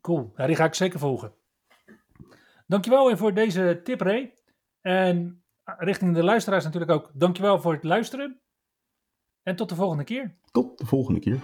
Cool. 0.00 0.32
Ja, 0.36 0.46
die 0.46 0.56
ga 0.56 0.64
ik 0.64 0.74
zeker 0.74 0.98
volgen. 0.98 1.32
Dankjewel 2.68 3.06
weer 3.06 3.16
voor 3.16 3.34
deze 3.34 3.80
tip. 3.84 4.30
En 4.80 5.44
richting 5.64 6.14
de 6.14 6.24
luisteraars 6.24 6.64
natuurlijk 6.64 6.92
ook. 6.92 7.10
Dankjewel 7.14 7.60
voor 7.60 7.72
het 7.72 7.84
luisteren. 7.84 8.40
En 9.42 9.56
tot 9.56 9.68
de 9.68 9.74
volgende 9.74 10.04
keer. 10.04 10.36
Tot 10.50 10.78
de 10.78 10.86
volgende 10.86 11.20
keer. 11.20 11.38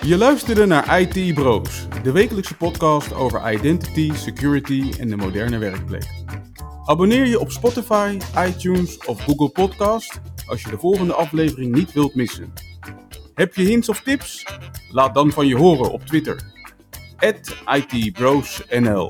Je 0.00 0.16
luisterde 0.16 0.66
naar 0.66 1.00
IT 1.00 1.34
Bros, 1.34 1.88
de 2.02 2.12
wekelijkse 2.12 2.56
podcast 2.56 3.14
over 3.14 3.52
identity, 3.52 4.12
security 4.12 4.92
en 4.98 5.08
de 5.08 5.16
moderne 5.16 5.58
werkplek. 5.58 6.24
Abonneer 6.84 7.26
je 7.26 7.40
op 7.40 7.50
Spotify, 7.50 8.18
iTunes 8.36 9.06
of 9.06 9.20
Google 9.20 9.50
Podcast 9.50 10.20
als 10.46 10.62
je 10.62 10.70
de 10.70 10.78
volgende 10.78 11.14
aflevering 11.14 11.74
niet 11.74 11.92
wilt 11.92 12.14
missen. 12.14 12.52
Heb 13.34 13.54
je 13.54 13.62
hints 13.62 13.88
of 13.88 14.00
tips? 14.00 14.44
Laat 14.90 15.14
dan 15.14 15.30
van 15.30 15.46
je 15.46 15.56
horen 15.56 15.92
op 15.92 16.02
Twitter. 16.02 16.59
@itbrosnl 17.22 19.08